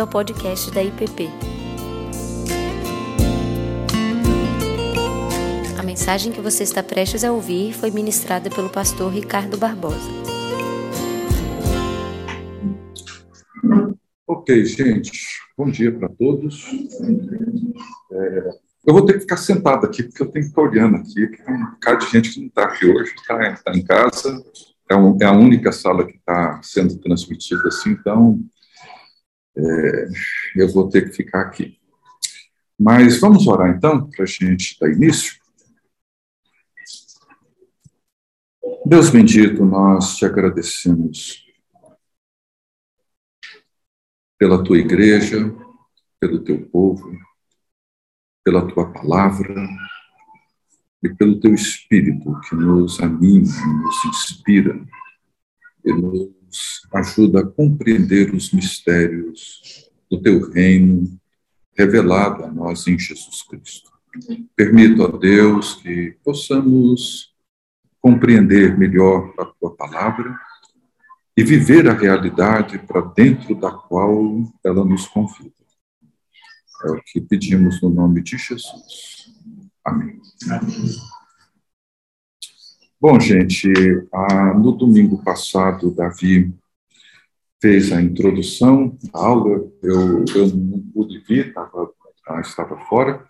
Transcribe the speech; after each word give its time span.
bem-vindo 0.00 0.02
ao 0.02 0.06
podcast 0.06 0.70
da 0.70 0.82
IPP. 0.82 1.28
A 5.78 5.82
mensagem 5.82 6.32
que 6.32 6.40
você 6.40 6.62
está 6.62 6.82
prestes 6.82 7.24
a 7.24 7.32
ouvir 7.32 7.74
foi 7.74 7.90
ministrada 7.90 8.48
pelo 8.48 8.70
pastor 8.70 9.12
Ricardo 9.12 9.58
Barbosa. 9.58 10.10
Ok, 14.26 14.64
gente. 14.64 15.26
Bom 15.56 15.70
dia 15.70 15.92
para 15.92 16.08
todos. 16.08 16.66
É, 18.12 18.50
eu 18.86 18.94
vou 18.94 19.04
ter 19.04 19.14
que 19.14 19.20
ficar 19.20 19.36
sentado 19.36 19.84
aqui, 19.84 20.02
porque 20.04 20.22
eu 20.22 20.30
tenho 20.30 20.44
que 20.44 20.50
ficar 20.50 20.62
olhando 20.62 20.96
aqui. 20.96 21.26
Tem 21.26 21.54
um 21.54 21.70
bocado 21.72 22.06
de 22.06 22.12
gente 22.12 22.30
que 22.30 22.40
não 22.40 22.46
está 22.48 22.64
aqui 22.64 22.86
hoje, 22.86 23.12
está 23.14 23.54
tá 23.56 23.72
em 23.72 23.82
casa. 23.82 24.42
É, 24.88 24.96
um, 24.96 25.16
é, 25.20 25.24
a 25.24 25.32
única 25.32 25.70
sala 25.72 26.06
que 26.06 26.16
está 26.16 26.60
sendo 26.62 26.96
transmitida 26.98 27.68
assim, 27.68 27.90
então 27.90 28.40
é, 29.60 30.08
eu 30.56 30.68
vou 30.68 30.88
ter 30.88 31.08
que 31.08 31.16
ficar 31.16 31.42
aqui. 31.42 31.78
Mas 32.78 33.20
vamos 33.20 33.46
orar 33.46 33.76
então, 33.76 34.08
para 34.10 34.24
a 34.24 34.26
gente 34.26 34.78
dar 34.80 34.90
início. 34.90 35.38
Deus 38.86 39.10
bendito, 39.10 39.64
nós 39.64 40.16
te 40.16 40.24
agradecemos 40.24 41.46
pela 44.38 44.64
tua 44.64 44.78
igreja, 44.78 45.54
pelo 46.18 46.42
teu 46.42 46.66
povo, 46.70 47.14
pela 48.42 48.66
tua 48.66 48.90
palavra 48.90 49.68
e 51.02 51.08
pelo 51.10 51.38
teu 51.38 51.52
espírito 51.52 52.40
que 52.48 52.54
nos 52.54 53.00
anima, 53.00 53.44
nos 53.44 54.04
inspira 54.06 54.82
e 55.84 55.92
nos 55.92 56.39
ajuda 56.92 57.40
a 57.40 57.46
compreender 57.46 58.34
os 58.34 58.52
mistérios 58.52 59.90
do 60.10 60.20
teu 60.20 60.50
reino 60.50 61.18
revelado 61.76 62.44
a 62.44 62.50
nós 62.50 62.86
em 62.86 62.98
Jesus 62.98 63.42
Cristo. 63.42 63.90
Permito 64.56 65.04
a 65.04 65.16
Deus 65.16 65.74
que 65.76 66.16
possamos 66.24 67.32
compreender 68.00 68.76
melhor 68.76 69.32
a 69.38 69.44
tua 69.44 69.74
palavra 69.76 70.38
e 71.36 71.44
viver 71.44 71.88
a 71.88 71.94
realidade 71.94 72.78
para 72.78 73.00
dentro 73.00 73.54
da 73.54 73.70
qual 73.70 74.42
ela 74.64 74.84
nos 74.84 75.06
convida. 75.06 75.52
É 76.84 76.90
o 76.90 77.02
que 77.02 77.20
pedimos 77.20 77.80
no 77.82 77.90
nome 77.90 78.22
de 78.22 78.36
Jesus. 78.36 79.32
Amém. 79.84 80.20
Amém. 80.50 81.19
Bom, 83.02 83.18
gente, 83.18 83.66
no 84.58 84.72
domingo 84.72 85.22
passado, 85.24 85.90
Davi 85.90 86.52
fez 87.58 87.90
a 87.92 88.02
introdução 88.02 88.94
da 89.10 89.18
aula. 89.18 89.66
Eu, 89.82 90.22
eu 90.34 90.48
não 90.48 90.80
pude 90.92 91.18
vir, 91.20 91.54
tava, 91.54 91.90
estava 92.42 92.76
fora, 92.90 93.24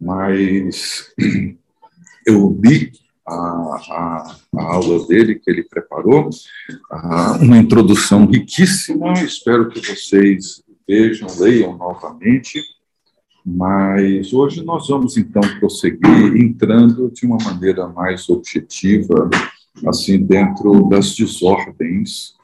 mas 0.00 1.12
eu 2.26 2.58
li 2.64 2.90
a, 3.28 3.34
a, 3.34 4.36
a, 4.56 4.62
aula 4.62 5.06
dele 5.06 5.34
que 5.34 5.50
ele 5.50 5.64
preparou, 5.64 6.30
uma 7.38 7.58
introdução 7.58 8.24
riquíssima. 8.24 9.12
Espero 9.12 9.68
que 9.68 9.80
vocês 9.80 10.64
vejam, 10.88 11.28
leiam 11.38 11.76
novamente. 11.76 12.58
Mas 13.44 14.32
hoje 14.32 14.64
nós 14.64 14.88
vamos 14.88 15.16
então 15.16 15.42
prosseguir 15.58 16.36
entrando 16.36 17.10
de 17.10 17.26
uma 17.26 17.38
maneira 17.38 17.88
mais 17.88 18.28
objetiva, 18.28 19.28
assim, 19.86 20.24
dentro 20.24 20.88
das 20.88 21.14
desordens 21.14 22.34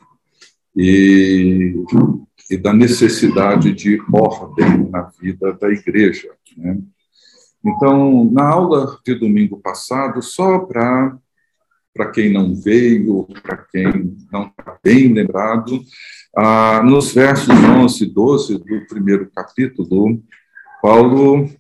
e, 0.77 1.75
e 2.51 2.57
da 2.57 2.73
necessidade 2.73 3.73
de 3.73 4.01
ordem 4.13 4.91
na 4.91 5.03
vida 5.20 5.53
da 5.53 5.70
igreja. 5.70 6.31
Né? 6.57 6.79
Então, 7.64 8.29
na 8.33 8.48
aula 8.48 8.98
de 9.05 9.14
domingo 9.14 9.61
passado, 9.61 10.20
só 10.23 10.58
para 10.61 11.17
para 11.95 12.13
quem 12.13 12.33
não 12.33 12.55
veio, 12.55 13.27
para 13.42 13.57
quem 13.57 14.17
não 14.31 14.47
está 14.47 14.79
bem 14.85 15.13
lembrado, 15.13 15.83
ah, 16.37 16.81
nos 16.85 17.13
versos 17.13 17.48
11 17.48 18.05
e 18.05 18.07
12 18.07 18.58
do 18.58 18.87
primeiro 18.87 19.29
capítulo, 19.35 20.23
Paulo 20.80 21.50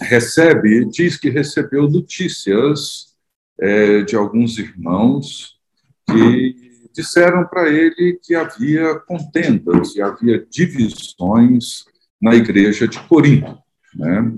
recebe, 0.00 0.84
diz 0.86 1.16
que 1.16 1.30
recebeu 1.30 1.88
notícias 1.88 3.16
é, 3.60 4.02
de 4.02 4.14
alguns 4.14 4.58
irmãos 4.58 5.58
que 6.06 6.68
disseram 6.94 7.46
para 7.46 7.68
ele 7.68 8.18
que 8.22 8.34
havia 8.34 8.98
contendas 9.00 9.94
e 9.94 10.02
havia 10.02 10.44
divisões 10.50 11.84
na 12.20 12.34
igreja 12.34 12.88
de 12.88 12.98
Corinto. 13.00 13.58
Né? 13.94 14.32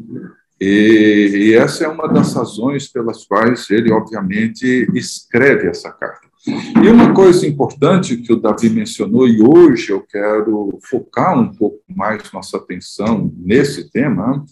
E, 0.61 1.31
e 1.35 1.55
essa 1.55 1.85
é 1.85 1.89
uma 1.89 2.07
das 2.07 2.35
razões 2.35 2.89
pelas 2.89 3.25
quais 3.25 3.71
ele, 3.71 3.91
obviamente, 3.91 4.87
escreve 4.95 5.69
essa 5.69 5.91
carta. 5.91 6.30
E 6.47 6.89
uma 6.89 7.13
coisa 7.13 7.47
importante 7.47 8.17
que 8.17 8.33
o 8.33 8.41
Davi 8.41 8.71
mencionou, 8.71 9.29
e 9.29 9.43
hoje 9.43 9.91
eu 9.91 10.01
quero 10.01 10.79
focar 10.83 11.39
um 11.39 11.53
pouco 11.53 11.83
mais 11.89 12.33
nossa 12.33 12.57
atenção 12.57 13.33
nesse 13.37 13.91
tema, 13.91 14.45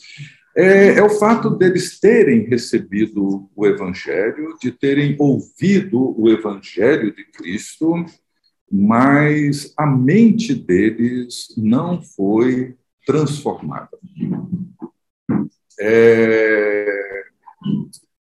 é, 0.54 0.98
é, 0.98 1.02
o 1.02 1.08
fato 1.08 1.50
deles 1.50 1.98
terem 1.98 2.46
recebido 2.48 3.48
o 3.54 3.66
Evangelho, 3.66 4.56
de 4.60 4.70
terem 4.70 5.16
ouvido 5.18 6.20
o 6.20 6.28
Evangelho 6.28 7.14
de 7.14 7.24
Cristo, 7.24 8.04
mas 8.70 9.72
a 9.76 9.86
mente 9.86 10.54
deles 10.54 11.54
não 11.56 12.02
foi 12.02 12.74
transformada. 13.06 13.96
É, 15.80 17.24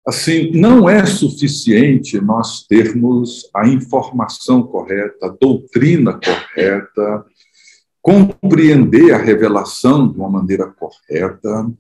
Assim, 0.05 0.51
não 0.51 0.89
é 0.89 1.05
suficiente 1.05 2.19
nós 2.19 2.65
termos 2.67 3.49
a 3.55 3.67
informação 3.67 4.63
correta, 4.63 5.27
a 5.27 5.29
doutrina 5.29 6.19
correta, 6.19 7.25
compreender 8.01 9.13
a 9.13 9.17
revelação 9.17 10.11
de 10.11 10.17
uma 10.17 10.29
maneira 10.29 10.67
correta. 10.67 11.71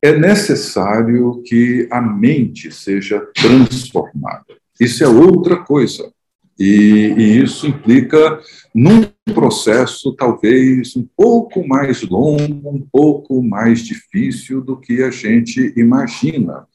É 0.00 0.16
necessário 0.16 1.42
que 1.44 1.86
a 1.90 2.00
mente 2.00 2.72
seja 2.72 3.20
transformada. 3.34 4.46
Isso 4.80 5.04
é 5.04 5.08
outra 5.08 5.58
coisa. 5.58 6.10
E, 6.58 7.14
e, 7.16 7.42
isso 7.42 7.68
implica 7.68 8.40
num 8.74 9.04
processo 9.32 10.12
talvez 10.16 10.96
um 10.96 11.06
pouco 11.16 11.66
mais 11.66 12.02
longo, 12.02 12.70
um 12.70 12.84
pouco 12.90 13.40
mais 13.42 13.80
difícil 13.80 14.60
do 14.60 14.76
que 14.76 15.02
a 15.02 15.10
gente 15.10 15.72
imagina. 15.76 16.66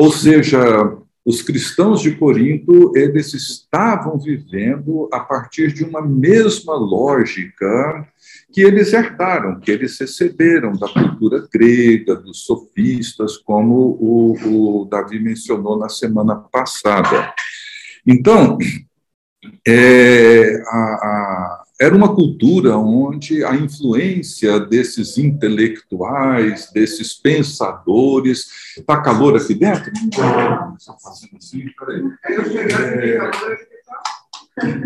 Ou 0.00 0.10
seja, 0.10 0.96
os 1.26 1.42
cristãos 1.42 2.00
de 2.00 2.16
Corinto, 2.16 2.90
eles 2.96 3.34
estavam 3.34 4.18
vivendo 4.18 5.10
a 5.12 5.20
partir 5.20 5.74
de 5.74 5.84
uma 5.84 6.00
mesma 6.00 6.74
lógica 6.74 8.08
que 8.50 8.62
eles 8.62 8.94
herdaram, 8.94 9.60
que 9.60 9.70
eles 9.70 10.00
receberam 10.00 10.72
da 10.72 10.88
cultura 10.88 11.46
grega, 11.52 12.14
dos 12.14 12.46
sofistas, 12.46 13.36
como 13.36 13.74
o, 14.00 14.80
o 14.80 14.84
Davi 14.86 15.20
mencionou 15.20 15.78
na 15.78 15.90
semana 15.90 16.34
passada. 16.34 17.34
Então, 18.06 18.56
é, 19.68 20.62
a, 20.66 20.78
a, 20.78 21.59
era 21.80 21.96
uma 21.96 22.14
cultura 22.14 22.76
onde 22.76 23.42
a 23.42 23.54
influência 23.54 24.60
desses 24.60 25.16
intelectuais, 25.16 26.70
desses 26.72 27.14
pensadores. 27.14 28.76
Está 28.76 29.00
calor 29.00 29.34
aqui 29.34 29.54
dentro? 29.54 29.90
Está 29.90 30.94
fazendo 31.02 31.38
assim? 31.38 31.64
Peraí. 31.78 32.02
É, 34.58 34.78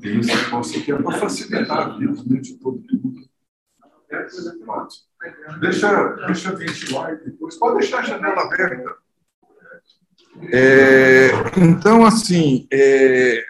tem 0.00 0.20
esse 0.20 0.34
negócio 0.34 0.80
aqui 0.80 0.92
é 0.92 0.96
para 0.96 1.18
facilitar 1.18 1.78
a 1.78 1.98
vida 1.98 2.22
né, 2.26 2.40
de 2.40 2.54
todo 2.54 2.82
mundo. 2.92 3.28
Deixa, 5.60 6.06
deixa 6.26 6.56
ventilar 6.56 7.16
depois. 7.16 7.58
Pode 7.58 7.80
deixar 7.80 7.98
a 7.98 8.04
janela 8.04 8.40
aberta. 8.40 8.96
É, 10.50 11.28
então, 11.58 12.06
assim, 12.06 12.66
é, 12.72 13.44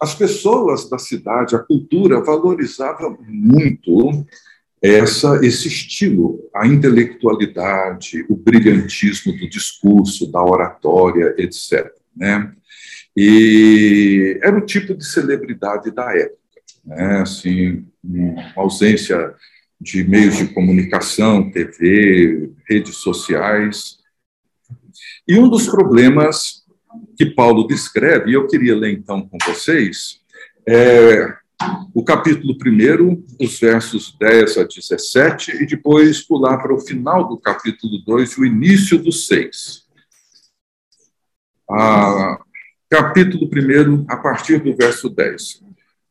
as 0.00 0.14
pessoas 0.14 0.88
da 0.88 0.98
cidade, 0.98 1.54
a 1.54 1.58
cultura 1.58 2.24
valorizava 2.24 3.16
muito 3.28 4.26
essa 4.82 5.44
esse 5.44 5.68
estilo, 5.68 6.40
a 6.54 6.66
intelectualidade, 6.66 8.24
o 8.30 8.34
brilhantismo 8.34 9.36
do 9.36 9.48
discurso, 9.48 10.32
da 10.32 10.42
oratória, 10.42 11.34
etc. 11.36 11.92
Né? 12.16 12.50
E 13.14 14.40
era 14.42 14.56
o 14.56 14.64
tipo 14.64 14.94
de 14.94 15.04
celebridade 15.04 15.90
da 15.90 16.16
época, 16.16 16.38
né? 16.84 17.20
assim, 17.20 17.86
ausência 18.56 19.34
de 19.78 20.02
meios 20.02 20.38
de 20.38 20.48
comunicação, 20.48 21.50
TV, 21.50 22.50
redes 22.66 22.96
sociais. 22.96 23.98
E 25.28 25.38
um 25.38 25.48
dos 25.48 25.66
problemas 25.66 26.59
que 27.16 27.26
Paulo 27.26 27.66
descreve, 27.66 28.30
e 28.30 28.34
eu 28.34 28.46
queria 28.46 28.76
ler 28.76 28.92
então 28.92 29.20
com 29.22 29.38
vocês, 29.46 30.20
é, 30.66 31.34
o 31.94 32.02
capítulo 32.02 32.54
1, 32.54 33.26
os 33.40 33.58
versos 33.58 34.16
10 34.18 34.58
a 34.58 34.64
17, 34.64 35.62
e 35.62 35.66
depois 35.66 36.22
pular 36.22 36.58
para 36.58 36.74
o 36.74 36.80
final 36.80 37.28
do 37.28 37.36
capítulo 37.36 37.98
2, 38.06 38.38
o 38.38 38.44
início 38.44 38.98
do 38.98 39.12
6. 39.12 39.84
Ah, 41.70 42.38
capítulo 42.88 43.48
1, 43.48 44.06
a 44.08 44.16
partir 44.16 44.60
do 44.60 44.74
verso 44.74 45.08
10. 45.08 45.62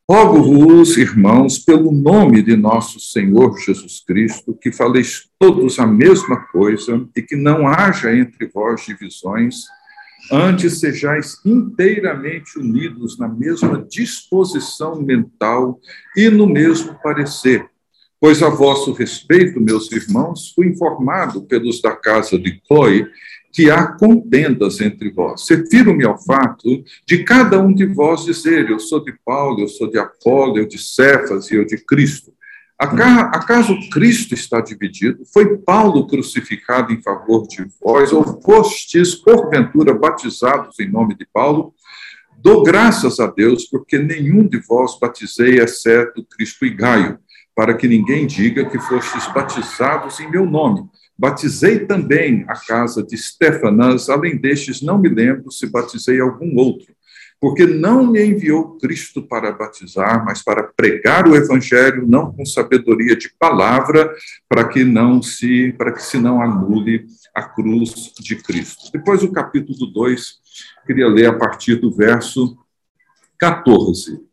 Rogo-vos, 0.10 0.98
irmãos, 0.98 1.60
pelo 1.60 1.92
nome 1.92 2.42
de 2.42 2.56
nosso 2.56 3.00
Senhor 3.00 3.56
Jesus 3.60 4.04
Cristo, 4.06 4.58
que 4.60 4.72
faleis 4.72 5.30
todos 5.38 5.78
a 5.78 5.86
mesma 5.86 6.48
coisa 6.48 7.08
e 7.16 7.22
que 7.22 7.36
não 7.36 7.68
haja 7.68 8.16
entre 8.16 8.48
vós 8.48 8.86
divisões, 8.86 9.66
antes 10.32 10.80
sejais 10.80 11.40
inteiramente 11.46 12.58
unidos 12.58 13.18
na 13.18 13.28
mesma 13.28 13.86
disposição 13.90 15.02
mental 15.02 15.80
e 16.16 16.30
no 16.30 16.48
mesmo 16.48 16.96
parecer. 17.02 17.66
Pois 18.20 18.44
a 18.44 18.50
vosso 18.50 18.92
respeito, 18.92 19.62
meus 19.62 19.92
irmãos, 19.92 20.52
fui 20.54 20.68
informado 20.68 21.44
pelos 21.44 21.82
da 21.82 21.96
casa 21.96 22.38
de 22.38 22.62
Chloe 22.68 23.08
que 23.52 23.72
há 23.72 23.88
contendas 23.88 24.80
entre 24.82 25.10
vós. 25.10 25.48
Refiro-me 25.50 26.06
ao 26.06 26.22
fato 26.22 26.84
de 27.06 27.24
cada 27.24 27.60
um 27.60 27.74
de 27.74 27.86
vós 27.86 28.26
dizer: 28.26 28.70
Eu 28.70 28.80
sou 28.80 29.04
de 29.04 29.14
Paulo, 29.26 29.62
eu 29.62 29.68
sou 29.68 29.90
de 29.90 29.98
Apolo, 29.98 30.58
eu 30.58 30.68
de 30.68 30.78
Cefas 30.78 31.50
e 31.50 31.56
eu 31.56 31.66
de 31.66 31.78
Cristo. 31.78 32.34
Acaso 32.80 33.78
Cristo 33.90 34.34
está 34.34 34.62
dividido? 34.62 35.26
Foi 35.34 35.58
Paulo 35.58 36.08
crucificado 36.08 36.94
em 36.94 37.02
favor 37.02 37.46
de 37.46 37.68
vós, 37.82 38.14
ou 38.14 38.42
fostes, 38.42 39.16
porventura, 39.16 39.94
batizados 39.94 40.80
em 40.80 40.90
nome 40.90 41.14
de 41.16 41.28
Paulo? 41.32 41.74
Dou 42.38 42.64
graças 42.64 43.20
a 43.20 43.28
Deus, 43.28 43.66
porque 43.66 44.00
nenhum 44.00 44.48
de 44.48 44.60
vós 44.60 44.98
batizei, 44.98 45.60
exceto 45.60 46.24
Cristo 46.24 46.66
e 46.66 46.70
Gaio, 46.70 47.20
para 47.54 47.74
que 47.74 47.86
ninguém 47.86 48.26
diga 48.26 48.64
que 48.64 48.80
fostes 48.80 49.28
batizados 49.34 50.22
em 50.22 50.32
meu 50.32 50.46
nome 50.46 50.88
Batizei 51.20 51.80
também 51.80 52.46
a 52.48 52.56
casa 52.56 53.04
de 53.04 53.18
Stefanas, 53.18 54.10
além 54.10 54.38
destes, 54.38 54.82
não 54.82 54.98
me 54.98 55.10
lembro 55.10 55.52
se 55.52 55.68
batizei 55.68 56.22
algum 56.22 56.56
outro, 56.58 56.96
porque 57.40 57.66
não 57.66 58.06
me 58.06 58.24
enviou 58.26 58.78
Cristo 58.78 59.22
para 59.22 59.52
batizar, 59.52 60.24
mas 60.26 60.44
para 60.44 60.64
pregar 60.64 61.28
o 61.28 61.36
evangelho, 61.36 62.06
não 62.08 62.34
com 62.34 62.46
sabedoria 62.46 63.16
de 63.16 63.30
palavra, 63.40 64.14
para 64.48 64.68
que 64.68 64.84
não 64.84 65.22
se, 65.22 65.74
para 65.78 65.94
que 65.94 66.04
se 66.04 66.18
não 66.18 66.42
anule 66.42 67.06
a 67.34 67.44
cruz 67.44 68.12
de 68.20 68.36
Cristo. 68.36 68.92
Depois 68.92 69.24
o 69.24 69.32
capítulo 69.32 69.88
2, 69.88 70.38
queria 70.86 71.08
ler 71.08 71.28
a 71.28 71.38
partir 71.38 71.76
do 71.76 71.92
verso 71.92 72.58
14 73.40 74.29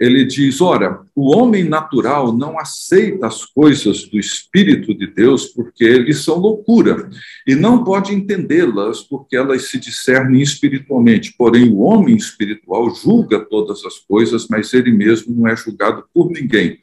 ele 0.00 0.24
diz: 0.24 0.62
ora, 0.62 1.02
o 1.14 1.36
homem 1.36 1.62
natural 1.62 2.34
não 2.34 2.58
aceita 2.58 3.26
as 3.26 3.44
coisas 3.44 4.04
do 4.04 4.18
Espírito 4.18 4.94
de 4.94 5.06
Deus 5.06 5.48
porque 5.48 5.84
eles 5.84 6.24
são 6.24 6.38
loucura, 6.38 7.10
e 7.46 7.54
não 7.54 7.84
pode 7.84 8.14
entendê-las 8.14 9.02
porque 9.02 9.36
elas 9.36 9.68
se 9.68 9.78
discernem 9.78 10.40
espiritualmente. 10.40 11.34
Porém, 11.36 11.68
o 11.68 11.80
homem 11.80 12.16
espiritual 12.16 12.94
julga 12.94 13.40
todas 13.40 13.84
as 13.84 13.98
coisas, 13.98 14.46
mas 14.48 14.72
ele 14.72 14.90
mesmo 14.90 15.34
não 15.34 15.46
é 15.46 15.54
julgado 15.54 16.02
por 16.14 16.30
ninguém. 16.30 16.78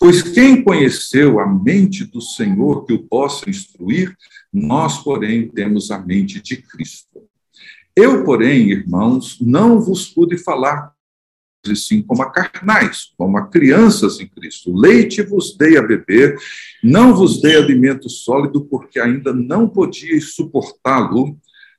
Pois 0.00 0.22
quem 0.22 0.64
conheceu 0.64 1.38
a 1.38 1.46
mente 1.46 2.04
do 2.04 2.22
Senhor 2.22 2.86
que 2.86 2.94
o 2.94 3.02
possa 3.02 3.48
instruir, 3.50 4.16
nós, 4.52 4.98
porém, 4.98 5.46
temos 5.48 5.90
a 5.90 5.98
mente 5.98 6.42
de 6.42 6.56
Cristo. 6.56 7.20
Eu, 7.94 8.24
porém, 8.24 8.70
irmãos, 8.70 9.36
não 9.38 9.78
vos 9.78 10.06
pude 10.06 10.38
falar 10.38 10.91
e 11.70 11.76
sim 11.76 12.02
como 12.02 12.22
a 12.22 12.30
carnais, 12.30 13.12
como 13.16 13.38
a 13.38 13.46
crianças 13.46 14.18
em 14.20 14.26
Cristo. 14.26 14.74
Leite 14.74 15.22
vos 15.22 15.56
dei 15.56 15.76
a 15.76 15.82
beber, 15.82 16.36
não 16.82 17.14
vos 17.14 17.40
dei 17.40 17.56
alimento 17.56 18.08
sólido, 18.08 18.64
porque 18.64 18.98
ainda 18.98 19.32
não 19.32 19.68
podíeis 19.68 20.34
suportá-lo, 20.34 21.36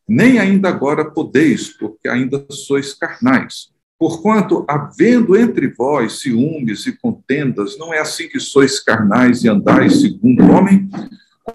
nem 0.07 0.39
ainda 0.39 0.69
agora 0.69 1.11
podeis, 1.11 1.69
porque 1.69 2.07
ainda 2.07 2.45
sois 2.49 2.93
carnais. 2.93 3.71
Porquanto, 3.99 4.65
havendo 4.67 5.35
entre 5.35 5.67
vós 5.67 6.19
ciúmes 6.19 6.85
e 6.85 6.97
contendas, 6.97 7.77
não 7.77 7.93
é 7.93 7.99
assim 7.99 8.27
que 8.27 8.39
sois 8.39 8.79
carnais 8.79 9.43
e 9.43 9.49
andais 9.49 10.01
segundo 10.01 10.43
o 10.43 10.51
homem? 10.51 10.89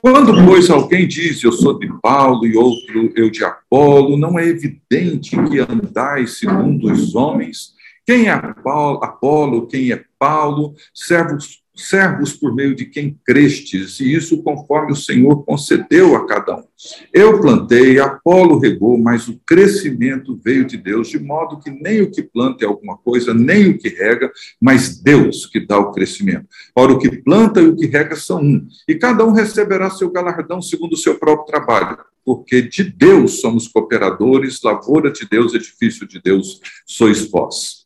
Quando, 0.03 0.45
pois, 0.47 0.69
alguém 0.69 1.09
diz 1.09 1.43
eu 1.43 1.53
sou 1.53 1.79
de 1.79 1.89
Paulo 2.03 2.47
e 2.47 2.57
outro 2.57 3.11
eu 3.17 3.31
de 3.31 3.43
Apolo, 3.43 4.19
não 4.19 4.39
é 4.39 4.47
evidente 4.47 5.31
que 5.31 5.59
andais 5.59 6.39
segundo 6.39 6.93
os 6.93 7.15
homens? 7.15 7.78
Quem 8.09 8.27
é 8.27 8.31
Apolo, 8.31 9.67
quem 9.67 9.93
é 9.93 10.03
Paulo, 10.19 10.73
servos, 10.95 11.63
servos 11.77 12.33
por 12.33 12.55
meio 12.55 12.75
de 12.75 12.87
quem 12.87 13.21
crestes, 13.23 14.01
e 14.01 14.15
isso 14.15 14.43
conforme 14.43 14.93
o 14.93 14.97
Senhor 14.97 15.45
concedeu 15.45 16.17
a 16.17 16.27
cada 16.27 16.57
um. 16.57 16.65
Eu 17.13 17.39
plantei, 17.39 18.01
Apolo 18.01 18.59
regou, 18.59 18.97
mas 18.97 19.29
o 19.29 19.39
crescimento 19.45 20.41
veio 20.43 20.65
de 20.65 20.79
Deus, 20.79 21.11
de 21.11 21.19
modo 21.19 21.61
que 21.61 21.69
nem 21.69 22.01
o 22.01 22.11
que 22.11 22.23
planta 22.23 22.65
é 22.65 22.67
alguma 22.67 22.97
coisa, 22.97 23.35
nem 23.35 23.73
o 23.73 23.79
que 23.79 23.91
rega, 23.91 24.33
mas 24.59 24.99
Deus 24.99 25.45
que 25.45 25.61
dá 25.61 25.77
o 25.77 25.93
crescimento. 25.93 26.47
Ora, 26.75 26.93
o 26.93 26.99
que 26.99 27.15
planta 27.15 27.61
e 27.61 27.67
o 27.67 27.77
que 27.77 27.85
rega 27.85 28.17
são 28.17 28.41
um, 28.41 28.67
e 28.89 28.95
cada 28.95 29.23
um 29.23 29.33
receberá 29.33 29.91
seu 29.91 30.11
galardão 30.11 30.63
segundo 30.63 30.95
o 30.95 30.97
seu 30.97 31.19
próprio 31.19 31.45
trabalho 31.45 31.99
porque 32.25 32.61
de 32.61 32.85
Deus 32.85 33.41
somos 33.41 33.69
cooperadores, 33.69 34.61
lavoura 34.63 35.11
de 35.11 35.27
Deus, 35.27 35.55
edifício 35.55 36.07
de 36.07 36.21
Deus 36.21 36.61
sois 36.87 37.27
vós. 37.31 37.78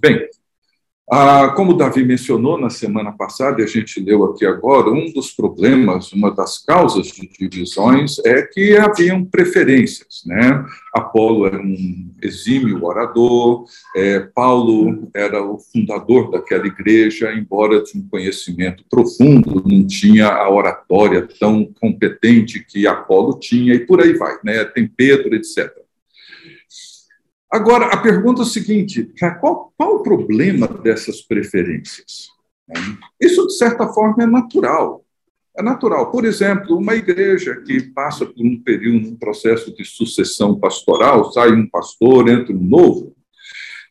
Bem, 0.00 0.28
ah, 1.10 1.54
como 1.56 1.72
o 1.72 1.74
Davi 1.74 2.04
mencionou 2.04 2.60
na 2.60 2.68
semana 2.68 3.10
passada, 3.12 3.62
e 3.62 3.64
a 3.64 3.66
gente 3.66 3.98
leu 3.98 4.24
aqui 4.24 4.44
agora, 4.44 4.90
um 4.90 5.10
dos 5.10 5.32
problemas, 5.32 6.12
uma 6.12 6.30
das 6.30 6.58
causas 6.58 7.06
de 7.06 7.26
divisões 7.26 8.18
é 8.26 8.42
que 8.42 8.76
haviam 8.76 9.24
preferências. 9.24 10.22
Né? 10.26 10.66
Apolo 10.94 11.46
era 11.46 11.58
um 11.58 12.10
exímio 12.22 12.84
orador, 12.84 13.64
é, 13.96 14.20
Paulo 14.20 15.08
era 15.14 15.42
o 15.42 15.58
fundador 15.58 16.30
daquela 16.30 16.66
igreja, 16.66 17.32
embora 17.32 17.82
de 17.82 17.96
um 17.96 18.06
conhecimento 18.06 18.84
profundo, 18.90 19.64
não 19.66 19.86
tinha 19.86 20.28
a 20.28 20.50
oratória 20.50 21.26
tão 21.40 21.72
competente 21.80 22.62
que 22.62 22.86
Apolo 22.86 23.38
tinha, 23.38 23.72
e 23.72 23.86
por 23.86 24.02
aí 24.02 24.12
vai. 24.12 24.36
Né? 24.44 24.62
Tem 24.66 24.86
Pedro, 24.86 25.34
etc. 25.34 25.87
Agora, 27.50 27.86
a 27.86 27.96
pergunta 27.96 28.42
é 28.42 28.44
a 28.44 28.46
seguinte: 28.46 29.10
qual, 29.40 29.72
qual 29.76 29.96
o 29.96 30.02
problema 30.02 30.66
dessas 30.66 31.22
preferências? 31.22 32.28
Isso, 33.20 33.46
de 33.46 33.56
certa 33.56 33.88
forma, 33.88 34.22
é 34.22 34.26
natural. 34.26 35.04
É 35.56 35.62
natural. 35.62 36.10
Por 36.10 36.24
exemplo, 36.24 36.76
uma 36.76 36.94
igreja 36.94 37.60
que 37.66 37.80
passa 37.80 38.24
por 38.24 38.44
um 38.44 38.62
período, 38.62 39.08
um 39.08 39.16
processo 39.16 39.74
de 39.74 39.84
sucessão 39.84 40.58
pastoral, 40.58 41.32
sai 41.32 41.52
um 41.52 41.68
pastor, 41.68 42.28
entra 42.28 42.54
um 42.54 42.62
novo, 42.62 43.16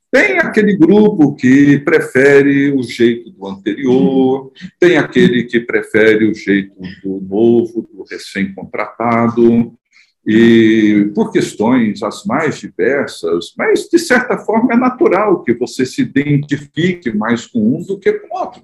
tem 0.09 0.39
aquele 0.39 0.77
grupo 0.77 1.35
que 1.35 1.79
prefere 1.79 2.71
o 2.71 2.81
jeito 2.81 3.29
do 3.31 3.45
anterior, 3.45 4.51
tem 4.79 4.97
aquele 4.97 5.43
que 5.43 5.59
prefere 5.59 6.25
o 6.29 6.33
jeito 6.33 6.73
do 7.03 7.19
novo, 7.19 7.81
do 7.81 8.05
recém-contratado, 8.09 9.73
e 10.27 11.09
por 11.15 11.31
questões 11.31 12.03
as 12.03 12.25
mais 12.25 12.59
diversas, 12.59 13.53
mas 13.57 13.87
de 13.87 13.97
certa 13.97 14.37
forma 14.37 14.73
é 14.73 14.77
natural 14.77 15.41
que 15.41 15.53
você 15.53 15.85
se 15.85 16.01
identifique 16.01 17.15
mais 17.15 17.47
com 17.47 17.77
um 17.77 17.81
do 17.81 17.97
que 17.97 18.11
com 18.11 18.37
outro. 18.37 18.61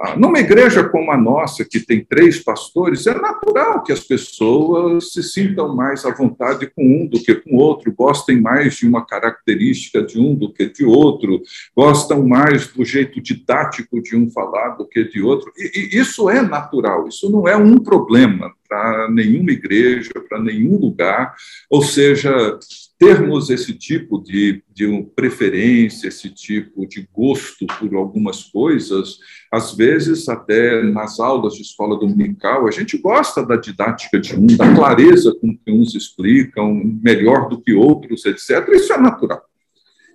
Ah, 0.00 0.16
numa 0.16 0.38
igreja 0.38 0.88
como 0.88 1.12
a 1.12 1.18
nossa, 1.18 1.66
que 1.66 1.78
tem 1.78 2.02
três 2.02 2.42
pastores, 2.42 3.06
é 3.06 3.14
natural 3.14 3.82
que 3.82 3.92
as 3.92 4.00
pessoas 4.00 5.12
se 5.12 5.22
sintam 5.22 5.76
mais 5.76 6.06
à 6.06 6.10
vontade 6.10 6.66
com 6.74 6.82
um 6.82 7.06
do 7.06 7.22
que 7.22 7.34
com 7.34 7.56
o 7.56 7.58
outro, 7.58 7.92
gostem 7.92 8.40
mais 8.40 8.76
de 8.76 8.88
uma 8.88 9.04
característica 9.04 10.02
de 10.02 10.18
um 10.18 10.34
do 10.34 10.50
que 10.50 10.66
de 10.66 10.84
outro, 10.84 11.42
gostam 11.76 12.26
mais 12.26 12.68
do 12.68 12.84
jeito 12.84 13.20
didático 13.20 14.02
de 14.02 14.16
um 14.16 14.30
falar 14.30 14.70
do 14.70 14.86
que 14.86 15.04
de 15.04 15.20
outro. 15.20 15.52
E, 15.58 15.90
e 15.94 15.98
isso 15.98 16.30
é 16.30 16.40
natural, 16.40 17.06
isso 17.06 17.30
não 17.30 17.46
é 17.46 17.54
um 17.54 17.76
problema 17.78 18.50
para 18.66 19.10
nenhuma 19.10 19.50
igreja, 19.50 20.12
para 20.26 20.40
nenhum 20.40 20.78
lugar. 20.78 21.34
Ou 21.68 21.82
seja, 21.82 22.58
termos 23.02 23.50
esse 23.50 23.74
tipo 23.74 24.22
de, 24.22 24.62
de 24.72 24.86
preferência, 25.16 26.06
esse 26.06 26.30
tipo 26.30 26.86
de 26.86 27.08
gosto 27.12 27.66
por 27.66 27.92
algumas 27.96 28.44
coisas, 28.44 29.18
às 29.50 29.74
vezes, 29.74 30.28
até 30.28 30.80
nas 30.84 31.18
aulas 31.18 31.54
de 31.54 31.62
escola 31.62 31.98
dominical, 31.98 32.68
a 32.68 32.70
gente 32.70 32.96
gosta 32.96 33.44
da 33.44 33.56
didática 33.56 34.20
de 34.20 34.36
um, 34.36 34.46
da 34.46 34.72
clareza 34.72 35.34
com 35.40 35.48
que 35.52 35.72
uns 35.72 35.96
explicam, 35.96 36.80
melhor 37.02 37.48
do 37.48 37.60
que 37.60 37.74
outros, 37.74 38.24
etc. 38.24 38.68
Isso 38.68 38.92
é 38.92 38.98
natural. 38.98 39.42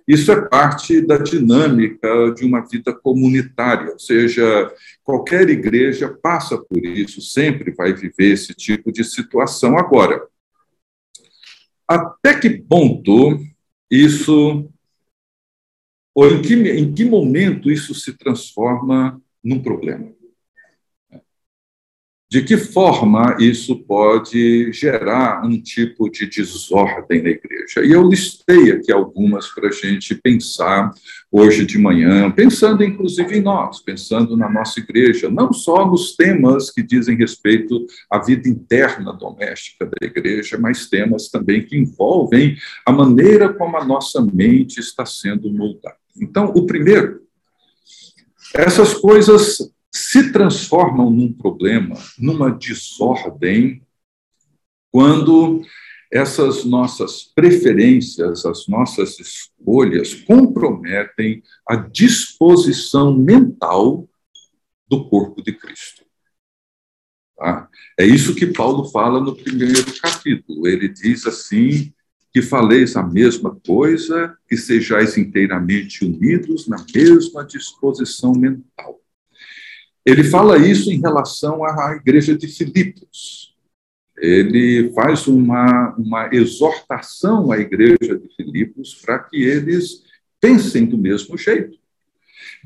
Isso 0.06 0.32
é 0.32 0.40
parte 0.40 1.02
da 1.02 1.18
dinâmica 1.18 2.32
de 2.34 2.46
uma 2.46 2.66
vida 2.66 2.94
comunitária, 2.94 3.92
ou 3.92 3.98
seja, 3.98 4.72
qualquer 5.04 5.50
igreja 5.50 6.08
passa 6.22 6.56
por 6.56 6.82
isso, 6.82 7.20
sempre 7.20 7.70
vai 7.72 7.92
viver 7.92 8.32
esse 8.32 8.54
tipo 8.54 8.90
de 8.90 9.04
situação. 9.04 9.76
Agora, 9.76 10.22
até 11.88 12.38
que 12.38 12.50
ponto 12.50 13.40
isso 13.90 14.68
Ou 16.18 16.26
em 16.26 16.42
que, 16.42 16.54
em 16.54 16.92
que 16.92 17.04
momento 17.04 17.70
isso 17.70 17.94
se 17.94 18.12
transforma 18.12 19.22
num 19.42 19.62
problema? 19.62 20.12
De 22.30 22.42
que 22.42 22.58
forma 22.58 23.38
isso 23.40 23.74
pode 23.84 24.70
gerar 24.70 25.42
um 25.46 25.58
tipo 25.58 26.10
de 26.10 26.26
desordem 26.26 27.22
na 27.22 27.30
igreja? 27.30 27.82
E 27.82 27.90
eu 27.90 28.06
listei 28.06 28.70
aqui 28.70 28.92
algumas 28.92 29.48
para 29.48 29.68
a 29.68 29.72
gente 29.72 30.14
pensar 30.14 30.90
hoje 31.32 31.64
de 31.64 31.78
manhã, 31.78 32.30
pensando 32.30 32.84
inclusive 32.84 33.38
em 33.38 33.40
nós, 33.40 33.80
pensando 33.80 34.36
na 34.36 34.46
nossa 34.50 34.78
igreja, 34.78 35.30
não 35.30 35.54
só 35.54 35.86
nos 35.86 36.16
temas 36.16 36.70
que 36.70 36.82
dizem 36.82 37.16
respeito 37.16 37.86
à 38.10 38.18
vida 38.18 38.46
interna 38.46 39.14
doméstica 39.14 39.86
da 39.86 40.06
igreja, 40.06 40.58
mas 40.58 40.86
temas 40.86 41.30
também 41.30 41.64
que 41.64 41.78
envolvem 41.78 42.58
a 42.84 42.92
maneira 42.92 43.54
como 43.54 43.74
a 43.78 43.84
nossa 43.86 44.20
mente 44.20 44.80
está 44.80 45.06
sendo 45.06 45.50
moldada. 45.50 45.96
Então, 46.20 46.52
o 46.54 46.66
primeiro, 46.66 47.22
essas 48.54 48.92
coisas 48.92 49.72
se 49.98 50.32
transformam 50.32 51.10
num 51.10 51.32
problema, 51.32 51.96
numa 52.18 52.50
desordem, 52.50 53.82
quando 54.90 55.62
essas 56.10 56.64
nossas 56.64 57.22
preferências, 57.22 58.46
as 58.46 58.66
nossas 58.68 59.18
escolhas 59.18 60.14
comprometem 60.14 61.42
a 61.68 61.76
disposição 61.76 63.14
mental 63.16 64.08
do 64.88 65.08
corpo 65.08 65.42
de 65.42 65.52
Cristo. 65.52 66.04
Tá? 67.36 67.68
É 67.98 68.06
isso 68.06 68.34
que 68.34 68.46
Paulo 68.46 68.88
fala 68.90 69.20
no 69.20 69.36
primeiro 69.36 69.84
capítulo. 70.00 70.66
Ele 70.66 70.88
diz 70.88 71.26
assim: 71.26 71.92
que 72.32 72.40
faleis 72.40 72.96
a 72.96 73.02
mesma 73.02 73.58
coisa, 73.66 74.36
que 74.48 74.56
sejais 74.56 75.18
inteiramente 75.18 76.04
unidos 76.04 76.68
na 76.68 76.84
mesma 76.94 77.44
disposição 77.44 78.32
mental. 78.32 79.00
Ele 80.08 80.24
fala 80.24 80.56
isso 80.56 80.90
em 80.90 80.98
relação 80.98 81.62
à 81.62 81.94
igreja 81.94 82.34
de 82.34 82.48
Filipos. 82.48 83.54
Ele 84.16 84.90
faz 84.94 85.26
uma, 85.26 85.94
uma 85.98 86.30
exortação 86.32 87.52
à 87.52 87.58
igreja 87.58 88.18
de 88.18 88.34
Filipos 88.34 88.94
para 88.94 89.18
que 89.18 89.36
eles 89.36 90.02
pensem 90.40 90.86
do 90.86 90.96
mesmo 90.96 91.36
jeito. 91.36 91.76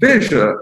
Veja, 0.01 0.55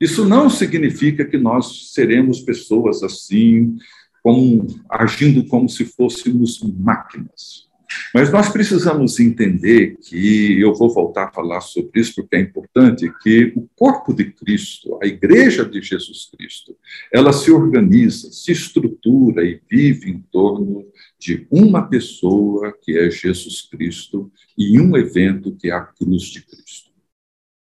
isso 0.00 0.24
não 0.24 0.48
significa 0.48 1.24
que 1.24 1.36
nós 1.36 1.92
seremos 1.92 2.40
pessoas 2.40 3.02
assim, 3.02 3.76
como, 4.22 4.64
agindo 4.88 5.44
como 5.48 5.68
se 5.68 5.84
fôssemos 5.84 6.62
máquinas. 6.62 7.68
Mas 8.14 8.30
nós 8.30 8.48
precisamos 8.48 9.18
entender 9.18 9.96
que, 9.96 10.60
eu 10.60 10.74
vou 10.74 10.92
voltar 10.92 11.24
a 11.24 11.32
falar 11.32 11.60
sobre 11.60 12.00
isso 12.00 12.14
porque 12.14 12.36
é 12.36 12.40
importante, 12.40 13.12
que 13.22 13.52
o 13.56 13.68
corpo 13.74 14.12
de 14.12 14.32
Cristo, 14.32 14.98
a 15.02 15.06
igreja 15.06 15.64
de 15.64 15.80
Jesus 15.80 16.30
Cristo, 16.36 16.76
ela 17.12 17.32
se 17.32 17.50
organiza, 17.50 18.30
se 18.30 18.52
estrutura 18.52 19.44
e 19.44 19.60
vive 19.70 20.10
em 20.10 20.20
torno 20.30 20.84
de 21.18 21.46
uma 21.50 21.82
pessoa, 21.88 22.72
que 22.82 22.98
é 22.98 23.10
Jesus 23.10 23.62
Cristo, 23.62 24.30
e 24.56 24.80
um 24.80 24.96
evento, 24.96 25.56
que 25.56 25.68
é 25.68 25.72
a 25.72 25.80
cruz 25.80 26.24
de 26.24 26.42
Cristo. 26.42 26.90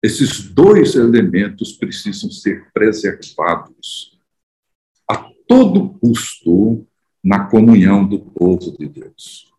Esses 0.02 0.42
dois 0.42 0.94
elementos 0.94 1.72
precisam 1.72 2.30
ser 2.30 2.68
preservados 2.72 4.18
a 5.06 5.30
todo 5.46 5.90
custo 6.00 6.86
na 7.22 7.44
comunhão 7.44 8.06
do 8.06 8.18
povo 8.18 8.76
de 8.78 8.88
Deus. 8.88 9.49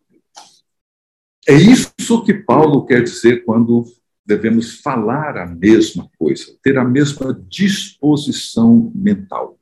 É 1.46 1.54
isso 1.54 2.24
que 2.24 2.34
Paulo 2.34 2.86
quer 2.86 3.02
dizer 3.02 3.44
quando 3.44 3.84
devemos 4.24 4.80
falar 4.80 5.36
a 5.36 5.46
mesma 5.46 6.08
coisa, 6.16 6.56
ter 6.62 6.78
a 6.78 6.84
mesma 6.84 7.34
disposição 7.48 8.92
mental. 8.94 9.58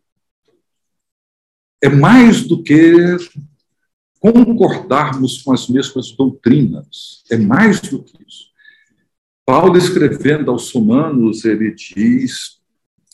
É 1.82 1.88
mais 1.88 2.44
do 2.44 2.62
que 2.62 3.16
concordarmos 4.18 5.42
com 5.42 5.52
as 5.52 5.66
mesmas 5.68 6.12
doutrinas, 6.12 7.24
é 7.30 7.38
mais 7.38 7.80
do 7.80 8.02
que 8.02 8.22
isso. 8.28 8.50
Paulo, 9.46 9.78
escrevendo 9.78 10.50
aos 10.50 10.70
Romanos, 10.70 11.46
ele 11.46 11.74
diz 11.74 12.60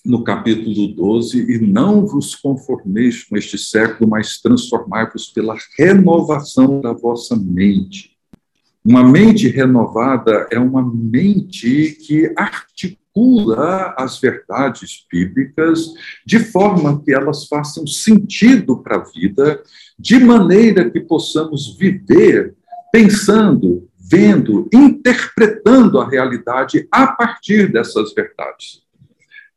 no 0.04 0.24
capítulo 0.24 0.88
12: 0.88 1.38
E 1.38 1.58
não 1.60 2.04
vos 2.04 2.34
conformeis 2.34 3.22
com 3.22 3.36
este 3.36 3.56
século, 3.56 4.10
mas 4.10 4.40
transformai-vos 4.40 5.28
pela 5.28 5.56
renovação 5.78 6.80
da 6.80 6.92
vossa 6.92 7.36
mente 7.36 8.15
uma 8.86 9.02
mente 9.02 9.48
renovada 9.48 10.46
é 10.48 10.60
uma 10.60 10.80
mente 10.80 11.98
que 12.06 12.32
articula 12.36 13.92
as 13.98 14.20
verdades 14.20 15.04
bíblicas 15.10 15.92
de 16.24 16.38
forma 16.38 17.02
que 17.02 17.12
elas 17.12 17.48
façam 17.48 17.84
sentido 17.84 18.78
para 18.78 18.98
a 18.98 19.04
vida, 19.04 19.60
de 19.98 20.20
maneira 20.20 20.88
que 20.88 21.00
possamos 21.00 21.76
viver 21.76 22.54
pensando, 22.92 23.88
vendo, 23.98 24.68
interpretando 24.72 25.98
a 25.98 26.08
realidade 26.08 26.86
a 26.92 27.08
partir 27.08 27.72
dessas 27.72 28.14
verdades. 28.14 28.85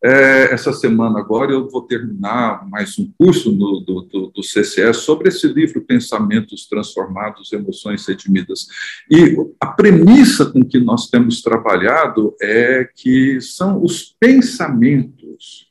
É, 0.01 0.53
essa 0.53 0.71
semana 0.71 1.19
agora 1.19 1.51
eu 1.51 1.69
vou 1.69 1.81
terminar 1.81 2.65
mais 2.69 2.97
um 2.97 3.11
curso 3.17 3.51
no, 3.51 3.81
do, 3.81 4.01
do, 4.03 4.31
do, 4.33 4.93
sobre 4.93 5.27
esse 5.27 5.45
livro 5.47 5.81
Pensamentos 5.81 6.67
Transformados, 6.67 7.51
Emoções 7.51 8.07
Redimidas. 8.07 8.67
E 9.11 9.35
a 9.59 9.67
premissa 9.67 10.45
com 10.45 10.63
que 10.63 10.79
nós 10.79 11.09
temos 11.09 11.41
trabalhado 11.41 12.33
é 12.41 12.89
que 12.95 13.41
são 13.41 13.83
os 13.83 14.15
pensamentos 14.17 15.67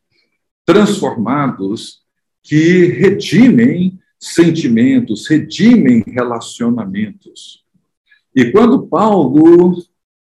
transformados 0.67 2.03
que 2.43 2.85
redimem 2.85 3.99
sentimentos, 4.21 5.27
redimem 5.27 6.05
relacionamentos. 6.07 7.65
E 8.37 8.51
quando 8.53 8.87
Paulo 8.87 9.83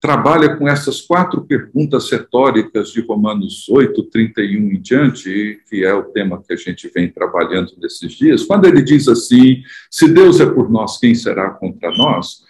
trabalha 0.01 0.57
com 0.57 0.67
essas 0.67 0.99
quatro 0.99 1.41
perguntas 1.43 2.09
retóricas 2.09 2.89
de 2.89 3.01
Romanos 3.01 3.69
8, 3.69 4.03
31 4.05 4.71
em 4.71 4.81
diante, 4.81 5.61
que 5.69 5.85
é 5.85 5.93
o 5.93 6.05
tema 6.05 6.41
que 6.41 6.51
a 6.51 6.57
gente 6.57 6.91
vem 6.93 7.07
trabalhando 7.07 7.71
nesses 7.79 8.13
dias, 8.13 8.43
quando 8.43 8.65
ele 8.65 8.81
diz 8.81 9.07
assim: 9.07 9.61
se 9.91 10.11
Deus 10.11 10.39
é 10.39 10.45
por 10.47 10.71
nós, 10.71 10.97
quem 10.97 11.13
será 11.13 11.51
contra 11.51 11.91
nós? 11.91 12.41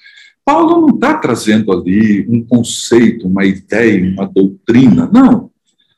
Paulo 0.45 0.87
não 0.87 0.95
está 0.95 1.15
trazendo 1.15 1.71
ali 1.73 2.25
um 2.27 2.43
conceito, 2.45 3.27
uma 3.27 3.45
ideia, 3.45 4.01
uma 4.09 4.25
doutrina, 4.25 5.09
não. 5.13 5.51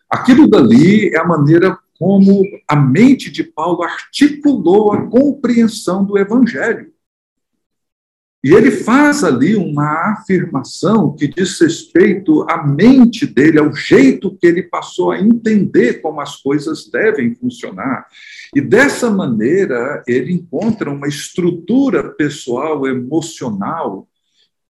Aquilo 0.10 0.50
dali 0.50 1.10
é 1.10 1.20
a 1.20 1.26
maneira 1.26 1.78
como 2.00 2.44
a 2.68 2.76
mente 2.76 3.32
de 3.32 3.44
Paulo 3.44 3.84
articulou 3.84 4.92
a 4.92 5.08
compreensão 5.08 6.04
do 6.04 6.18
evangelho. 6.18 6.93
E 8.44 8.54
ele 8.54 8.72
faz 8.72 9.24
ali 9.24 9.56
uma 9.56 10.12
afirmação 10.12 11.16
que 11.16 11.30
diz 11.30 11.62
respeito 11.62 12.46
à 12.50 12.68
mente 12.68 13.26
dele, 13.26 13.58
ao 13.58 13.74
jeito 13.74 14.36
que 14.36 14.46
ele 14.46 14.64
passou 14.64 15.12
a 15.12 15.20
entender 15.20 16.02
como 16.02 16.20
as 16.20 16.36
coisas 16.42 16.90
devem 16.92 17.34
funcionar. 17.36 18.06
E 18.54 18.60
dessa 18.60 19.10
maneira, 19.10 20.04
ele 20.06 20.34
encontra 20.34 20.92
uma 20.92 21.08
estrutura 21.08 22.10
pessoal, 22.10 22.86
emocional, 22.86 24.10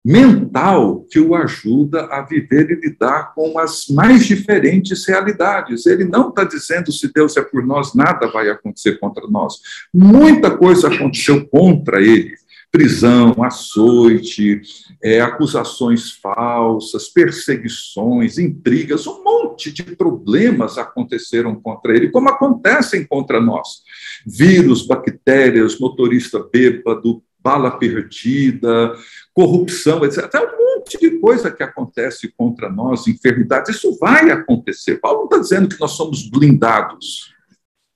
mental, 0.04 1.04
que 1.10 1.18
o 1.18 1.34
ajuda 1.34 2.04
a 2.04 2.22
viver 2.22 2.70
e 2.70 2.88
lidar 2.88 3.34
com 3.34 3.58
as 3.58 3.88
mais 3.88 4.24
diferentes 4.24 5.04
realidades. 5.04 5.86
Ele 5.86 6.04
não 6.04 6.28
está 6.28 6.44
dizendo 6.44 6.92
se 6.92 7.12
Deus 7.12 7.36
é 7.36 7.42
por 7.42 7.66
nós, 7.66 7.92
nada 7.96 8.28
vai 8.28 8.48
acontecer 8.48 9.00
contra 9.00 9.26
nós. 9.26 9.54
Muita 9.92 10.56
coisa 10.56 10.86
aconteceu 10.86 11.44
contra 11.48 12.00
ele 12.00 12.36
prisão, 12.70 13.34
açoite, 13.42 14.60
é, 15.02 15.20
acusações 15.20 16.10
falsas, 16.12 17.08
perseguições, 17.08 18.38
intrigas, 18.38 19.06
um 19.06 19.22
monte 19.24 19.72
de 19.72 19.82
problemas 19.82 20.76
aconteceram 20.76 21.54
contra 21.54 21.96
ele, 21.96 22.10
como 22.10 22.28
acontecem 22.28 23.06
contra 23.06 23.40
nós. 23.40 23.82
Vírus, 24.26 24.86
bactérias, 24.86 25.78
motorista 25.78 26.46
bêbado, 26.52 27.22
bala 27.46 27.70
perdida, 27.70 28.92
corrupção, 29.32 30.04
etc. 30.04 30.24
Até 30.24 30.40
um 30.40 30.78
monte 30.78 30.98
de 30.98 31.18
coisa 31.20 31.50
que 31.50 31.62
acontece 31.62 32.32
contra 32.36 32.68
nós, 32.68 33.06
enfermidades, 33.06 33.76
isso 33.76 33.96
vai 33.98 34.30
acontecer. 34.30 34.96
Paulo 34.96 35.20
não 35.20 35.24
está 35.26 35.38
dizendo 35.38 35.68
que 35.68 35.80
nós 35.80 35.92
somos 35.92 36.28
blindados. 36.28 37.32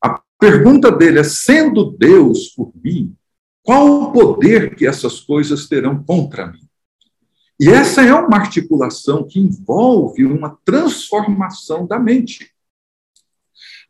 A 0.02 0.20
pergunta 0.38 0.90
dele 0.90 1.18
é: 1.18 1.24
sendo 1.24 1.96
Deus 1.98 2.48
por 2.48 2.72
mim, 2.82 3.12
qual 3.62 3.86
o 3.86 4.12
poder 4.12 4.74
que 4.74 4.86
essas 4.86 5.20
coisas 5.20 5.68
terão 5.68 6.02
contra 6.02 6.46
mim? 6.46 6.60
E 7.58 7.68
essa 7.68 8.02
é 8.02 8.14
uma 8.14 8.38
articulação 8.38 9.26
que 9.26 9.38
envolve 9.38 10.24
uma 10.24 10.58
transformação 10.64 11.86
da 11.86 11.98
mente. 11.98 12.50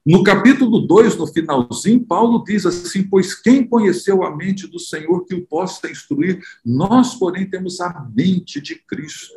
No 0.04 0.22
capítulo 0.24 0.80
2, 0.80 1.16
no 1.16 1.26
finalzinho, 1.26 2.04
Paulo 2.04 2.42
diz 2.42 2.64
assim: 2.66 3.02
Pois 3.02 3.34
quem 3.34 3.66
conheceu 3.66 4.24
a 4.24 4.34
mente 4.34 4.66
do 4.66 4.78
Senhor 4.78 5.24
que 5.24 5.34
o 5.34 5.46
possa 5.46 5.90
instruir, 5.90 6.40
nós, 6.64 7.14
porém, 7.14 7.48
temos 7.48 7.80
a 7.80 8.08
mente 8.14 8.60
de 8.60 8.74
Cristo. 8.74 9.34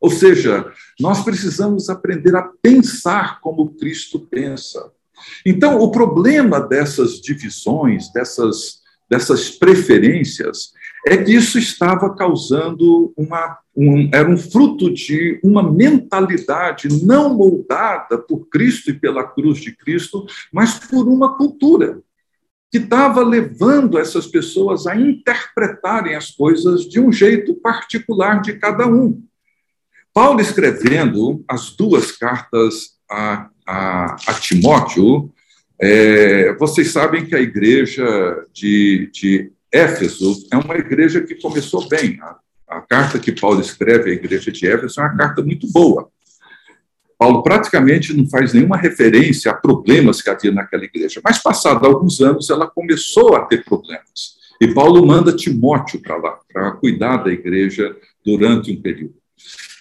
Ou 0.00 0.10
seja, 0.10 0.70
nós 1.00 1.24
precisamos 1.24 1.90
aprender 1.90 2.36
a 2.36 2.42
pensar 2.42 3.40
como 3.40 3.74
Cristo 3.74 4.20
pensa. 4.20 4.92
Então, 5.44 5.80
o 5.80 5.90
problema 5.90 6.60
dessas 6.60 7.20
divisões, 7.20 8.12
dessas, 8.12 8.82
dessas 9.14 9.48
preferências, 9.48 10.72
é 11.06 11.16
que 11.16 11.32
isso 11.32 11.56
estava 11.56 12.12
causando 12.14 13.12
uma. 13.16 13.58
Um, 13.76 14.08
era 14.12 14.28
um 14.28 14.36
fruto 14.36 14.92
de 14.92 15.40
uma 15.42 15.62
mentalidade 15.62 16.88
não 17.04 17.34
moldada 17.34 18.18
por 18.18 18.48
Cristo 18.48 18.90
e 18.90 18.98
pela 18.98 19.24
cruz 19.24 19.58
de 19.58 19.76
Cristo, 19.76 20.26
mas 20.52 20.78
por 20.78 21.08
uma 21.08 21.36
cultura 21.36 22.00
que 22.70 22.78
estava 22.78 23.22
levando 23.22 23.98
essas 23.98 24.26
pessoas 24.26 24.86
a 24.86 24.96
interpretarem 24.96 26.14
as 26.14 26.30
coisas 26.30 26.88
de 26.88 27.00
um 27.00 27.12
jeito 27.12 27.54
particular 27.54 28.40
de 28.40 28.54
cada 28.54 28.86
um. 28.86 29.22
Paulo, 30.12 30.40
escrevendo 30.40 31.44
as 31.48 31.70
duas 31.70 32.12
cartas 32.12 32.96
a, 33.10 33.50
a, 33.66 34.16
a 34.26 34.34
Timóteo, 34.34 35.32
é, 35.80 36.54
vocês 36.54 36.92
sabem 36.92 37.26
que 37.26 37.34
a 37.34 37.40
igreja 37.40 38.04
de, 38.52 39.10
de 39.12 39.52
Éfeso 39.72 40.46
é 40.52 40.56
uma 40.56 40.76
igreja 40.76 41.20
que 41.20 41.34
começou 41.34 41.88
bem. 41.88 42.18
A, 42.20 42.36
a, 42.68 42.80
carta 42.80 43.18
que 43.18 43.32
Paulo 43.32 43.60
escreve 43.60 44.10
à 44.10 44.14
igreja 44.14 44.52
de 44.52 44.66
Éfeso 44.66 45.00
é 45.00 45.02
uma 45.02 45.16
carta 45.16 45.42
muito 45.42 45.66
boa. 45.72 46.08
Paulo 47.18 47.42
praticamente 47.42 48.12
não 48.12 48.28
faz 48.28 48.52
nenhuma 48.52 48.76
referência 48.76 49.50
a 49.50 49.54
problemas 49.54 50.20
que 50.20 50.30
havia 50.30 50.52
naquela 50.52 50.84
igreja. 50.84 51.20
Mas, 51.24 51.42
passado 51.42 51.86
alguns 51.86 52.20
anos, 52.20 52.50
ela 52.50 52.68
começou 52.68 53.34
a 53.34 53.44
ter 53.46 53.64
problemas. 53.64 54.34
E 54.60 54.72
Paulo 54.72 55.04
manda 55.06 55.34
Timóteo 55.34 56.00
para 56.00 56.16
lá, 56.16 56.38
para 56.52 56.72
cuidar 56.72 57.18
da 57.18 57.32
igreja 57.32 57.96
durante 58.24 58.70
um 58.72 58.80
período. 58.80 59.14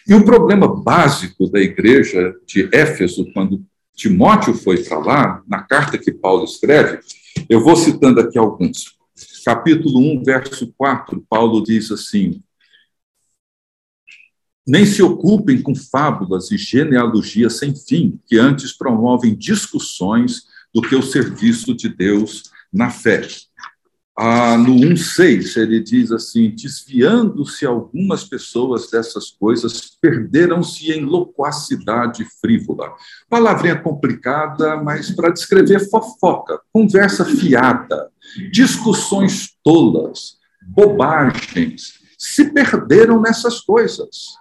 E 0.08 0.14
o 0.14 0.26
problema 0.26 0.68
básico 0.68 1.50
da 1.50 1.60
igreja 1.60 2.36
de 2.46 2.68
Éfeso, 2.72 3.32
quando 3.34 3.64
Timóteo 3.96 4.54
foi 4.54 4.84
para 4.84 4.98
lá, 4.98 5.44
na 5.48 5.62
carta 5.62 5.98
que 5.98 6.12
Paulo 6.12 6.44
escreve, 6.44 7.00
eu 7.48 7.64
vou 7.64 7.76
citando 7.76 8.20
aqui 8.20 8.38
alguns. 8.38 8.98
Capítulo 9.46 10.00
1, 10.00 10.24
verso 10.24 10.74
4, 10.78 11.24
Paulo 11.30 11.62
diz 11.62 11.92
assim: 11.92 12.42
Nem 14.66 14.86
se 14.86 15.04
ocupem 15.04 15.62
com 15.62 15.76
fábulas 15.76 16.50
e 16.52 16.58
genealogias 16.58 17.58
sem 17.58 17.76
fim, 17.76 18.20
que 18.26 18.38
antes 18.38 18.76
promovem 18.76 19.36
discussões 19.36 20.44
do 20.74 20.82
que 20.82 20.96
o 20.96 21.04
serviço 21.04 21.76
de 21.76 21.90
Deus 21.90 22.44
na 22.72 22.90
fé. 22.90 23.28
Ah, 24.15 24.55
no 24.60 24.75
1,6, 24.75 25.58
ele 25.60 25.79
diz 25.79 26.12
assim: 26.12 26.51
desviando-se 26.51 27.65
algumas 27.65 28.24
pessoas 28.24 28.89
dessas 28.89 29.32
coisas, 29.32 29.98
perderam-se 30.00 30.91
em 30.91 31.01
loquacidade 31.03 32.24
frívola. 32.39 32.93
Palavrinha 33.27 33.75
complicada, 33.75 34.77
mas 34.77 35.10
para 35.10 35.34
descrever 35.34 35.89
fofoca, 35.89 36.60
conversa 36.72 37.25
fiada, 37.25 38.12
discussões 38.51 39.55
tolas, 39.63 40.38
bobagens, 40.62 41.93
se 42.15 42.51
perderam 42.51 43.20
nessas 43.20 43.62
coisas. 43.62 44.36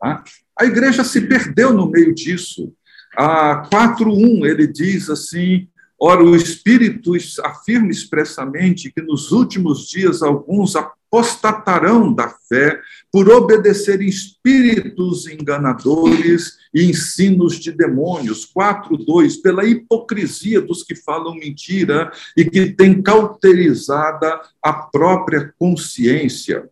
Tá? 0.00 0.24
A 0.58 0.64
igreja 0.64 1.04
se 1.04 1.20
perdeu 1.20 1.72
no 1.72 1.88
meio 1.88 2.12
disso. 2.12 2.74
A 3.16 3.68
4.1, 3.70 4.44
ele 4.44 4.66
diz 4.66 5.08
assim, 5.08 5.68
Ora, 6.00 6.22
o 6.22 6.36
Espírito 6.36 7.12
afirma 7.42 7.90
expressamente 7.90 8.92
que 8.92 9.02
nos 9.02 9.32
últimos 9.32 9.88
dias 9.88 10.22
alguns 10.22 10.76
apostatarão 10.76 12.12
da 12.12 12.28
fé 12.28 12.80
por 13.10 13.28
obedecerem 13.28 14.06
espíritos 14.06 15.26
enganadores 15.26 16.58
e 16.72 16.84
ensinos 16.84 17.58
de 17.58 17.72
demônios. 17.72 18.46
4.2, 18.46 19.42
pela 19.42 19.64
hipocrisia 19.64 20.60
dos 20.60 20.84
que 20.84 20.94
falam 20.94 21.34
mentira 21.34 22.12
e 22.36 22.44
que 22.44 22.70
têm 22.70 23.02
cauterizada 23.02 24.40
a 24.62 24.72
própria 24.72 25.52
consciência. 25.58 26.68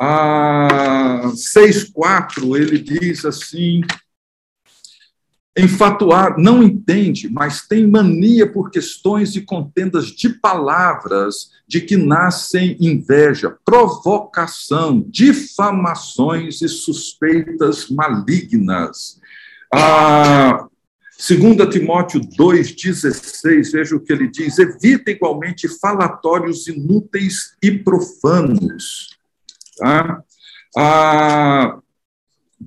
Ah, 0.00 1.30
6.4, 1.32 2.56
ele 2.56 2.78
diz 2.78 3.24
assim, 3.24 3.82
enfatuar, 5.56 6.36
não 6.36 6.62
entende, 6.62 7.28
mas 7.28 7.66
tem 7.66 7.86
mania 7.86 8.50
por 8.50 8.70
questões 8.70 9.36
e 9.36 9.40
contendas 9.40 10.06
de 10.06 10.28
palavras 10.28 11.52
de 11.66 11.80
que 11.80 11.96
nascem 11.96 12.76
inveja, 12.80 13.56
provocação, 13.64 15.04
difamações 15.08 16.60
e 16.60 16.68
suspeitas 16.68 17.88
malignas. 17.88 19.20
Ah, 19.72 20.66
2 21.16 21.68
Timóteo 21.70 22.20
2,16, 22.20 23.72
veja 23.72 23.96
o 23.96 24.00
que 24.00 24.12
ele 24.12 24.28
diz: 24.28 24.58
evita 24.58 25.10
igualmente 25.12 25.68
falatórios 25.68 26.66
inúteis 26.66 27.56
e 27.62 27.70
profanos. 27.70 29.16
Tá? 29.78 30.20
Ah, 30.76 31.78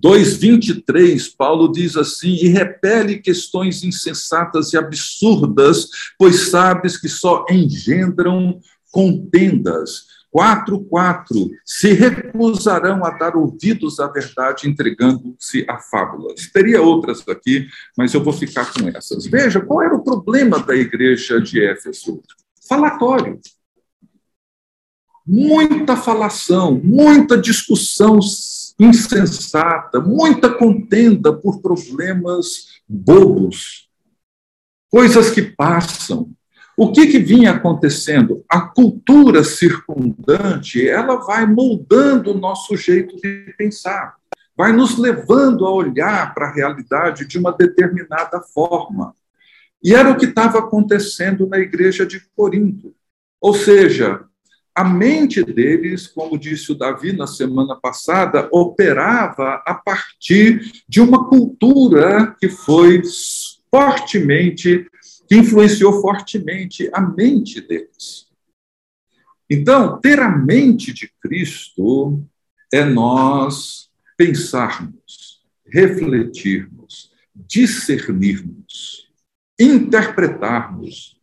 2:23, 0.01 1.29
Paulo 1.29 1.71
diz 1.71 1.95
assim: 1.95 2.33
"E 2.33 2.47
repele 2.47 3.19
questões 3.19 3.83
insensatas 3.83 4.73
e 4.73 4.77
absurdas, 4.77 5.87
pois 6.17 6.49
sabes 6.49 6.97
que 6.97 7.09
só 7.09 7.45
engendram 7.49 8.59
contendas." 8.91 10.05
4:4 10.29 11.49
Se 11.65 11.93
recusarão 11.93 13.03
a 13.03 13.09
dar 13.11 13.35
ouvidos 13.35 13.99
à 13.99 14.07
verdade, 14.07 14.69
entregando-se 14.69 15.65
a 15.67 15.79
fábulas. 15.79 16.47
Teria 16.51 16.81
outras 16.81 17.27
aqui, 17.27 17.67
mas 17.97 18.13
eu 18.13 18.23
vou 18.23 18.33
ficar 18.33 18.71
com 18.71 18.87
essas. 18.89 19.25
Veja, 19.25 19.59
qual 19.61 19.81
era 19.81 19.95
o 19.95 20.03
problema 20.03 20.59
da 20.59 20.75
igreja 20.75 21.41
de 21.41 21.63
Éfeso? 21.63 22.21
Falatório. 22.67 23.39
Muita 25.25 25.97
falação, 25.97 26.79
muita 26.83 27.37
discussão 27.37 28.19
insensata, 28.79 29.99
muita 29.99 30.49
contenda 30.53 31.33
por 31.33 31.61
problemas 31.61 32.81
bobos, 32.87 33.89
coisas 34.89 35.29
que 35.31 35.41
passam. 35.41 36.31
O 36.75 36.91
que, 36.91 37.07
que 37.07 37.17
vinha 37.17 37.51
acontecendo? 37.51 38.45
A 38.47 38.61
cultura 38.61 39.43
circundante, 39.43 40.87
ela 40.87 41.15
vai 41.15 41.47
moldando 41.47 42.31
o 42.31 42.37
nosso 42.37 42.77
jeito 42.77 43.15
de 43.17 43.53
pensar, 43.57 44.15
vai 44.55 44.71
nos 44.71 44.97
levando 44.97 45.65
a 45.65 45.71
olhar 45.71 46.35
para 46.35 46.47
a 46.47 46.53
realidade 46.53 47.25
de 47.25 47.39
uma 47.39 47.51
determinada 47.51 48.39
forma. 48.41 49.15
E 49.83 49.95
era 49.95 50.11
o 50.11 50.17
que 50.17 50.25
estava 50.25 50.59
acontecendo 50.59 51.47
na 51.47 51.57
igreja 51.57 52.05
de 52.05 52.21
Corinto. 52.35 52.93
Ou 53.41 53.53
seja, 53.53 54.21
a 54.77 54.83
mente 54.83 55.43
deles, 55.43 56.05
como 56.05 56.37
disse 56.37 56.71
o 56.71 56.75
Davi 56.75 57.11
na 57.11 57.25
semana 57.25 57.75
passada, 57.75 58.47
operava 58.51 59.55
a 59.65 59.73
partir 59.73 60.83
de 60.87 61.01
uma 61.01 61.27
cultura 61.27 62.35
que 62.39 62.47
foi 62.47 63.01
fortemente, 63.71 64.87
que 65.27 65.35
influenciou 65.35 65.99
fortemente 65.99 66.91
a 66.93 67.01
mente 67.01 67.59
deles. 67.59 68.27
Então, 69.49 69.99
ter 69.99 70.19
a 70.19 70.29
mente 70.29 70.93
de 70.93 71.11
Cristo 71.19 72.23
é 72.71 72.85
nós 72.85 73.89
pensarmos, 74.15 75.41
refletirmos, 75.65 77.11
discernirmos, 77.33 79.09
interpretarmos 79.59 81.16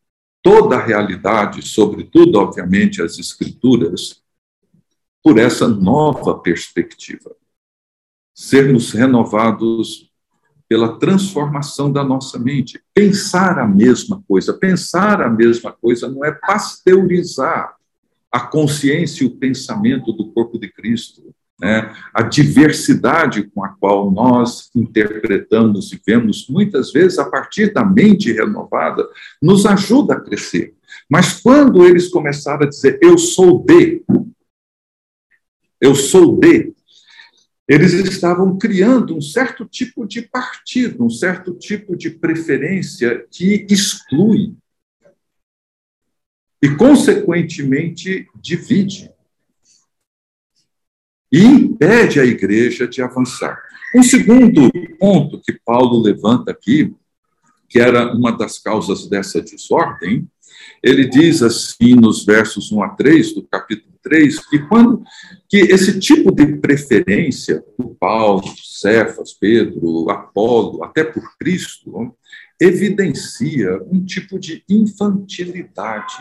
toda 0.45 0.77
a 0.77 0.85
realidade, 0.85 1.63
sobretudo, 1.63 2.39
obviamente, 2.39 3.01
as 3.01 3.19
Escrituras, 3.19 4.23
por 5.23 5.39
essa 5.39 5.67
nova 5.67 6.39
perspectiva. 6.39 7.35
Sermos 8.35 8.93
renovados 8.93 10.13
pela 10.69 10.99
transformação 10.99 11.91
da 11.91 12.05
nossa 12.05 12.39
mente. 12.39 12.79
Pensar 12.93 13.59
a 13.59 13.67
mesma 13.67 14.23
coisa. 14.29 14.53
Pensar 14.53 15.23
a 15.23 15.31
mesma 15.31 15.73
coisa 15.73 16.09
não 16.09 16.23
é 16.23 16.33
pasteurizar 16.33 17.77
a 18.31 18.41
consciência 18.41 19.25
e 19.25 19.27
o 19.27 19.37
pensamento 19.37 20.13
do 20.13 20.31
corpo 20.31 20.59
de 20.59 20.71
Cristo 20.71 21.34
né? 21.61 21.95
a 22.13 22.23
diversidade 22.23 23.45
com 23.51 23.65
a 23.65 23.69
qual 23.69 24.11
nós 24.11 24.71
interpretamos 24.75 25.93
e 25.93 26.01
vemos, 26.05 26.49
muitas 26.49 26.93
vezes, 26.93 27.19
a 27.19 27.29
partir 27.29 27.73
da 27.73 27.85
mente 27.85 28.33
renovada, 28.33 29.09
nos 29.41 29.65
ajuda 29.67 30.15
a 30.15 30.21
crescer. 30.21 30.75
Mas 31.09 31.41
quando 31.41 31.85
eles 31.85 32.09
começaram 32.09 32.67
a 32.67 32.69
dizer, 32.69 32.99
eu 33.03 33.17
sou 33.17 33.65
de, 33.65 34.03
eu 35.81 35.95
sou 35.95 36.39
de, 36.39 36.75
eles 37.67 37.95
estavam 37.95 38.59
criando 38.59 39.17
um 39.17 39.23
certo 39.23 39.65
tipo 39.65 40.07
de 40.07 40.23
partido, 40.23 41.05
um 41.05 41.11
certo 41.11 41.55
tipo 41.55 41.97
de 41.97 42.11
preferência 42.11 43.27
que 43.31 43.67
exclui 43.71 44.55
e, 46.63 46.75
consequentemente, 46.77 48.29
divide. 48.41 49.14
E 51.35 51.45
impede 51.45 52.21
a 52.21 52.25
igreja 52.25 52.87
de 52.87 53.03
avançar. 53.03 53.61
Um 53.93 54.05
segundo 54.05 54.71
ponto 55.01 55.41
que 55.41 55.59
Paulo 55.65 56.01
levanta 56.01 56.53
aqui, 56.53 56.95
que 57.69 57.81
era 57.81 58.15
uma 58.15 58.31
das 58.31 58.61
causas 58.61 59.09
dessa 59.09 59.41
desordem, 59.41 60.29
ele 60.81 61.09
diz 61.09 61.43
assim 61.43 61.97
nos 61.97 62.25
versos 62.25 62.71
1 62.71 62.83
a 62.85 62.91
3 62.91 63.35
do 63.35 63.43
capítulo 63.43 63.93
3, 64.01 64.47
que 64.47 64.61
quando 64.69 65.03
que 65.49 65.57
esse 65.57 65.99
tipo 65.99 66.33
de 66.33 66.47
preferência 66.59 67.65
por 67.77 67.97
Paulo, 67.97 68.45
Cefas, 68.57 69.33
Pedro, 69.33 70.09
Apolo, 70.11 70.85
até 70.85 71.03
por 71.03 71.37
Cristo, 71.37 72.15
evidencia 72.61 73.83
um 73.91 74.05
tipo 74.05 74.39
de 74.39 74.63
infantilidade. 74.69 76.15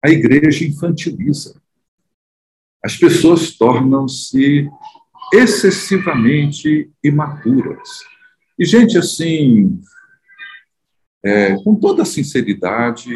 A 0.00 0.10
igreja 0.10 0.64
infantiliza. 0.64 1.60
As 2.88 2.96
pessoas 2.96 3.50
tornam-se 3.50 4.66
excessivamente 5.34 6.90
imaturas. 7.04 7.86
E, 8.58 8.64
gente, 8.64 8.96
assim, 8.96 9.78
é, 11.22 11.54
com 11.62 11.74
toda 11.74 12.06
sinceridade, 12.06 13.12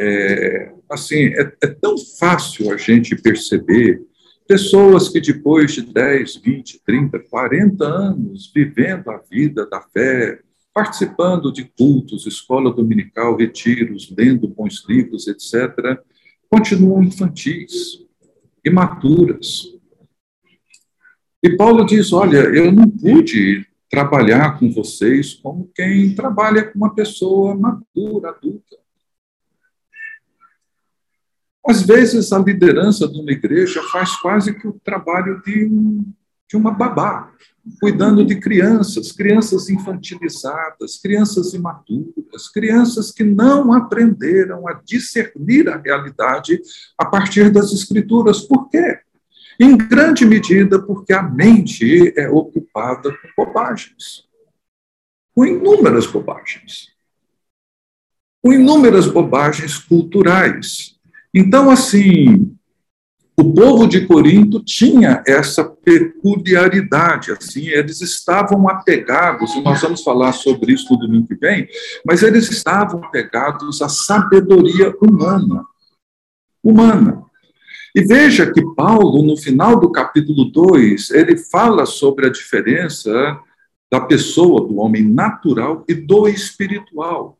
é, 0.00 0.72
assim, 0.90 1.26
é, 1.26 1.56
é, 1.62 1.66
tão 1.68 1.94
fácil 2.18 2.72
a 2.72 2.76
gente 2.76 3.14
perceber 3.14 4.02
pessoas 4.48 5.08
que 5.10 5.20
depois 5.20 5.72
de 5.72 5.82
10, 5.82 6.34
20, 6.34 6.82
30, 6.84 7.20
40 7.20 7.84
anos 7.84 8.50
vivendo 8.52 9.08
a 9.12 9.22
vida 9.30 9.64
da 9.70 9.80
fé, 9.80 10.40
participando 10.74 11.52
de 11.52 11.66
cultos, 11.78 12.26
escola 12.26 12.74
dominical, 12.74 13.36
retiros, 13.36 14.12
lendo 14.18 14.48
bons 14.48 14.84
livros, 14.88 15.28
etc., 15.28 16.00
continuam 16.50 17.04
infantis, 17.04 18.04
imaturas. 18.66 19.68
E 21.42 21.56
Paulo 21.56 21.84
diz: 21.86 22.12
Olha, 22.12 22.38
eu 22.38 22.72
não 22.72 22.88
pude 22.88 23.66
trabalhar 23.88 24.58
com 24.58 24.70
vocês 24.70 25.34
como 25.34 25.70
quem 25.74 26.14
trabalha 26.14 26.64
com 26.64 26.76
uma 26.76 26.94
pessoa 26.94 27.54
madura, 27.54 28.30
adulta. 28.30 28.76
Às 31.68 31.82
vezes, 31.82 32.32
a 32.32 32.38
liderança 32.38 33.08
de 33.08 33.18
uma 33.20 33.32
igreja 33.32 33.82
faz 33.84 34.14
quase 34.16 34.54
que 34.54 34.68
o 34.68 34.80
trabalho 34.84 35.42
de, 35.42 35.66
um, 35.66 36.12
de 36.48 36.56
uma 36.56 36.70
babá, 36.70 37.32
cuidando 37.80 38.24
de 38.24 38.38
crianças, 38.38 39.12
crianças 39.12 39.68
infantilizadas, 39.68 40.98
crianças 40.98 41.52
imaturas, 41.52 42.48
crianças 42.52 43.10
que 43.10 43.24
não 43.24 43.72
aprenderam 43.72 44.66
a 44.68 44.74
discernir 44.84 45.68
a 45.68 45.76
realidade 45.76 46.60
a 46.96 47.04
partir 47.04 47.50
das 47.50 47.72
escrituras. 47.72 48.40
Por 48.40 48.68
quê? 48.68 49.00
Em 49.58 49.76
grande 49.76 50.24
medida 50.24 50.80
porque 50.80 51.12
a 51.12 51.22
mente 51.22 52.12
é 52.16 52.28
ocupada 52.28 53.10
com 53.10 53.44
bobagens, 53.44 54.24
com 55.34 55.46
inúmeras 55.46 56.06
bobagens, 56.06 56.90
com 58.42 58.52
inúmeras 58.52 59.06
bobagens 59.06 59.78
culturais. 59.78 60.96
Então, 61.34 61.70
assim, 61.70 62.55
o 63.38 63.52
povo 63.52 63.86
de 63.86 64.06
Corinto 64.06 64.64
tinha 64.64 65.22
essa 65.26 65.62
peculiaridade, 65.62 67.32
assim, 67.32 67.66
eles 67.68 68.00
estavam 68.00 68.66
apegados, 68.66 69.54
e 69.54 69.60
nós 69.60 69.82
vamos 69.82 70.02
falar 70.02 70.32
sobre 70.32 70.72
isso 70.72 70.90
no 70.90 70.98
domingo 70.98 71.28
que 71.28 71.34
vem, 71.34 71.68
mas 72.04 72.22
eles 72.22 72.50
estavam 72.50 73.04
apegados 73.04 73.82
à 73.82 73.90
sabedoria 73.90 74.94
humana. 75.02 75.64
Humana. 76.64 77.22
E 77.94 78.02
veja 78.02 78.50
que 78.50 78.62
Paulo, 78.74 79.22
no 79.22 79.36
final 79.36 79.78
do 79.78 79.92
capítulo 79.92 80.46
2, 80.50 81.10
ele 81.10 81.36
fala 81.36 81.84
sobre 81.84 82.26
a 82.26 82.30
diferença 82.30 83.38
da 83.90 84.00
pessoa, 84.00 84.66
do 84.66 84.78
homem 84.78 85.02
natural 85.02 85.84
e 85.86 85.94
do 85.94 86.26
espiritual. 86.26 87.38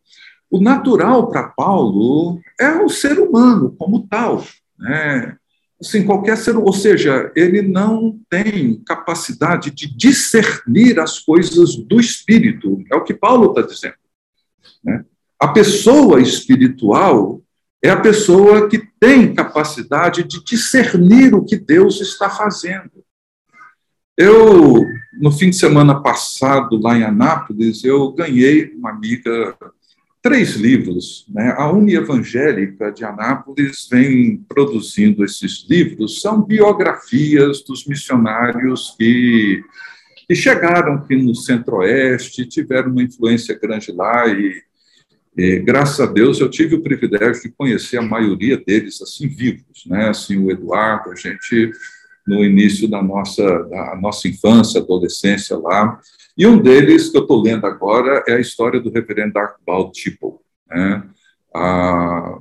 O 0.51 0.61
natural 0.61 1.29
para 1.29 1.49
Paulo 1.49 2.39
é 2.61 2.83
o 2.83 2.89
ser 2.89 3.19
humano 3.19 3.75
como 3.79 4.07
tal, 4.07 4.45
né? 4.79 5.37
Assim, 5.81 6.05
qualquer 6.05 6.37
ser, 6.39 6.57
ou 6.57 6.73
seja, 6.73 7.31
ele 7.37 7.61
não 7.61 8.19
tem 8.31 8.83
capacidade 8.87 9.71
de 9.71 9.95
discernir 9.95 10.99
as 10.99 11.19
coisas 11.19 11.77
do 11.77 12.01
espírito, 12.01 12.83
é 12.91 12.97
o 12.97 13.05
que 13.05 13.13
Paulo 13.13 13.51
está 13.51 13.61
dizendo. 13.61 13.95
Né? 14.83 15.05
A 15.39 15.49
pessoa 15.49 16.21
espiritual 16.21 17.43
é 17.83 17.91
a 17.91 18.01
pessoa 18.01 18.69
que 18.69 18.89
tem 18.99 19.35
capacidade 19.35 20.25
de 20.25 20.43
discernir 20.43 21.35
o 21.35 21.45
que 21.45 21.57
Deus 21.57 22.01
está 22.01 22.31
fazendo. 22.31 23.05
Eu, 24.17 24.83
no 25.21 25.31
fim 25.31 25.51
de 25.51 25.57
semana 25.57 26.01
passado, 26.01 26.81
lá 26.81 26.97
em 26.97 27.05
Anápolis, 27.05 27.85
eu 27.85 28.11
ganhei 28.13 28.73
uma 28.75 28.91
amiga 28.91 29.55
três 30.27 30.57
livros. 30.57 31.25
Né? 31.29 31.55
A 31.57 31.71
Uni 31.71 31.95
Evangélica 31.95 32.91
de 32.91 33.05
Anápolis 33.05 33.87
vem 33.89 34.45
produzindo 34.49 35.25
esses 35.25 35.65
livros, 35.71 36.21
são 36.21 36.43
biografias 36.43 37.63
dos 37.63 37.87
missionários 37.87 38.93
que, 38.99 39.63
que 40.27 40.35
chegaram 40.35 40.95
aqui 40.95 41.15
no 41.15 41.33
Centro-Oeste, 41.33 42.45
tiveram 42.45 42.91
uma 42.91 43.05
influência 43.05 43.57
grande 43.57 43.93
lá 43.93 44.27
e 44.27 44.67
e, 45.39 45.59
graças 45.59 46.01
a 46.01 46.07
Deus, 46.07 46.41
eu 46.41 46.49
tive 46.49 46.77
o 46.77 46.83
privilégio 46.83 47.43
de 47.43 47.51
conhecer 47.51 47.99
a 47.99 48.03
maioria 48.03 48.57
deles 48.57 49.03
assim 49.03 49.29
vivos, 49.29 49.85
né? 49.85 50.09
Assim, 50.09 50.39
o 50.39 50.51
Eduardo, 50.51 51.11
a 51.11 51.15
gente 51.15 51.73
no 52.27 52.45
início 52.45 52.89
da 52.89 53.03
nossa 53.03 53.45
da 53.65 53.97
nossa 53.97 54.29
infância, 54.29 54.81
adolescência 54.81 55.57
lá. 55.57 56.01
E 56.37 56.47
um 56.47 56.59
deles 56.59 57.09
que 57.09 57.17
eu 57.17 57.23
estou 57.23 57.41
lendo 57.43 57.67
agora 57.67 58.25
é 58.27 58.35
a 58.35 58.41
história 58.41 58.81
do 58.81 58.91
Reverendo 58.91 59.39
Archibald 59.39 59.93
Tipple, 59.93 60.35
né? 60.69 61.09
Ah, 61.55 62.39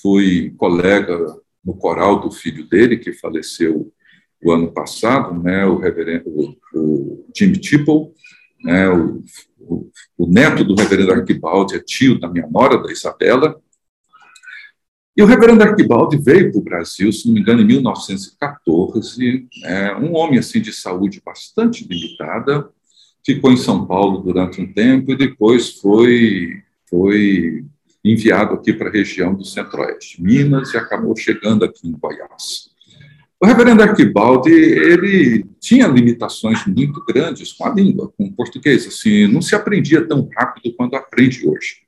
fui 0.00 0.54
colega 0.56 1.18
no 1.64 1.74
coral 1.74 2.20
do 2.20 2.30
filho 2.30 2.68
dele 2.68 2.96
que 2.96 3.12
faleceu 3.12 3.92
o 4.42 4.50
ano 4.50 4.72
passado, 4.72 5.40
né? 5.40 5.64
O 5.66 5.78
Reverendo 5.78 6.28
o, 6.28 6.56
o 6.74 7.26
Jimmy 7.36 7.60
né? 8.64 8.88
O 8.88 9.22
o, 9.68 9.90
o 10.18 10.26
neto 10.26 10.64
do 10.64 10.74
reverendo 10.74 11.12
Arquibaldi 11.12 11.76
é 11.76 11.80
tio 11.80 12.18
da 12.18 12.28
minha 12.28 12.46
nora, 12.46 12.82
da 12.82 12.90
Isabela. 12.90 13.60
E 15.14 15.22
o 15.22 15.26
reverendo 15.26 15.62
Arquibaldi 15.62 16.16
veio 16.16 16.50
para 16.50 16.58
o 16.58 16.64
Brasil, 16.64 17.12
se 17.12 17.26
não 17.26 17.34
me 17.34 17.40
engano, 17.40 17.60
em 17.60 17.66
1914, 17.66 19.46
é, 19.64 19.94
um 19.96 20.14
homem 20.16 20.38
assim 20.38 20.60
de 20.60 20.72
saúde 20.72 21.20
bastante 21.24 21.86
limitada, 21.86 22.68
ficou 23.24 23.52
em 23.52 23.56
São 23.58 23.86
Paulo 23.86 24.22
durante 24.22 24.60
um 24.60 24.72
tempo 24.72 25.12
e 25.12 25.16
depois 25.16 25.78
foi, 25.80 26.62
foi 26.88 27.64
enviado 28.02 28.54
aqui 28.54 28.72
para 28.72 28.88
a 28.88 28.92
região 28.92 29.34
do 29.34 29.44
Centro-Oeste, 29.44 30.22
Minas, 30.22 30.72
e 30.72 30.78
acabou 30.78 31.14
chegando 31.14 31.62
aqui 31.64 31.86
em 31.86 31.92
Goiás. 31.92 32.72
O 33.38 33.46
reverendo 33.46 33.82
Arquibaldi, 33.82 34.50
ele 34.50 35.44
tinha 35.60 35.88
limitações 35.88 36.64
muito 36.64 37.04
grandes 37.04 37.52
com 37.52 37.66
a 37.66 37.74
língua, 37.74 38.10
com 38.16 38.24
o 38.24 38.32
português, 38.32 38.86
assim, 38.86 39.26
não 39.26 39.42
se 39.42 39.54
aprendia 39.54 40.06
tão 40.06 40.28
rápido 40.34 40.74
quanto 40.74 40.96
aprende 40.96 41.46
hoje. 41.46 41.82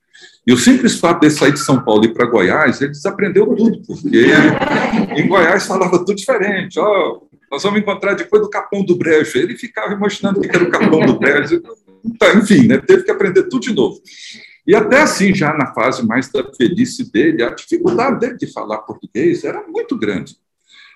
E 0.46 0.52
o 0.52 0.59
simples 0.59 0.98
fato 0.98 1.20
de 1.20 1.30
sair 1.30 1.52
de 1.52 1.61
São 1.61 1.83
Paulo 1.83 2.04
e 2.04 2.09
ir 2.09 2.12
para 2.12 2.26
Goiás, 2.26 2.80
ele 2.80 2.90
desaprendeu 2.90 3.46
tudo, 3.46 3.80
porque 3.87 4.26
em 5.16 5.26
Goiás 5.26 5.66
falava 5.66 5.98
tudo 5.98 6.14
diferente. 6.14 6.78
Ó, 6.78 7.18
oh, 7.22 7.28
nós 7.50 7.62
vamos 7.62 7.80
encontrar 7.80 8.14
depois 8.14 8.42
do 8.42 8.50
Capão 8.50 8.85
do 8.85 8.96
Brejo. 8.96 9.38
Ele 9.38 9.57
ficava 9.57 9.94
imaginando 9.94 10.40
o 10.40 10.42
que 10.42 10.54
era 10.54 10.64
o 10.64 10.70
Capão 10.70 11.00
do 11.00 11.18
Brejo. 11.18 11.62
Então, 12.04 12.38
enfim, 12.38 12.66
né, 12.66 12.78
teve 12.78 13.04
que 13.04 13.11
aprender 13.11 13.44
tudo 13.44 13.61
de 13.61 13.74
novo. 13.74 13.98
E 14.66 14.74
até 14.74 15.02
assim, 15.02 15.35
já 15.35 15.52
na 15.54 15.72
fase 15.72 16.07
mais 16.07 16.30
da 16.30 16.42
velhice 16.59 17.11
dele, 17.11 17.42
a 17.42 17.50
dificuldade 17.50 18.20
dele 18.20 18.37
de 18.37 18.52
falar 18.52 18.78
português 18.78 19.44
era 19.44 19.62
muito 19.66 19.96
grande. 19.96 20.37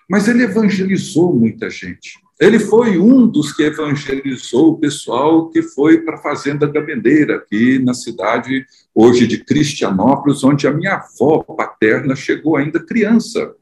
Mas 0.08 0.26
ele 0.26 0.42
evangelizou 0.42 1.34
muita 1.34 1.68
gente. 1.68 2.18
Ele 2.40 2.60
foi 2.60 2.98
um 2.98 3.26
dos 3.26 3.52
que 3.52 3.64
evangelizou 3.64 4.70
o 4.70 4.78
pessoal 4.78 5.50
que 5.50 5.60
foi 5.60 6.02
para 6.02 6.14
a 6.14 6.22
Fazenda 6.22 6.68
da 6.68 6.80
Bandeira, 6.80 7.36
aqui 7.36 7.80
na 7.80 7.92
cidade, 7.92 8.64
hoje 8.94 9.26
de 9.26 9.38
Cristianópolis, 9.44 10.44
onde 10.44 10.64
a 10.66 10.72
minha 10.72 10.94
avó 10.94 11.42
paterna 11.42 12.14
chegou 12.14 12.56
ainda 12.56 12.78
criança. 12.78 13.52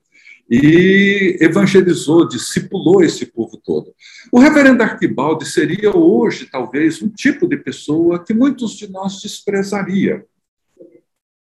E 0.49 1.39
evangelizou, 1.41 2.29
discipulou 2.29 3.03
esse 3.03 3.25
povo 3.25 3.59
todo. 3.65 3.95
O 4.31 4.39
reverendo 4.39 4.83
Arquibaldi 4.83 5.47
seria 5.47 5.97
hoje, 5.97 6.47
talvez, 6.47 7.01
um 7.01 7.09
tipo 7.09 7.49
de 7.49 7.57
pessoa 7.57 8.23
que 8.23 8.35
muitos 8.35 8.77
de 8.77 8.91
nós 8.91 9.23
desprezaria. 9.23 10.23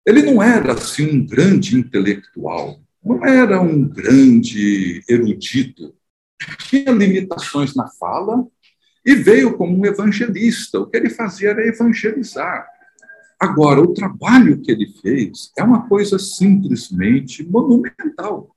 Ele 0.07 0.23
não 0.23 0.43
era, 0.43 0.75
assim, 0.75 1.09
um 1.09 1.27
grande 1.27 1.77
intelectual, 1.77 2.79
não 3.03 3.25
era 3.25 3.61
um 3.61 3.89
grande 3.89 5.03
erudito, 5.09 5.95
tinha 6.59 6.91
limitações 6.91 7.75
na 7.75 7.89
fala 7.89 8.47
e 9.05 9.15
veio 9.15 9.57
como 9.57 9.77
um 9.77 9.87
evangelista. 9.87 10.81
O 10.81 10.87
que 10.87 10.97
ele 10.97 11.11
fazia 11.11 11.51
era 11.51 11.67
evangelizar. 11.67 12.67
Agora, 13.41 13.81
o 13.81 13.93
trabalho 13.93 14.61
que 14.61 14.71
ele 14.71 14.87
fez 15.03 15.51
é 15.59 15.65
uma 15.65 15.89
coisa 15.89 16.19
simplesmente 16.19 17.43
monumental. 17.43 18.55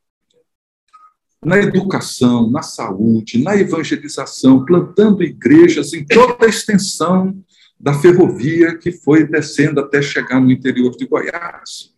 na 1.43 1.59
educação, 1.59 2.49
na 2.49 2.63
saúde, 2.63 3.43
na 3.43 3.55
evangelização, 3.55 4.65
plantando 4.65 5.23
igrejas 5.23 5.93
em 5.93 6.03
toda 6.03 6.43
a 6.43 6.49
extensão 6.49 7.39
da 7.79 7.93
ferrovia 7.93 8.75
que 8.75 8.91
foi 8.91 9.27
descendo 9.27 9.79
até 9.79 10.01
chegar 10.01 10.39
no 10.39 10.51
interior 10.51 10.95
de 10.97 11.05
Goiás. 11.05 11.94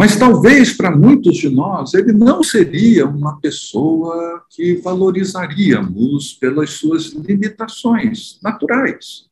Mas 0.00 0.16
talvez 0.16 0.72
para 0.72 0.90
muitos 0.90 1.36
de 1.36 1.50
nós 1.50 1.92
ele 1.92 2.14
não 2.14 2.42
seria 2.42 3.04
uma 3.04 3.38
pessoa 3.38 4.42
que 4.48 4.76
valorizaríamos 4.76 6.32
pelas 6.32 6.70
suas 6.70 7.08
limitações 7.08 8.38
naturais 8.42 9.28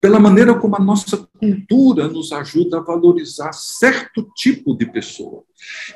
pela 0.00 0.18
maneira 0.18 0.54
como 0.54 0.76
a 0.76 0.78
nossa 0.78 1.26
cultura 1.38 2.08
nos 2.08 2.32
ajuda 2.32 2.76
a 2.78 2.82
valorizar 2.82 3.52
certo 3.52 4.30
tipo 4.34 4.74
de 4.76 4.84
pessoa. 4.84 5.42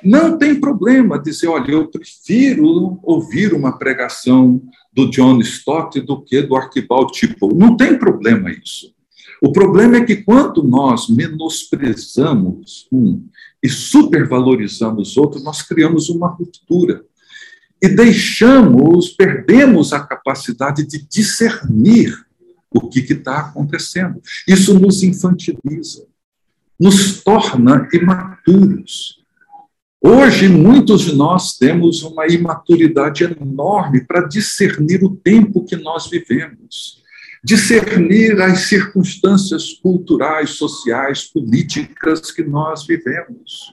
Não 0.02 0.38
tem 0.38 0.58
problema 0.58 1.18
dizer, 1.18 1.48
olha, 1.48 1.72
eu 1.72 1.88
prefiro 1.88 2.98
ouvir 3.02 3.52
uma 3.52 3.78
pregação 3.78 4.62
do 4.94 5.10
John 5.10 5.40
Stott 5.40 6.00
do 6.00 6.22
que 6.22 6.40
do 6.40 6.56
Archibald 6.56 7.12
Tipo. 7.12 7.54
Não 7.54 7.76
tem 7.76 7.98
problema 7.98 8.50
isso. 8.50 8.94
O 9.40 9.52
problema 9.52 9.98
é 9.98 10.04
que 10.04 10.16
quando 10.16 10.62
nós 10.62 11.08
menosprezamos 11.08 12.88
um 12.90 13.24
e 13.62 13.68
supervalorizamos 13.68 15.16
outro, 15.16 15.40
nós 15.42 15.62
criamos 15.62 16.08
uma 16.08 16.28
ruptura 16.28 17.04
e 17.80 17.88
deixamos, 17.88 19.10
perdemos 19.10 19.92
a 19.92 20.00
capacidade 20.00 20.84
de 20.84 21.06
discernir 21.08 22.12
o 22.70 22.88
que 22.88 23.00
está 23.00 23.38
acontecendo. 23.38 24.20
Isso 24.46 24.78
nos 24.78 25.02
infantiliza, 25.02 26.04
nos 26.78 27.22
torna 27.22 27.88
imaturos. 27.92 29.18
Hoje, 30.00 30.48
muitos 30.48 31.02
de 31.02 31.14
nós 31.14 31.56
temos 31.56 32.02
uma 32.02 32.26
imaturidade 32.26 33.24
enorme 33.24 34.04
para 34.04 34.26
discernir 34.26 35.02
o 35.02 35.16
tempo 35.16 35.64
que 35.64 35.76
nós 35.76 36.08
vivemos, 36.08 37.02
discernir 37.48 38.38
as 38.42 38.68
circunstâncias 38.68 39.72
culturais, 39.72 40.50
sociais, 40.50 41.24
políticas 41.24 42.30
que 42.30 42.42
nós 42.42 42.86
vivemos. 42.86 43.72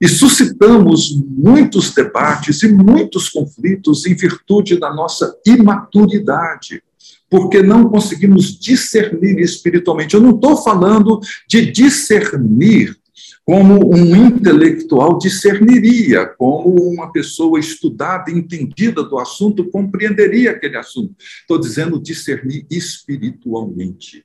E 0.00 0.08
suscitamos 0.08 1.14
muitos 1.22 1.92
debates 1.92 2.62
e 2.62 2.72
muitos 2.72 3.28
conflitos 3.28 4.06
em 4.06 4.14
virtude 4.14 4.80
da 4.80 4.90
nossa 4.94 5.36
imaturidade 5.44 6.82
porque 7.30 7.62
não 7.62 7.90
conseguimos 7.90 8.58
discernir 8.58 9.38
espiritualmente. 9.38 10.14
Eu 10.14 10.22
não 10.22 10.34
estou 10.34 10.56
falando 10.56 11.20
de 11.46 11.70
discernir 11.70 12.96
como 13.44 13.94
um 13.94 14.26
intelectual 14.26 15.18
discerniria, 15.18 16.26
como 16.26 16.74
uma 16.90 17.12
pessoa 17.12 17.58
estudada, 17.58 18.30
entendida 18.30 19.02
do 19.02 19.18
assunto, 19.18 19.70
compreenderia 19.70 20.52
aquele 20.52 20.76
assunto. 20.76 21.14
Estou 21.18 21.58
dizendo 21.58 22.00
discernir 22.00 22.66
espiritualmente. 22.70 24.24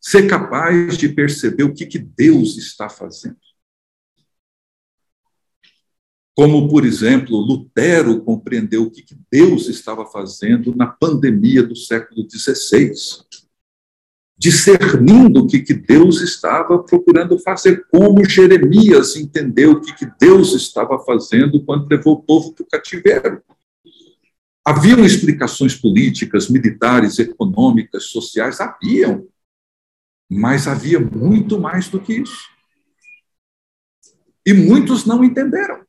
Ser 0.00 0.26
capaz 0.26 0.96
de 0.96 1.08
perceber 1.08 1.64
o 1.64 1.74
que, 1.74 1.86
que 1.86 1.98
Deus 1.98 2.56
está 2.56 2.88
fazendo 2.88 3.36
como, 6.40 6.70
por 6.70 6.86
exemplo, 6.86 7.36
Lutero 7.36 8.22
compreendeu 8.22 8.84
o 8.84 8.90
que 8.90 9.04
Deus 9.30 9.68
estava 9.68 10.06
fazendo 10.06 10.74
na 10.74 10.86
pandemia 10.86 11.62
do 11.62 11.76
século 11.76 12.26
XVI, 12.26 12.92
discernindo 14.40 15.40
o 15.40 15.46
que 15.46 15.74
Deus 15.74 16.22
estava 16.22 16.82
procurando 16.82 17.38
fazer, 17.38 17.86
como 17.90 18.24
Jeremias 18.24 19.14
entendeu 19.14 19.72
o 19.72 19.80
que 19.82 20.06
Deus 20.18 20.54
estava 20.54 20.98
fazendo 21.04 21.62
quando 21.62 21.86
levou 21.86 22.14
o 22.14 22.22
povo 22.22 22.54
para 22.54 22.62
o 22.62 22.66
cativeiro. 22.66 23.42
Haviam 24.64 25.04
explicações 25.04 25.74
políticas, 25.74 26.48
militares, 26.48 27.18
econômicas, 27.18 28.04
sociais, 28.04 28.62
haviam, 28.62 29.28
mas 30.26 30.66
havia 30.66 30.98
muito 30.98 31.60
mais 31.60 31.90
do 31.90 32.00
que 32.00 32.14
isso. 32.14 32.48
E 34.46 34.54
muitos 34.54 35.04
não 35.04 35.22
entenderam. 35.22 35.84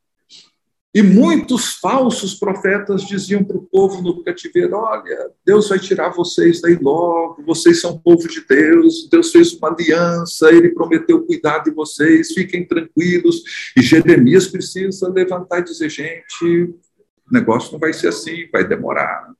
E 0.93 1.01
muitos 1.01 1.75
falsos 1.75 2.33
profetas 2.33 3.03
diziam 3.03 3.45
para 3.45 3.55
o 3.55 3.63
povo 3.63 4.01
no 4.01 4.21
cativeiro: 4.23 4.75
Olha, 4.75 5.29
Deus 5.45 5.69
vai 5.69 5.79
tirar 5.79 6.09
vocês 6.09 6.59
daí 6.59 6.75
logo, 6.75 7.43
vocês 7.45 7.79
são 7.79 7.97
povo 7.97 8.27
de 8.27 8.45
Deus, 8.45 9.07
Deus 9.09 9.31
fez 9.31 9.53
uma 9.53 9.69
aliança, 9.69 10.51
ele 10.51 10.69
prometeu 10.69 11.25
cuidar 11.25 11.59
de 11.59 11.71
vocês, 11.71 12.33
fiquem 12.33 12.67
tranquilos. 12.67 13.41
E 13.77 13.81
Jeremias 13.81 14.47
precisa 14.47 15.07
levantar 15.07 15.59
e 15.59 15.63
dizer: 15.63 15.89
Gente, 15.89 16.43
o 16.43 17.31
negócio 17.31 17.71
não 17.71 17.79
vai 17.79 17.93
ser 17.93 18.09
assim, 18.09 18.49
vai 18.51 18.67
demorar. 18.67 19.31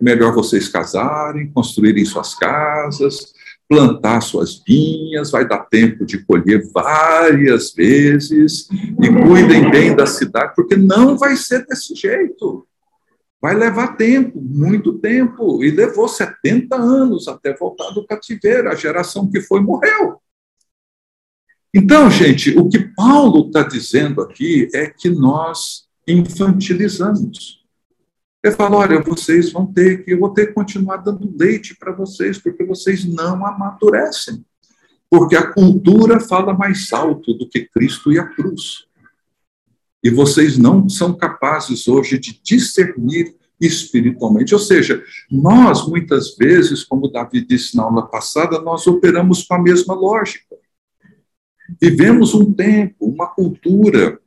Melhor 0.00 0.32
vocês 0.32 0.68
casarem, 0.68 1.50
construírem 1.50 2.04
suas 2.04 2.36
casas, 2.36 3.34
plantar 3.70 4.20
suas 4.20 4.60
vinhas, 4.66 5.30
vai 5.30 5.46
dar 5.46 5.60
tempo 5.60 6.04
de 6.04 6.18
colher 6.24 6.68
várias 6.74 7.72
vezes, 7.72 8.68
e 8.68 9.08
cuidem 9.08 9.70
bem 9.70 9.94
da 9.94 10.06
cidade, 10.06 10.54
porque 10.56 10.74
não 10.74 11.16
vai 11.16 11.36
ser 11.36 11.64
desse 11.64 11.94
jeito. 11.94 12.66
Vai 13.40 13.54
levar 13.54 13.96
tempo, 13.96 14.40
muito 14.40 14.98
tempo, 14.98 15.62
e 15.62 15.70
levou 15.70 16.08
70 16.08 16.74
anos 16.74 17.28
até 17.28 17.56
voltar 17.56 17.90
do 17.90 18.04
cativeiro. 18.04 18.68
A 18.68 18.74
geração 18.74 19.30
que 19.30 19.40
foi 19.40 19.60
morreu. 19.60 20.20
Então, 21.72 22.10
gente, 22.10 22.50
o 22.58 22.68
que 22.68 22.92
Paulo 22.96 23.46
está 23.46 23.62
dizendo 23.62 24.20
aqui 24.20 24.68
é 24.74 24.86
que 24.90 25.08
nós 25.08 25.86
infantilizamos. 26.08 27.59
Ele 28.42 28.54
fala: 28.54 28.76
olha, 28.76 29.00
vocês 29.02 29.52
vão 29.52 29.66
ter 29.66 30.04
que, 30.04 30.12
eu 30.12 30.18
vou 30.18 30.30
ter 30.30 30.46
que 30.46 30.52
continuar 30.52 30.98
dando 30.98 31.34
leite 31.38 31.76
para 31.76 31.92
vocês, 31.92 32.38
porque 32.38 32.64
vocês 32.64 33.04
não 33.04 33.44
amadurecem. 33.44 34.44
Porque 35.10 35.36
a 35.36 35.52
cultura 35.52 36.20
fala 36.20 36.54
mais 36.54 36.92
alto 36.92 37.34
do 37.34 37.48
que 37.48 37.68
Cristo 37.68 38.12
e 38.12 38.18
a 38.18 38.24
cruz. 38.24 38.86
E 40.02 40.08
vocês 40.08 40.56
não 40.56 40.88
são 40.88 41.12
capazes 41.14 41.86
hoje 41.88 42.18
de 42.18 42.40
discernir 42.42 43.34
espiritualmente. 43.60 44.54
Ou 44.54 44.60
seja, 44.60 45.04
nós, 45.30 45.86
muitas 45.86 46.36
vezes, 46.36 46.84
como 46.84 47.10
Davi 47.10 47.44
disse 47.44 47.76
na 47.76 47.82
aula 47.82 48.06
passada, 48.06 48.62
nós 48.62 48.86
operamos 48.86 49.42
com 49.42 49.54
a 49.54 49.62
mesma 49.62 49.94
lógica. 49.94 50.56
Vivemos 51.80 52.32
um 52.32 52.52
tempo, 52.52 53.06
uma 53.06 53.26
cultura 53.26 54.18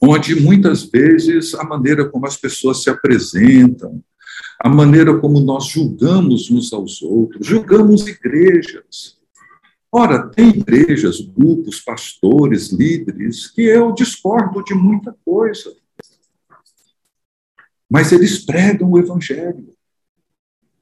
onde 0.00 0.40
muitas 0.40 0.84
vezes 0.84 1.54
a 1.54 1.64
maneira 1.64 2.08
como 2.08 2.26
as 2.26 2.36
pessoas 2.36 2.82
se 2.82 2.90
apresentam, 2.90 4.02
a 4.60 4.68
maneira 4.68 5.16
como 5.18 5.40
nós 5.40 5.66
julgamos 5.66 6.50
uns 6.50 6.72
aos 6.72 7.02
outros, 7.02 7.46
julgamos 7.46 8.06
igrejas. 8.06 9.18
Ora, 9.90 10.28
tem 10.28 10.50
igrejas, 10.50 11.20
grupos, 11.20 11.80
pastores, 11.80 12.70
líderes, 12.70 13.48
que 13.48 13.62
eu 13.62 13.92
discordo 13.92 14.62
de 14.62 14.74
muita 14.74 15.16
coisa. 15.24 15.74
Mas 17.90 18.12
eles 18.12 18.44
pregam 18.44 18.90
o 18.90 18.98
Evangelho. 18.98 19.74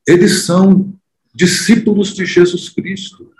Eles 0.07 0.45
são 0.45 0.93
discípulos 1.33 2.15
de 2.15 2.27
Jesus 2.27 2.69
Cristo. 2.69 3.31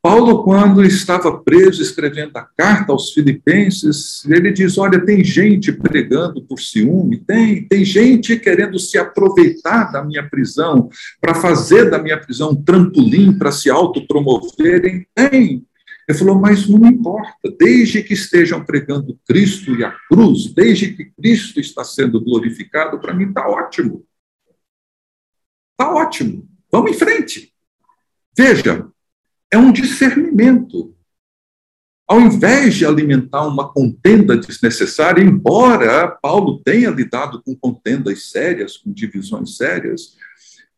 Paulo, 0.00 0.44
quando 0.44 0.84
estava 0.84 1.38
preso 1.40 1.82
escrevendo 1.82 2.36
a 2.36 2.42
carta 2.42 2.92
aos 2.92 3.12
Filipenses, 3.12 4.24
ele 4.26 4.52
diz: 4.52 4.78
Olha, 4.78 5.04
tem 5.04 5.24
gente 5.24 5.72
pregando 5.72 6.40
por 6.42 6.60
ciúme, 6.60 7.18
tem, 7.18 7.66
tem 7.66 7.84
gente 7.84 8.38
querendo 8.38 8.78
se 8.78 8.96
aproveitar 8.96 9.90
da 9.90 10.04
minha 10.04 10.28
prisão, 10.28 10.88
para 11.20 11.34
fazer 11.34 11.90
da 11.90 11.98
minha 12.00 12.18
prisão 12.18 12.50
um 12.50 12.62
trampolim 12.62 13.36
para 13.36 13.50
se 13.50 13.68
autopromoverem. 13.68 15.06
Tem. 15.14 15.66
Ele 16.08 16.18
falou, 16.18 16.36
mas 16.36 16.66
não 16.66 16.88
importa, 16.88 17.54
desde 17.58 18.02
que 18.02 18.14
estejam 18.14 18.64
pregando 18.64 19.18
Cristo 19.28 19.76
e 19.76 19.84
a 19.84 19.94
cruz, 20.08 20.54
desde 20.54 20.94
que 20.94 21.04
Cristo 21.04 21.60
está 21.60 21.84
sendo 21.84 22.18
glorificado, 22.24 22.98
para 22.98 23.12
mim 23.12 23.28
está 23.28 23.46
ótimo. 23.46 24.06
Está 25.72 25.92
ótimo. 25.92 26.48
Vamos 26.72 26.92
em 26.92 26.94
frente. 26.94 27.52
Veja, 28.34 28.88
é 29.50 29.58
um 29.58 29.72
discernimento. 29.72 30.94
Ao 32.06 32.20
invés 32.20 32.74
de 32.74 32.86
alimentar 32.86 33.46
uma 33.46 33.70
contenda 33.70 34.36
desnecessária, 34.36 35.22
embora 35.22 36.08
Paulo 36.08 36.62
tenha 36.64 36.88
lidado 36.88 37.42
com 37.42 37.54
contendas 37.54 38.30
sérias, 38.30 38.78
com 38.78 38.90
divisões 38.90 39.56
sérias, 39.56 40.16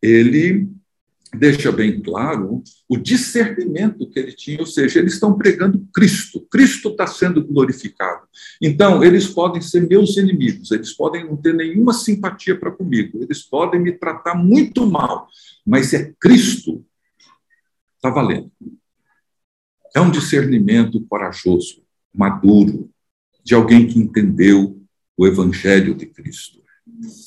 ele 0.02 0.68
deixa 1.32 1.70
bem 1.70 2.02
claro 2.02 2.62
o 2.88 2.96
discernimento 2.96 4.08
que 4.10 4.18
ele 4.18 4.32
tinha, 4.32 4.58
ou 4.58 4.66
seja, 4.66 4.98
eles 4.98 5.14
estão 5.14 5.38
pregando 5.38 5.86
Cristo, 5.94 6.40
Cristo 6.50 6.88
está 6.88 7.06
sendo 7.06 7.44
glorificado. 7.46 8.22
Então, 8.60 9.04
eles 9.04 9.28
podem 9.28 9.62
ser 9.62 9.86
meus 9.86 10.16
inimigos, 10.16 10.72
eles 10.72 10.92
podem 10.92 11.24
não 11.24 11.36
ter 11.36 11.54
nenhuma 11.54 11.92
simpatia 11.92 12.58
para 12.58 12.72
comigo, 12.72 13.22
eles 13.22 13.42
podem 13.42 13.80
me 13.80 13.92
tratar 13.92 14.34
muito 14.34 14.84
mal, 14.84 15.28
mas 15.64 15.94
é 15.94 16.12
Cristo 16.18 16.84
Está 18.00 18.08
valendo. 18.08 18.50
É 19.94 20.00
um 20.00 20.10
discernimento 20.10 20.98
corajoso, 21.02 21.82
maduro, 22.14 22.90
de 23.44 23.54
alguém 23.54 23.86
que 23.86 23.98
entendeu 23.98 24.80
o 25.18 25.26
Evangelho 25.26 25.94
de 25.94 26.06
Cristo. 26.06 26.62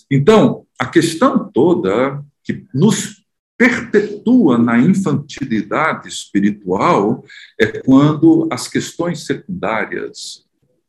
Então, 0.10 0.66
a 0.80 0.88
questão 0.88 1.48
toda 1.52 2.26
que 2.44 2.66
nos 2.74 3.24
perpetua 3.56 4.58
na 4.58 4.80
infantilidade 4.80 6.08
espiritual 6.08 7.24
é 7.62 7.68
quando 7.68 8.48
as 8.52 8.68
questões 8.68 9.28
secundárias, 9.28 10.44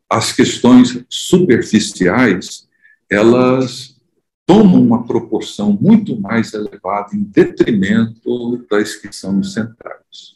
as 0.09 0.33
questões 0.33 1.05
superficiais, 1.11 2.67
elas 3.11 3.94
tomam 4.47 4.83
uma 4.83 5.07
proporção 5.07 5.73
muito 5.73 6.21
mais 6.21 6.53
elevada 6.53 7.15
em 7.15 7.23
detrimento 7.23 8.67
das 8.71 8.97
que 8.97 9.15
são 9.15 9.43
centrais. 9.43 10.35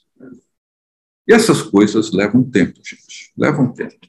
E 1.26 1.32
essas 1.32 1.62
coisas 1.62 2.10
levam 2.12 2.42
tempo, 2.42 2.80
gente, 2.82 3.32
levam 3.36 3.72
tempo 3.72 4.08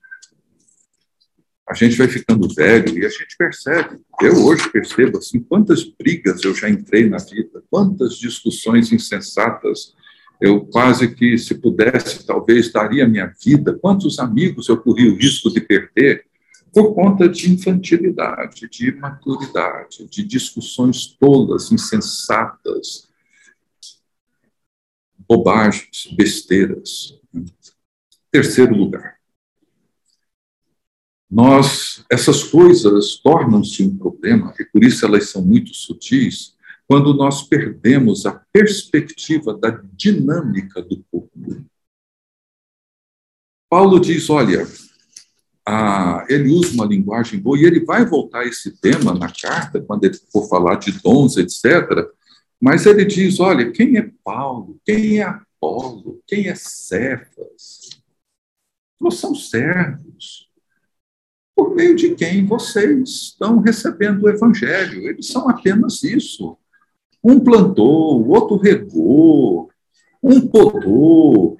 a 1.70 1.74
gente 1.76 1.96
vai 1.96 2.08
ficando 2.08 2.52
velho 2.52 2.98
e 2.98 3.06
a 3.06 3.10
gente 3.10 3.38
percebe. 3.38 4.00
Eu 4.20 4.44
hoje 4.44 4.68
percebo 4.72 5.20
assim 5.20 5.40
quantas 5.40 5.84
brigas 5.84 6.44
eu 6.44 6.56
já 6.56 6.68
entrei 6.68 7.08
na 7.08 7.18
vida, 7.18 7.64
quantas 7.70 8.18
discussões 8.18 8.92
insensatas. 8.92 9.94
Eu 10.42 10.66
quase 10.66 11.14
que, 11.14 11.38
se 11.38 11.54
pudesse, 11.54 12.26
talvez 12.26 12.72
daria 12.72 13.08
minha 13.08 13.32
vida. 13.44 13.78
Quantos 13.80 14.18
amigos 14.18 14.68
eu 14.68 14.78
corri 14.78 15.10
o 15.10 15.16
risco 15.16 15.54
de 15.54 15.62
perder 15.62 16.26
por 16.74 16.94
conta 16.94 17.28
de 17.28 17.52
infantilidade, 17.52 18.68
de 18.70 18.90
imaturidade, 18.90 20.08
de 20.08 20.24
discussões 20.24 21.08
tolas, 21.08 21.72
insensatas, 21.72 23.08
bobagens, 25.28 26.08
besteiras. 26.16 27.20
Terceiro 28.32 28.76
lugar 28.76 29.20
nós 31.30 32.04
essas 32.10 32.44
coisas 32.44 33.18
tornam-se 33.18 33.84
um 33.84 33.96
problema 33.96 34.54
e 34.60 34.66
por 34.66 34.84
isso 34.84 35.06
elas 35.06 35.30
são 35.30 35.46
muito 35.46 35.74
sutis 35.76 36.56
quando 36.88 37.14
nós 37.14 37.44
perdemos 37.44 38.26
a 38.26 38.34
perspectiva 38.52 39.54
da 39.54 39.70
dinâmica 39.94 40.82
do 40.82 41.06
corpo. 41.12 41.30
Paulo 43.70 44.00
diz, 44.00 44.28
olha, 44.32 44.68
a, 45.70 46.26
ele 46.28 46.50
usa 46.50 46.74
uma 46.74 46.86
linguagem 46.86 47.40
boa 47.40 47.56
e 47.56 47.64
ele 47.64 47.86
vai 47.86 48.04
voltar 48.04 48.40
a 48.40 48.48
esse 48.48 48.72
tema 48.82 49.14
na 49.14 49.32
carta 49.32 49.80
quando 49.80 50.04
ele 50.04 50.18
for 50.32 50.50
falar 50.50 50.76
de 50.76 50.92
dons, 50.92 51.38
etc. 51.38 52.10
Mas 52.60 52.88
ele 52.88 53.06
diz, 53.06 53.40
olha, 53.40 53.72
quem 53.72 53.98
é 53.98 54.10
Paulo? 54.24 54.80
Quem 54.84 55.20
é 55.20 55.24
Apolo? 55.24 56.22
Quem 56.26 56.48
é 56.48 56.56
Cefas? 56.56 58.02
Nós 59.00 59.16
somos 59.16 59.52
servos 59.52 60.50
por 61.56 61.76
meio 61.76 61.96
de 61.96 62.16
quem 62.16 62.48
vocês 62.48 63.10
estão 63.10 63.60
recebendo 63.60 64.24
o 64.24 64.30
evangelho. 64.30 65.08
Eles 65.08 65.28
são 65.28 65.48
apenas 65.48 66.02
isso. 66.02 66.58
Um 67.24 67.40
plantou, 67.40 68.20
o 68.20 68.30
outro 68.30 68.58
regou, 68.58 69.70
um 70.24 70.48
podou, 70.48 71.58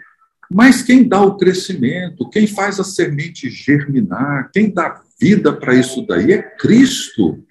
mas 0.51 0.81
quem 0.81 1.07
dá 1.07 1.21
o 1.21 1.38
crescimento, 1.38 2.27
quem 2.29 2.47
faz 2.47 2.79
a 2.79 2.83
semente 2.83 3.49
germinar, 3.49 4.49
quem 4.51 4.73
dá 4.73 5.03
vida 5.19 5.53
para 5.53 5.75
isso 5.75 6.05
daí 6.07 6.33
é 6.33 6.41
Cristo. 6.41 7.45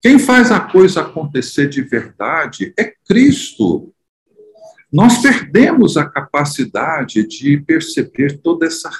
Quem 0.00 0.18
faz 0.18 0.52
a 0.52 0.60
coisa 0.60 1.00
acontecer 1.00 1.68
de 1.68 1.82
verdade 1.82 2.72
é 2.78 2.94
Cristo. 3.06 3.92
Nós 4.92 5.18
perdemos 5.18 5.96
a 5.96 6.08
capacidade 6.08 7.26
de 7.26 7.58
perceber 7.58 8.38
toda 8.38 8.66
essa 8.66 8.90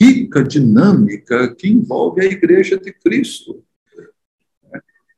rica 0.00 0.44
dinâmica 0.44 1.52
que 1.54 1.68
envolve 1.68 2.20
a 2.20 2.24
Igreja 2.24 2.78
de 2.78 2.92
Cristo. 2.92 3.64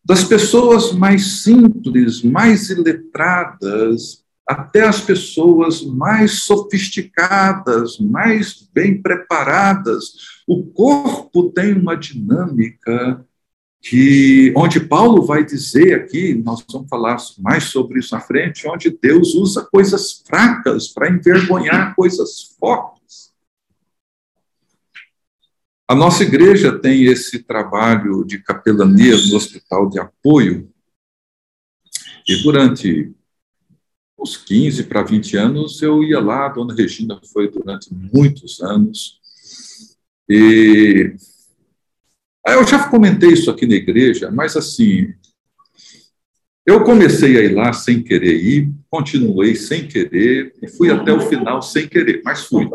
Das 0.03 0.25
pessoas 0.25 0.93
mais 0.93 1.43
simples, 1.43 2.23
mais 2.23 2.71
iletradas, 2.71 4.24
até 4.47 4.83
as 4.83 5.01
pessoas 5.01 5.83
mais 5.83 6.43
sofisticadas, 6.43 7.99
mais 7.99 8.69
bem 8.73 9.01
preparadas. 9.01 10.43
O 10.47 10.65
corpo 10.65 11.51
tem 11.51 11.73
uma 11.73 11.97
dinâmica 11.97 13.25
que 13.81 14.53
onde 14.57 14.81
Paulo 14.81 15.23
vai 15.23 15.45
dizer 15.45 15.95
aqui, 15.95 16.35
nós 16.35 16.65
vamos 16.71 16.89
falar 16.89 17.17
mais 17.39 17.65
sobre 17.65 17.99
isso 17.99 18.15
na 18.15 18.21
frente, 18.21 18.67
onde 18.67 18.91
Deus 18.91 19.35
usa 19.35 19.63
coisas 19.71 20.23
fracas 20.27 20.89
para 20.89 21.11
envergonhar 21.11 21.95
coisas 21.95 22.57
fortes. 22.59 23.33
A 25.87 25.95
nossa 25.95 26.23
igreja 26.23 26.79
tem 26.79 27.05
esse 27.05 27.43
trabalho 27.43 28.25
de 28.25 28.39
capelania 28.39 29.17
no 29.17 29.37
hospital 29.37 29.89
de 29.91 30.01
apoio, 30.01 30.71
e 32.27 32.43
durante 32.43 33.15
uns 34.25 34.39
15 34.39 34.85
para 34.85 35.03
20 35.03 35.37
anos 35.37 35.83
eu 35.83 36.03
ia 36.03 36.19
lá, 36.19 36.47
a 36.47 36.49
dona 36.49 36.75
Regina 36.75 37.21
foi 37.31 37.51
durante 37.51 37.93
muitos 37.93 38.63
anos, 38.63 39.21
e 40.27 41.15
eu 42.47 42.67
já 42.67 42.89
comentei 42.89 43.31
isso 43.31 43.51
aqui 43.51 43.67
na 43.67 43.75
igreja, 43.75 44.31
mas 44.31 44.57
assim, 44.57 45.13
eu 46.65 46.83
comecei 46.83 47.37
a 47.37 47.43
ir 47.43 47.55
lá 47.55 47.71
sem 47.75 48.03
querer 48.03 48.35
ir, 48.35 48.73
continuei 48.89 49.55
sem 49.55 49.87
querer, 49.87 50.55
e 50.63 50.69
fui 50.69 50.91
até 50.91 51.13
o 51.13 51.21
final 51.21 51.61
sem 51.61 51.87
querer, 51.87 52.23
mas 52.25 52.45
fui, 52.45 52.67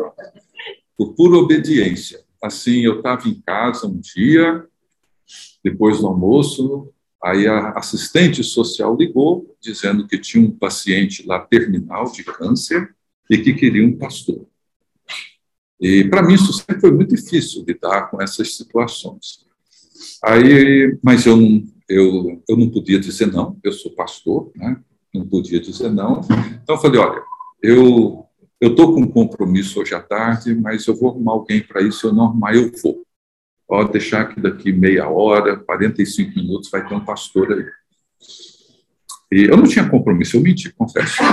por 0.96 1.14
pura 1.14 1.36
obediência. 1.36 2.20
Assim, 2.40 2.82
eu 2.82 2.98
estava 2.98 3.28
em 3.28 3.42
casa 3.44 3.88
um 3.88 3.98
dia, 3.98 4.64
depois 5.64 5.98
do 5.98 6.06
almoço, 6.06 6.92
aí 7.22 7.46
a 7.46 7.70
assistente 7.70 8.42
social 8.42 8.96
ligou, 8.96 9.56
dizendo 9.60 10.06
que 10.06 10.18
tinha 10.18 10.46
um 10.46 10.50
paciente 10.50 11.26
lá 11.26 11.38
terminal 11.40 12.10
de 12.10 12.24
câncer 12.24 12.94
e 13.28 13.38
que 13.38 13.52
queria 13.52 13.86
um 13.86 13.96
pastor. 13.96 14.46
E 15.80 16.04
para 16.04 16.22
mim 16.22 16.34
isso 16.34 16.52
sempre 16.52 16.80
foi 16.80 16.92
muito 16.92 17.14
difícil 17.14 17.64
lidar 17.66 18.10
com 18.10 18.20
essas 18.20 18.56
situações. 18.56 19.46
Aí, 20.24 20.98
mas 21.02 21.26
eu 21.26 21.36
não, 21.36 21.64
eu, 21.88 22.42
eu 22.48 22.56
não 22.56 22.70
podia 22.70 22.98
dizer 22.98 23.26
não, 23.26 23.58
eu 23.62 23.72
sou 23.72 23.94
pastor, 23.94 24.50
né? 24.54 24.80
não 25.14 25.26
podia 25.26 25.60
dizer 25.60 25.90
não. 25.90 26.20
Então 26.62 26.76
eu 26.76 26.80
falei, 26.80 27.00
olha, 27.00 27.22
eu 27.62 28.26
eu 28.60 28.72
estou 28.72 28.92
com 28.92 29.00
um 29.00 29.10
compromisso 29.10 29.80
hoje 29.80 29.94
à 29.94 30.02
tarde, 30.02 30.54
mas 30.54 30.86
eu 30.86 30.94
vou 30.94 31.08
arrumar 31.08 31.32
alguém 31.32 31.62
para 31.62 31.80
isso, 31.80 32.06
eu 32.06 32.12
não 32.12 32.24
arrumar, 32.26 32.54
eu 32.54 32.70
vou. 32.82 33.02
Pode 33.70 33.92
deixar 33.92 34.24
que 34.24 34.40
daqui 34.40 34.72
meia 34.72 35.08
hora, 35.08 35.56
45 35.56 36.36
minutos, 36.36 36.68
vai 36.68 36.84
ter 36.84 36.92
um 36.92 37.04
pastor 37.04 37.52
aí. 37.52 37.64
E 39.30 39.44
eu 39.44 39.56
não 39.56 39.62
tinha 39.62 39.88
compromisso, 39.88 40.36
eu 40.36 40.40
menti, 40.40 40.72
confesso. 40.72 41.22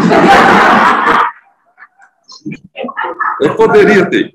Eu 3.41 3.55
poderia 3.55 4.05
ter. 4.09 4.33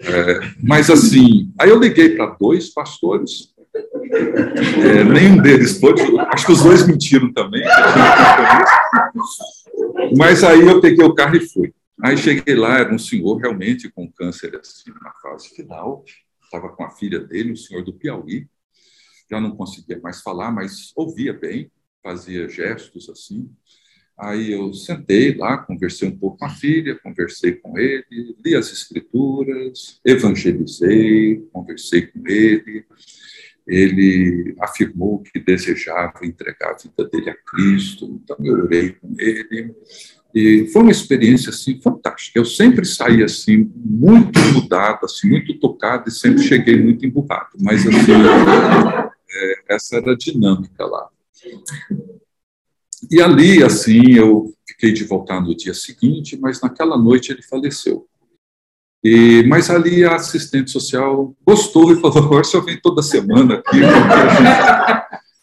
É, 0.00 0.40
mas 0.62 0.88
assim, 0.90 1.52
aí 1.60 1.68
eu 1.68 1.78
liguei 1.78 2.16
para 2.16 2.34
dois 2.40 2.72
pastores, 2.72 3.52
é, 3.74 5.04
nenhum 5.04 5.42
deles 5.42 5.78
pôde, 5.78 6.02
acho 6.32 6.46
que 6.46 6.52
os 6.52 6.62
dois 6.62 6.86
mentiram 6.86 7.32
também. 7.32 7.62
Mas 10.16 10.42
aí 10.42 10.66
eu 10.66 10.80
peguei 10.80 11.04
o 11.04 11.14
carro 11.14 11.36
e 11.36 11.46
fui. 11.48 11.72
Aí 12.02 12.16
cheguei 12.16 12.54
lá, 12.54 12.78
era 12.78 12.94
um 12.94 12.98
senhor 12.98 13.36
realmente 13.36 13.90
com 13.90 14.10
câncer 14.10 14.54
assim, 14.56 14.90
na 15.02 15.12
fase 15.20 15.48
final, 15.50 16.04
estava 16.42 16.68
com 16.70 16.84
a 16.84 16.90
filha 16.90 17.18
dele, 17.18 17.52
um 17.52 17.56
senhor 17.56 17.84
do 17.84 17.92
Piauí, 17.92 18.48
já 19.30 19.40
não 19.40 19.56
conseguia 19.56 20.00
mais 20.00 20.22
falar, 20.22 20.50
mas 20.50 20.92
ouvia 20.94 21.32
bem, 21.32 21.70
fazia 22.02 22.48
gestos 22.48 23.08
assim. 23.10 23.50
Aí 24.16 24.52
eu 24.52 24.72
sentei 24.72 25.34
lá, 25.34 25.58
conversei 25.58 26.08
um 26.08 26.16
pouco 26.16 26.38
com 26.38 26.44
a 26.44 26.50
filha, 26.50 26.98
conversei 26.98 27.52
com 27.52 27.78
ele, 27.78 28.36
li 28.44 28.54
as 28.56 28.72
escrituras, 28.72 30.00
evangelizei, 30.04 31.36
conversei 31.52 32.06
com 32.06 32.26
ele. 32.26 32.84
Ele 33.66 34.56
afirmou 34.60 35.22
que 35.22 35.38
desejava 35.38 36.24
entregar 36.24 36.70
a 36.70 36.76
vida 36.76 37.08
dele 37.08 37.30
a 37.30 37.36
Cristo, 37.36 38.06
então 38.06 38.36
eu 38.40 38.64
orei 38.64 38.92
com 38.92 39.14
ele. 39.18 39.74
E 40.40 40.68
foi 40.68 40.82
uma 40.82 40.92
experiência 40.92 41.50
assim 41.50 41.80
fantástica. 41.80 42.38
Eu 42.38 42.44
sempre 42.44 42.84
saí 42.84 43.24
assim 43.24 43.68
muito 43.74 44.38
mudado, 44.54 45.00
assim 45.04 45.28
muito 45.28 45.58
tocado 45.58 46.08
e 46.08 46.12
sempre 46.12 46.44
cheguei 46.44 46.80
muito 46.80 47.04
emburrado. 47.04 47.56
Mas 47.60 47.84
assim, 47.84 48.12
é, 49.28 49.74
essa 49.74 49.96
era 49.96 50.12
a 50.12 50.16
dinâmica 50.16 50.86
lá. 50.86 51.08
E 53.10 53.20
ali 53.20 53.64
assim 53.64 54.12
eu 54.12 54.54
fiquei 54.64 54.92
de 54.92 55.02
voltar 55.02 55.40
no 55.40 55.56
dia 55.56 55.74
seguinte, 55.74 56.38
mas 56.40 56.60
naquela 56.60 56.96
noite 56.96 57.32
ele 57.32 57.42
faleceu. 57.42 58.06
E, 59.02 59.42
mas 59.48 59.70
ali 59.70 60.04
a 60.04 60.14
assistente 60.14 60.70
social 60.70 61.34
gostou 61.44 61.92
e 61.92 62.00
falou: 62.00 62.18
agora 62.18 62.44
você 62.44 62.60
vem 62.60 62.80
toda 62.80 63.02
semana 63.02 63.54
aqui. 63.54 63.78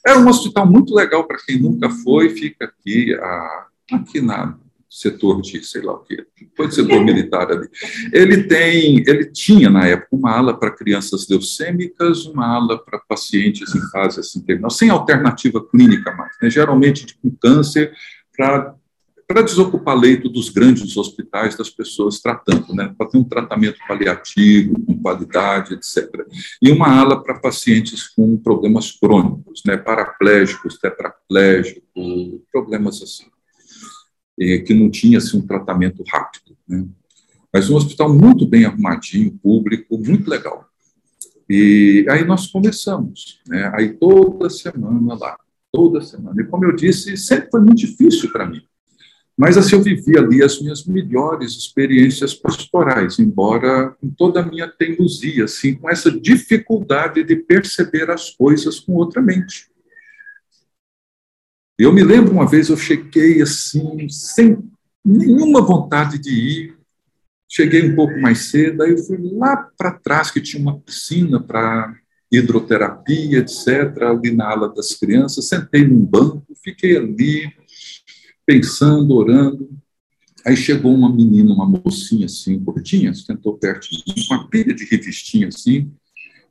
É 0.07 0.15
um 0.15 0.29
hospital 0.29 0.65
muito 0.65 0.95
legal 0.95 1.27
para 1.27 1.39
quem 1.45 1.59
nunca 1.59 1.89
foi, 1.89 2.29
fica 2.29 2.63
aqui, 2.63 3.13
a, 3.15 3.67
aqui 3.91 4.21
na 4.21 4.57
setor 4.95 5.41
de, 5.41 5.61
sei 5.61 5.81
lá 5.81 5.93
o 5.93 5.99
quê, 5.99 6.25
foi 6.55 6.71
setor 6.71 7.03
militar 7.03 7.51
ali. 7.51 7.67
Ele 8.13 8.43
tem, 8.43 9.03
ele 9.05 9.25
tinha 9.25 9.69
na 9.69 9.85
época 9.85 10.15
uma 10.15 10.31
ala 10.31 10.57
para 10.57 10.71
crianças 10.71 11.27
leucêmicas, 11.27 12.25
uma 12.25 12.47
ala 12.47 12.77
para 12.81 12.99
pacientes 12.99 13.75
em 13.75 13.81
fase 13.91 14.21
assim 14.21 14.41
terminal, 14.41 14.69
sem 14.69 14.89
alternativa 14.89 15.61
clínica 15.67 16.13
mais, 16.13 16.31
né? 16.41 16.49
geralmente 16.49 17.17
com 17.21 17.29
câncer, 17.29 17.91
para 18.35 18.73
para 19.27 19.41
desocupar 19.41 19.97
leito 19.97 20.29
dos 20.29 20.49
grandes 20.49 20.95
hospitais 20.97 21.57
das 21.57 21.67
pessoas 21.67 22.19
tratando, 22.19 22.75
né, 22.75 22.93
para 22.95 23.09
ter 23.09 23.17
um 23.17 23.23
tratamento 23.23 23.79
paliativo, 23.87 24.79
com 24.85 25.01
qualidade, 25.01 25.73
etc. 25.73 26.07
E 26.61 26.71
uma 26.71 26.87
ala 26.87 27.23
para 27.23 27.39
pacientes 27.39 28.07
com 28.07 28.37
problemas 28.37 28.91
crônicos, 28.91 29.63
né, 29.65 29.77
paraplégicos, 29.77 30.77
tetraplégicos, 30.77 31.81
problemas 32.51 33.01
assim 33.01 33.25
que 34.37 34.73
não 34.73 34.89
tinha 34.89 35.17
assim, 35.17 35.37
um 35.37 35.45
tratamento 35.45 36.03
rápido. 36.07 36.55
Né? 36.67 36.85
Mas 37.53 37.69
um 37.69 37.75
hospital 37.75 38.13
muito 38.13 38.45
bem 38.45 38.65
arrumadinho, 38.65 39.37
público, 39.41 39.97
muito 39.97 40.29
legal. 40.29 40.67
E 41.49 42.05
aí 42.09 42.25
nós 42.25 42.47
começamos, 42.47 43.39
né? 43.47 43.71
aí 43.75 43.93
toda 43.93 44.49
semana 44.49 45.13
lá, 45.13 45.37
toda 45.71 46.01
semana. 46.01 46.41
E 46.41 46.45
como 46.45 46.65
eu 46.65 46.75
disse, 46.75 47.15
sempre 47.15 47.49
foi 47.51 47.61
muito 47.61 47.77
difícil 47.77 48.31
para 48.31 48.47
mim. 48.47 48.61
Mas 49.37 49.57
assim, 49.57 49.75
eu 49.75 49.81
vivi 49.81 50.17
ali 50.17 50.41
as 50.41 50.61
minhas 50.61 50.85
melhores 50.85 51.51
experiências 51.51 52.33
pastorais, 52.33 53.19
embora 53.19 53.89
com 53.99 54.09
toda 54.09 54.39
a 54.39 54.45
minha 54.45 54.67
teimosia, 54.67 55.43
assim, 55.43 55.75
com 55.75 55.89
essa 55.89 56.09
dificuldade 56.09 57.23
de 57.23 57.35
perceber 57.35 58.09
as 58.09 58.29
coisas 58.29 58.79
com 58.79 58.93
outra 58.93 59.21
mente. 59.21 59.67
Eu 61.77 61.91
me 61.91 62.03
lembro 62.03 62.31
uma 62.31 62.47
vez, 62.47 62.69
eu 62.69 62.77
cheguei 62.77 63.41
assim, 63.41 64.07
sem 64.07 64.57
nenhuma 65.03 65.61
vontade 65.61 66.17
de 66.17 66.31
ir. 66.31 66.77
Cheguei 67.49 67.91
um 67.91 67.95
pouco 67.95 68.17
mais 68.19 68.49
cedo, 68.49 68.81
aí 68.81 68.91
eu 68.91 68.97
fui 68.97 69.17
lá 69.33 69.69
para 69.77 69.91
trás, 69.91 70.31
que 70.31 70.41
tinha 70.41 70.61
uma 70.61 70.79
piscina 70.79 71.41
para 71.41 71.93
hidroterapia, 72.31 73.39
etc., 73.39 74.03
ali 74.03 74.31
na 74.31 74.49
ala 74.49 74.73
das 74.73 74.93
crianças. 74.93 75.49
Sentei 75.49 75.85
num 75.85 76.03
banco, 76.03 76.45
fiquei 76.63 76.97
ali, 76.97 77.51
pensando, 78.45 79.13
orando. 79.13 79.69
Aí 80.45 80.55
chegou 80.55 80.93
uma 80.93 81.13
menina, 81.13 81.53
uma 81.53 81.67
mocinha 81.67 82.25
assim, 82.25 82.57
gordinha, 82.57 83.13
sentou 83.13 83.57
perto 83.57 83.89
de 83.89 84.03
mim, 84.07 84.27
com 84.27 84.35
uma 84.35 84.47
pilha 84.47 84.73
de 84.73 84.85
revistinha 84.85 85.49
assim, 85.49 85.91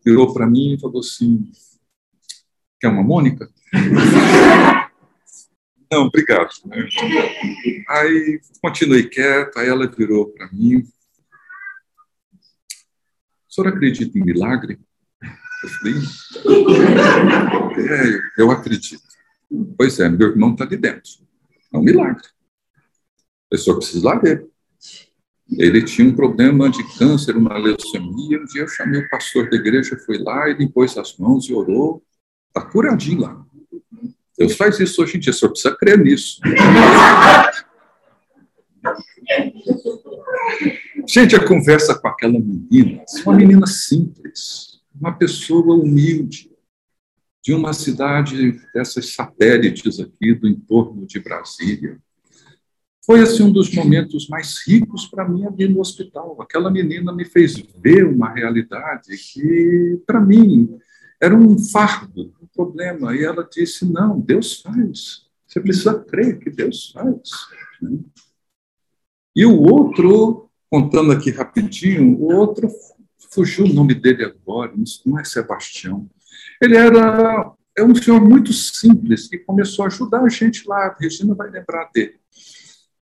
virou 0.05 0.35
para 0.35 0.47
mim 0.47 0.75
e 0.75 0.81
falou 0.81 1.01
assim: 1.01 1.51
Quer 2.81 2.89
uma 2.89 3.03
Mônica? 3.03 3.49
Não, 5.95 6.07
obrigado. 6.07 6.51
Aí 7.89 8.41
continuei 8.61 9.09
quieto, 9.09 9.57
aí 9.59 9.69
ela 9.69 9.87
virou 9.87 10.27
para 10.27 10.51
mim. 10.51 10.79
O 13.49 13.53
senhor 13.55 13.69
acredita 13.69 14.19
em 14.19 14.25
milagre? 14.25 14.81
Eu 15.63 15.69
falei, 15.69 15.95
é, 17.79 18.43
eu 18.43 18.51
acredito. 18.51 19.01
Pois 19.79 20.01
é, 20.01 20.09
meu 20.09 20.31
irmão 20.31 20.51
está 20.53 20.65
ali 20.65 20.77
dentro. 20.77 21.13
É 21.73 21.79
um 21.79 21.83
milagre. 21.83 22.27
A 22.27 23.51
pessoa 23.51 23.77
precisa 23.77 24.05
lá 24.05 24.19
ver. 24.19 24.49
Ele 25.49 25.85
tinha 25.85 26.09
um 26.09 26.17
problema 26.17 26.69
de 26.69 26.83
câncer, 26.99 27.37
uma 27.37 27.57
leucemia. 27.57 28.41
Um 28.41 28.47
dia 28.47 28.63
eu 28.63 28.69
chamei 28.69 29.01
o 29.01 29.09
pastor 29.09 29.49
da 29.49 29.57
igreja, 29.57 29.97
foi 30.05 30.19
lá, 30.19 30.51
ele 30.51 30.69
pôs 30.69 30.99
as 30.99 31.17
mãos 31.19 31.49
e 31.49 31.55
orou. 31.55 32.03
Está 32.49 32.69
curadinho 32.69 33.21
lá. 33.21 33.47
Deus 34.37 34.57
faz 34.57 34.81
isso 34.81 35.03
hoje 35.03 35.17
em 35.17 35.21
dia, 35.21 35.31
o 35.31 35.35
senhor 35.35 35.51
precisa 35.53 35.77
crer 35.77 35.99
nisso. 35.99 36.41
Gente, 41.07 41.37
a 41.37 41.47
conversa 41.47 41.95
com 41.95 42.09
aquela 42.09 42.39
menina, 42.39 43.05
uma 43.25 43.35
menina 43.37 43.67
simples, 43.67 44.81
uma 44.95 45.13
pessoa 45.13 45.77
humilde, 45.77 46.51
de 47.43 47.53
uma 47.53 47.75
cidade 47.75 48.59
dessas 48.73 49.13
satélites 49.13 50.01
aqui 50.01 50.35
do 50.35 50.49
entorno 50.49 51.07
de 51.07 51.21
Brasília. 51.21 51.99
Foi 53.05 53.21
assim 53.21 53.43
um 53.43 53.53
dos 53.53 53.71
momentos 53.75 54.29
mais 54.29 54.67
ricos 54.67 55.07
para 55.07 55.29
mim 55.29 55.45
ali 55.45 55.69
no 55.69 55.79
hospital. 55.79 56.41
Aquela 56.41 56.71
menina 56.71 57.13
me 57.13 57.27
fez 57.27 57.55
ver 57.83 58.07
uma 58.07 58.33
realidade 58.33 59.15
que, 59.19 60.03
para 60.07 60.19
mim, 60.19 60.79
era 61.21 61.37
um 61.37 61.59
fardo, 61.59 62.33
problema. 62.55 63.15
E 63.15 63.25
ela 63.25 63.49
disse: 63.51 63.85
Não, 63.85 64.21
Deus 64.21 64.61
faz. 64.61 65.27
Você 65.47 65.61
precisa 65.61 65.99
crer 66.03 66.39
que 66.39 66.51
Deus 66.51 66.91
faz. 66.91 67.31
E 69.37 69.45
o 69.45 69.61
outro, 69.61 70.49
contando 70.71 71.13
aqui 71.13 71.31
rapidinho, 71.31 72.17
o 72.19 72.33
outro 72.33 72.69
fugiu 73.31 73.67
o 73.67 73.73
nome 73.73 73.95
dele 73.95 74.25
agora, 74.25 74.73
não 75.05 75.19
é 75.19 75.25
Sebastião. 75.25 76.09
Ele 76.63 76.77
era 76.77 77.53
é 77.77 77.83
um 77.83 77.95
senhor 77.95 78.21
muito 78.21 78.53
simples 78.53 79.27
que 79.27 79.39
começou 79.39 79.85
a 79.85 79.89
ajudar 79.89 80.23
a 80.23 80.29
gente 80.29 80.67
lá. 80.67 80.87
A 80.87 80.97
Regina 80.99 81.35
vai 81.35 81.51
lembrar 81.51 81.91
dele. 81.93 82.21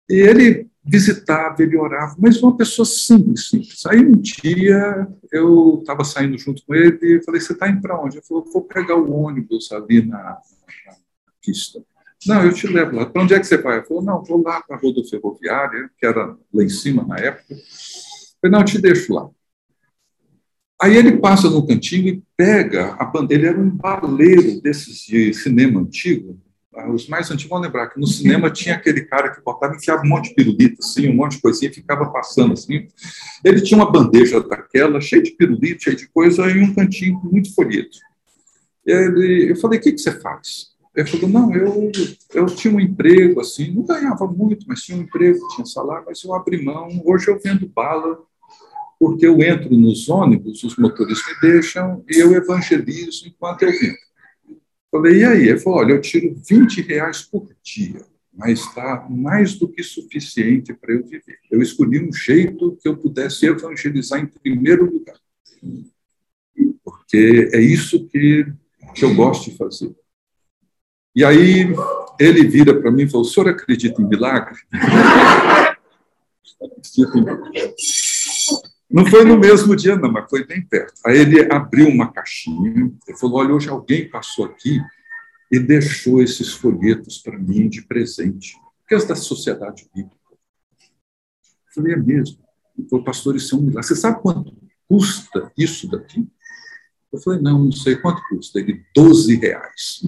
E 0.09 0.15
ele 0.15 0.70
visitava, 0.83 1.61
ele 1.61 1.77
orava, 1.77 2.15
mas 2.17 2.41
uma 2.41 2.55
pessoa 2.57 2.85
simples, 2.85 3.49
simples. 3.49 3.85
Aí 3.85 3.99
um 3.99 4.13
dia 4.13 5.07
eu 5.31 5.79
estava 5.79 6.03
saindo 6.03 6.37
junto 6.37 6.65
com 6.65 6.73
ele 6.73 6.97
e 7.01 7.23
falei: 7.23 7.39
Você 7.39 7.53
está 7.53 7.69
indo 7.69 7.81
para 7.81 8.01
onde? 8.01 8.17
Ele 8.17 8.25
falou: 8.25 8.45
Vou 8.51 8.63
pegar 8.63 8.95
o 8.95 9.11
ônibus 9.11 9.71
ali 9.71 10.05
na, 10.05 10.17
na 10.17 10.95
pista. 11.41 11.81
Não, 12.25 12.43
eu 12.43 12.53
te 12.53 12.67
levo 12.67 12.95
lá. 12.95 13.05
Para 13.05 13.23
onde 13.23 13.33
é 13.33 13.39
que 13.39 13.45
você 13.45 13.57
vai? 13.57 13.77
Ele 13.77 13.85
falou: 13.85 14.03
Não, 14.03 14.23
vou 14.23 14.41
lá 14.41 14.61
para 14.61 14.75
a 14.75 14.79
roda 14.79 15.03
ferroviária, 15.03 15.89
que 15.97 16.05
era 16.05 16.35
lá 16.53 16.63
em 16.63 16.69
cima 16.69 17.03
na 17.03 17.17
época. 17.17 17.53
Eu 17.53 17.57
falei: 18.41 18.51
Não, 18.51 18.59
eu 18.59 18.65
te 18.65 18.81
deixo 18.81 19.13
lá. 19.13 19.29
Aí 20.81 20.97
ele 20.97 21.17
passa 21.17 21.47
no 21.47 21.65
cantinho 21.65 22.07
e 22.07 22.23
pega 22.35 22.95
a 22.95 23.05
bandeira. 23.05 23.43
Ele 23.43 23.49
era 23.49 23.61
um 23.61 23.69
baleiro 23.69 24.59
desses 24.61 25.05
de 25.05 25.31
cinema 25.31 25.79
antigo, 25.79 26.39
os 26.89 27.07
mais 27.07 27.29
antigos 27.29 27.49
vão 27.49 27.59
lembrar 27.59 27.89
que 27.89 27.99
no 27.99 28.07
cinema 28.07 28.49
tinha 28.49 28.75
aquele 28.75 29.01
cara 29.01 29.29
que 29.29 29.41
botava, 29.41 29.75
enfiava 29.75 30.03
um 30.03 30.07
monte 30.07 30.29
de 30.29 30.35
pirulito, 30.35 30.77
assim, 30.79 31.09
um 31.09 31.15
monte 31.15 31.35
de 31.35 31.41
coisinha, 31.41 31.69
e 31.69 31.73
ficava 31.73 32.09
passando 32.11 32.53
assim. 32.53 32.87
Ele 33.43 33.61
tinha 33.61 33.77
uma 33.77 33.91
bandeja 33.91 34.39
daquela, 34.41 35.01
cheia 35.01 35.21
de 35.21 35.31
pirulito, 35.31 35.83
cheia 35.83 35.95
de 35.95 36.07
coisa, 36.07 36.49
e 36.49 36.61
um 36.61 36.73
cantinho 36.73 37.19
muito 37.23 37.53
folheto. 37.53 37.97
Ele, 38.85 39.51
eu 39.51 39.55
falei, 39.57 39.79
o 39.79 39.81
que, 39.81 39.91
que 39.91 39.97
você 39.97 40.19
faz? 40.19 40.71
Ele 40.95 41.07
falou, 41.07 41.29
não, 41.29 41.55
eu, 41.55 41.91
eu 42.33 42.45
tinha 42.47 42.73
um 42.73 42.79
emprego, 42.79 43.41
assim, 43.41 43.71
não 43.71 43.83
ganhava 43.83 44.25
muito, 44.27 44.65
mas 44.67 44.81
tinha 44.81 44.97
um 44.97 45.01
emprego, 45.01 45.39
tinha 45.55 45.65
salário, 45.65 46.05
mas 46.07 46.23
eu 46.23 46.33
abri 46.33 46.63
mão. 46.63 47.01
Hoje 47.05 47.29
eu 47.29 47.39
vendo 47.39 47.67
bala, 47.67 48.17
porque 48.99 49.25
eu 49.25 49.41
entro 49.41 49.73
nos 49.75 50.07
ônibus, 50.09 50.63
os 50.63 50.77
motoristas 50.77 51.33
me 51.33 51.49
deixam, 51.49 52.03
e 52.09 52.17
eu 52.19 52.31
evangelizo 52.33 53.27
enquanto 53.27 53.63
eu 53.63 53.71
vendo. 53.71 54.10
Falei, 54.91 55.21
e 55.21 55.25
aí? 55.25 55.47
Ele 55.47 55.59
falou, 55.59 55.79
olha, 55.79 55.93
eu 55.93 56.01
tiro 56.01 56.35
20 56.35 56.81
reais 56.81 57.21
por 57.21 57.49
dia, 57.63 58.05
mas 58.33 58.59
está 58.59 59.07
mais 59.09 59.55
do 59.55 59.69
que 59.69 59.81
suficiente 59.81 60.73
para 60.73 60.93
eu 60.93 61.03
viver. 61.03 61.39
Eu 61.49 61.61
escolhi 61.61 62.05
um 62.05 62.11
jeito 62.11 62.77
que 62.81 62.89
eu 62.89 62.97
pudesse 62.97 63.45
evangelizar 63.45 64.19
em 64.19 64.27
primeiro 64.27 64.85
lugar. 64.85 65.15
Porque 66.83 67.49
é 67.53 67.61
isso 67.61 68.05
que, 68.09 68.45
que 68.93 69.05
eu 69.05 69.15
gosto 69.15 69.49
de 69.49 69.57
fazer. 69.57 69.95
E 71.15 71.23
aí 71.23 71.67
ele 72.19 72.47
vira 72.47 72.77
para 72.79 72.91
mim 72.91 73.03
e 73.03 73.09
falou, 73.09 73.25
o 73.25 73.29
senhor 73.29 73.49
acredita 73.49 74.01
em 74.01 74.07
milagre? 74.07 74.59
acredita 76.61 77.17
em 77.17 77.21
milagre. 77.21 77.73
Não 78.91 79.05
foi 79.05 79.23
no 79.23 79.39
mesmo 79.39 79.73
dia, 79.73 79.95
não, 79.95 80.11
mas 80.11 80.29
foi 80.29 80.45
bem 80.45 80.61
perto. 80.61 80.93
Aí 81.05 81.17
ele 81.17 81.51
abriu 81.51 81.87
uma 81.87 82.11
caixinha 82.11 82.91
e 83.07 83.17
falou: 83.17 83.39
Olha, 83.39 83.53
hoje 83.53 83.69
alguém 83.69 84.09
passou 84.09 84.45
aqui 84.45 84.81
e 85.49 85.59
deixou 85.59 86.21
esses 86.21 86.51
folhetos 86.51 87.17
para 87.19 87.37
mim 87.39 87.69
de 87.69 87.83
presente, 87.83 88.53
que 88.87 88.95
é 88.95 89.05
da 89.05 89.15
sociedade 89.15 89.89
bíblica. 89.95 90.17
Eu 90.31 91.73
falei: 91.73 91.93
É 91.93 91.97
mesmo? 91.97 92.43
Ele 92.77 92.89
falou: 92.89 93.05
Pastor, 93.05 93.35
isso 93.37 93.55
é 93.55 93.57
um 93.57 93.61
milagre. 93.61 93.87
Você 93.87 93.95
sabe 93.95 94.21
quanto 94.21 94.53
custa 94.89 95.51
isso 95.57 95.89
daqui? 95.89 96.27
Eu 97.13 97.19
falei: 97.19 97.41
Não, 97.41 97.63
não 97.63 97.71
sei 97.71 97.95
quanto 97.95 98.21
custa. 98.27 98.59
Ele: 98.59 98.83
12 98.93 99.35
reais. 99.37 100.01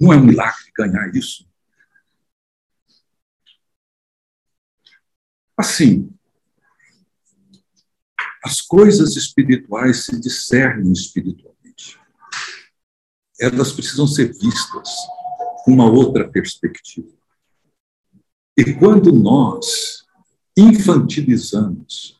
Não 0.00 0.12
é 0.12 0.16
um 0.16 0.24
milagre 0.24 0.70
ganhar 0.76 1.12
isso? 1.16 1.48
Assim, 5.56 6.08
as 8.48 8.62
coisas 8.62 9.14
espirituais 9.14 10.06
se 10.06 10.18
discernem 10.18 10.90
espiritualmente. 10.90 12.00
Elas 13.38 13.72
precisam 13.72 14.06
ser 14.06 14.32
vistas 14.32 14.88
com 15.62 15.72
uma 15.72 15.84
outra 15.84 16.26
perspectiva. 16.26 17.12
E 18.56 18.72
quando 18.72 19.12
nós 19.12 20.02
infantilizamos, 20.56 22.18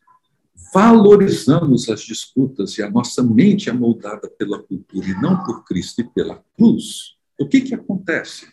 valorizamos 0.74 1.88
as 1.88 2.02
disputas 2.02 2.76
e 2.76 2.82
a 2.82 2.90
nossa 2.90 3.22
mente 3.22 3.70
é 3.70 3.72
moldada 3.72 4.28
pela 4.28 4.62
cultura 4.62 5.08
e 5.08 5.20
não 5.22 5.42
por 5.44 5.64
Cristo 5.64 6.02
e 6.02 6.04
pela 6.04 6.44
cruz, 6.54 7.16
o 7.40 7.48
que, 7.48 7.62
que 7.62 7.74
acontece? 7.74 8.46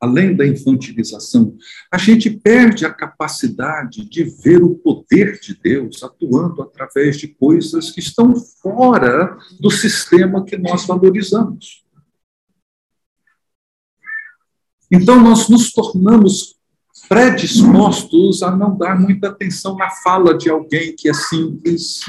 Além 0.00 0.34
da 0.34 0.46
infantilização, 0.46 1.56
a 1.92 1.98
gente 1.98 2.30
perde 2.30 2.86
a 2.86 2.92
capacidade 2.92 4.08
de 4.08 4.24
ver 4.24 4.62
o 4.62 4.74
poder 4.74 5.38
de 5.38 5.54
Deus 5.54 6.02
atuando 6.02 6.62
através 6.62 7.18
de 7.18 7.28
coisas 7.28 7.90
que 7.90 8.00
estão 8.00 8.34
fora 8.34 9.36
do 9.60 9.70
sistema 9.70 10.44
que 10.44 10.56
nós 10.56 10.86
valorizamos. 10.86 11.84
Então, 14.90 15.22
nós 15.22 15.48
nos 15.48 15.72
tornamos 15.72 16.56
predispostos 17.08 18.42
a 18.42 18.54
não 18.56 18.76
dar 18.76 18.98
muita 18.98 19.28
atenção 19.28 19.76
na 19.76 19.90
fala 19.90 20.36
de 20.36 20.48
alguém 20.50 20.94
que 20.96 21.08
é 21.08 21.14
simples, 21.14 22.04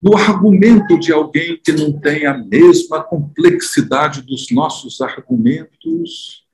no 0.00 0.16
argumento 0.16 0.98
de 0.98 1.12
alguém 1.12 1.60
que 1.62 1.72
não 1.72 1.92
tem 1.92 2.24
a 2.24 2.38
mesma 2.38 3.02
complexidade 3.02 4.22
dos 4.22 4.50
nossos 4.50 5.00
argumentos. 5.00 6.46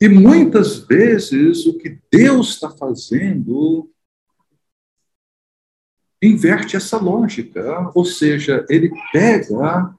E 0.00 0.08
muitas 0.08 0.78
vezes 0.78 1.66
o 1.66 1.76
que 1.76 1.98
Deus 2.10 2.50
está 2.50 2.70
fazendo 2.70 3.90
inverte 6.22 6.76
essa 6.76 6.96
lógica, 6.98 7.90
ou 7.94 8.04
seja, 8.04 8.64
ele 8.68 8.90
pega 9.12 9.94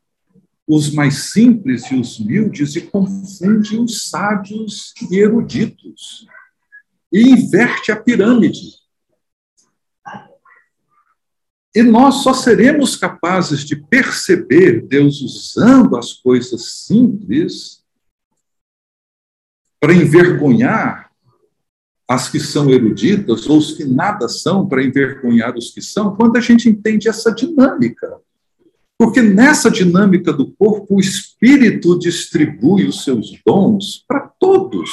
os 0.68 0.94
mais 0.94 1.32
simples 1.32 1.90
e 1.92 1.96
os 1.96 2.20
humildes 2.20 2.76
e 2.76 2.82
confunde 2.82 3.78
os 3.78 4.10
sábios 4.10 4.94
e 5.10 5.18
eruditos. 5.18 6.28
E 7.12 7.22
inverte 7.22 7.92
a 7.92 7.96
pirâmide. 7.96 8.78
E 11.76 11.82
nós 11.82 12.24
só 12.24 12.34
seremos 12.34 12.96
capazes 12.96 13.66
de 13.66 13.76
perceber 13.76 14.86
Deus 14.88 15.22
usando 15.22 15.98
as 15.98 16.14
coisas 16.14 16.84
simples 16.86 17.79
para 19.80 19.94
envergonhar 19.94 21.10
as 22.08 22.28
que 22.28 22.40
são 22.40 22.70
eruditas, 22.72 23.48
ou 23.48 23.60
os 23.60 23.74
que 23.74 23.86
nada 23.86 24.28
são, 24.28 24.68
para 24.68 24.84
envergonhar 24.84 25.56
os 25.56 25.72
que 25.72 25.82
são, 25.82 26.16
quando 26.16 26.38
a 26.38 26.42
gente 26.42 26.68
entende 26.68 27.08
essa 27.08 27.32
dinâmica. 27.32 28.18
Porque 28.98 29.22
nessa 29.22 29.70
dinâmica 29.70 30.34
do 30.34 30.52
corpo, 30.52 30.96
o 30.96 31.00
espírito 31.00 31.98
distribui 32.00 32.86
os 32.86 33.04
seus 33.04 33.32
dons 33.46 34.04
para 34.08 34.22
todos. 34.40 34.90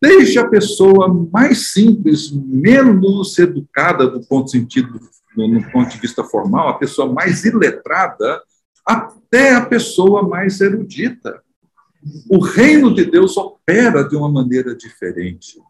Desde 0.00 0.38
a 0.38 0.46
pessoa 0.46 1.08
mais 1.32 1.72
simples, 1.72 2.30
menos 2.30 3.38
educada 3.38 4.06
do 4.06 4.20
ponto 4.20 4.50
sentido, 4.50 5.00
no 5.34 5.70
ponto 5.72 5.90
de 5.90 5.98
vista 5.98 6.22
formal, 6.22 6.68
a 6.68 6.78
pessoa 6.78 7.10
mais 7.10 7.44
iletrada, 7.44 8.42
até 8.84 9.54
a 9.54 9.64
pessoa 9.64 10.28
mais 10.28 10.60
erudita. 10.60 11.42
O 12.28 12.40
reino 12.40 12.94
de 12.94 13.04
Deus 13.04 13.36
opera 13.36 14.02
de 14.02 14.16
uma 14.16 14.30
maneira 14.30 14.74
diferente. 14.74 15.60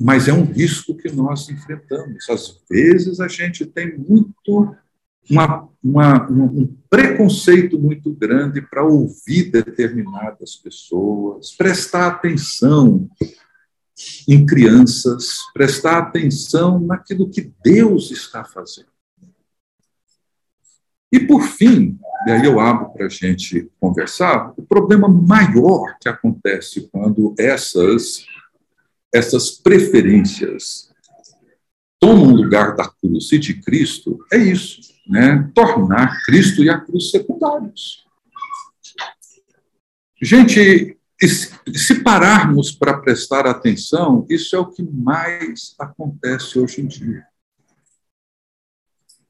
Mas 0.00 0.28
é 0.28 0.32
um 0.32 0.44
risco 0.44 0.96
que 0.96 1.10
nós 1.10 1.48
enfrentamos. 1.48 2.28
Às 2.30 2.60
vezes 2.70 3.18
a 3.18 3.26
gente 3.26 3.66
tem 3.66 3.98
muito 3.98 4.76
uma, 5.28 5.68
uma, 5.82 6.30
um 6.30 6.76
preconceito 6.88 7.78
muito 7.78 8.12
grande 8.12 8.62
para 8.62 8.84
ouvir 8.84 9.50
determinadas 9.50 10.56
pessoas, 10.56 11.50
prestar 11.56 12.06
atenção 12.06 13.08
em 14.28 14.46
crianças, 14.46 15.38
prestar 15.52 15.98
atenção 15.98 16.78
naquilo 16.78 17.28
que 17.28 17.52
Deus 17.62 18.10
está 18.10 18.44
fazendo. 18.44 18.97
E, 21.12 21.20
por 21.20 21.42
fim, 21.42 21.98
e 22.26 22.30
aí 22.30 22.44
eu 22.44 22.60
abro 22.60 22.90
para 22.90 23.06
a 23.06 23.08
gente 23.08 23.70
conversar, 23.80 24.52
o 24.56 24.62
problema 24.62 25.08
maior 25.08 25.96
que 26.00 26.08
acontece 26.08 26.88
quando 26.92 27.34
essas, 27.38 28.26
essas 29.12 29.50
preferências 29.50 30.90
tomam 31.98 32.34
lugar 32.34 32.76
da 32.76 32.88
cruz 32.88 33.32
e 33.32 33.38
de 33.38 33.54
Cristo 33.54 34.18
é 34.32 34.36
isso 34.36 34.98
né, 35.08 35.50
tornar 35.54 36.22
Cristo 36.24 36.62
e 36.62 36.68
a 36.68 36.78
cruz 36.78 37.10
secundários. 37.10 38.06
Gente, 40.20 40.98
se 41.74 42.02
pararmos 42.02 42.70
para 42.70 42.98
prestar 42.98 43.46
atenção, 43.46 44.26
isso 44.28 44.54
é 44.54 44.58
o 44.58 44.66
que 44.66 44.82
mais 44.82 45.74
acontece 45.78 46.58
hoje 46.58 46.82
em 46.82 46.86
dia. 46.86 47.24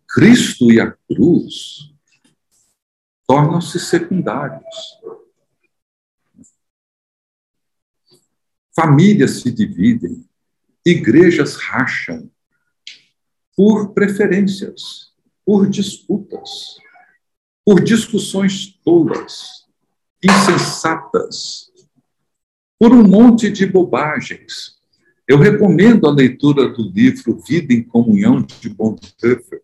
Cristo 0.09 0.73
e 0.73 0.81
a 0.81 0.91
cruz 0.91 1.93
tornam-se 3.27 3.79
secundários. 3.79 4.65
Famílias 8.75 9.41
se 9.43 9.51
dividem, 9.51 10.29
igrejas 10.85 11.57
racham 11.57 12.31
por 13.55 13.93
preferências 13.93 15.09
por 15.49 15.67
disputas, 15.67 16.77
por 17.65 17.83
discussões 17.83 18.67
tolas, 18.85 19.67
insensatas, 20.23 21.73
por 22.79 22.93
um 22.93 23.03
monte 23.03 23.51
de 23.51 23.65
bobagens. 23.65 24.79
Eu 25.27 25.39
recomendo 25.39 26.07
a 26.07 26.13
leitura 26.13 26.69
do 26.69 26.83
livro 26.91 27.43
Vida 27.49 27.73
em 27.73 27.83
Comunhão 27.83 28.43
de 28.43 28.69
Bonhoeffer. 28.69 29.63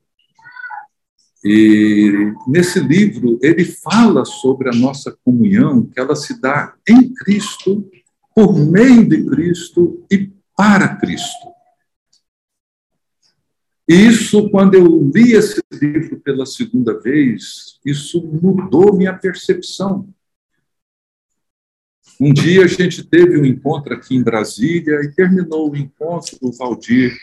E 1.45 2.33
nesse 2.47 2.81
livro 2.81 3.39
ele 3.43 3.65
fala 3.65 4.25
sobre 4.25 4.71
a 4.71 4.73
nossa 4.73 5.15
comunhão, 5.23 5.85
que 5.85 6.01
ela 6.01 6.17
se 6.17 6.41
dá 6.41 6.75
em 6.89 7.13
Cristo, 7.13 7.87
por 8.35 8.59
meio 8.59 9.07
de 9.07 9.25
Cristo 9.27 10.05
e 10.11 10.33
para 10.57 10.97
Cristo. 10.97 11.55
E 13.87 13.95
isso, 13.95 14.49
quando 14.49 14.75
eu 14.75 15.11
li 15.15 15.33
esse 15.33 15.63
livro 15.71 16.19
pela 16.21 16.47
segunda 16.47 16.99
vez, 16.99 17.79
isso 17.85 18.23
mudou 18.23 18.97
minha 18.97 19.13
percepção. 19.13 20.09
Um 22.19 22.33
dia 22.33 22.65
a 22.65 22.67
gente 22.67 23.05
teve 23.05 23.39
um 23.39 23.45
encontro 23.45 23.93
aqui 23.93 24.17
em 24.17 24.23
Brasília 24.23 25.03
e 25.03 25.13
terminou 25.13 25.71
o 25.71 25.77
encontro, 25.77 26.39
o 26.41 26.53
Valdir, 26.53 27.15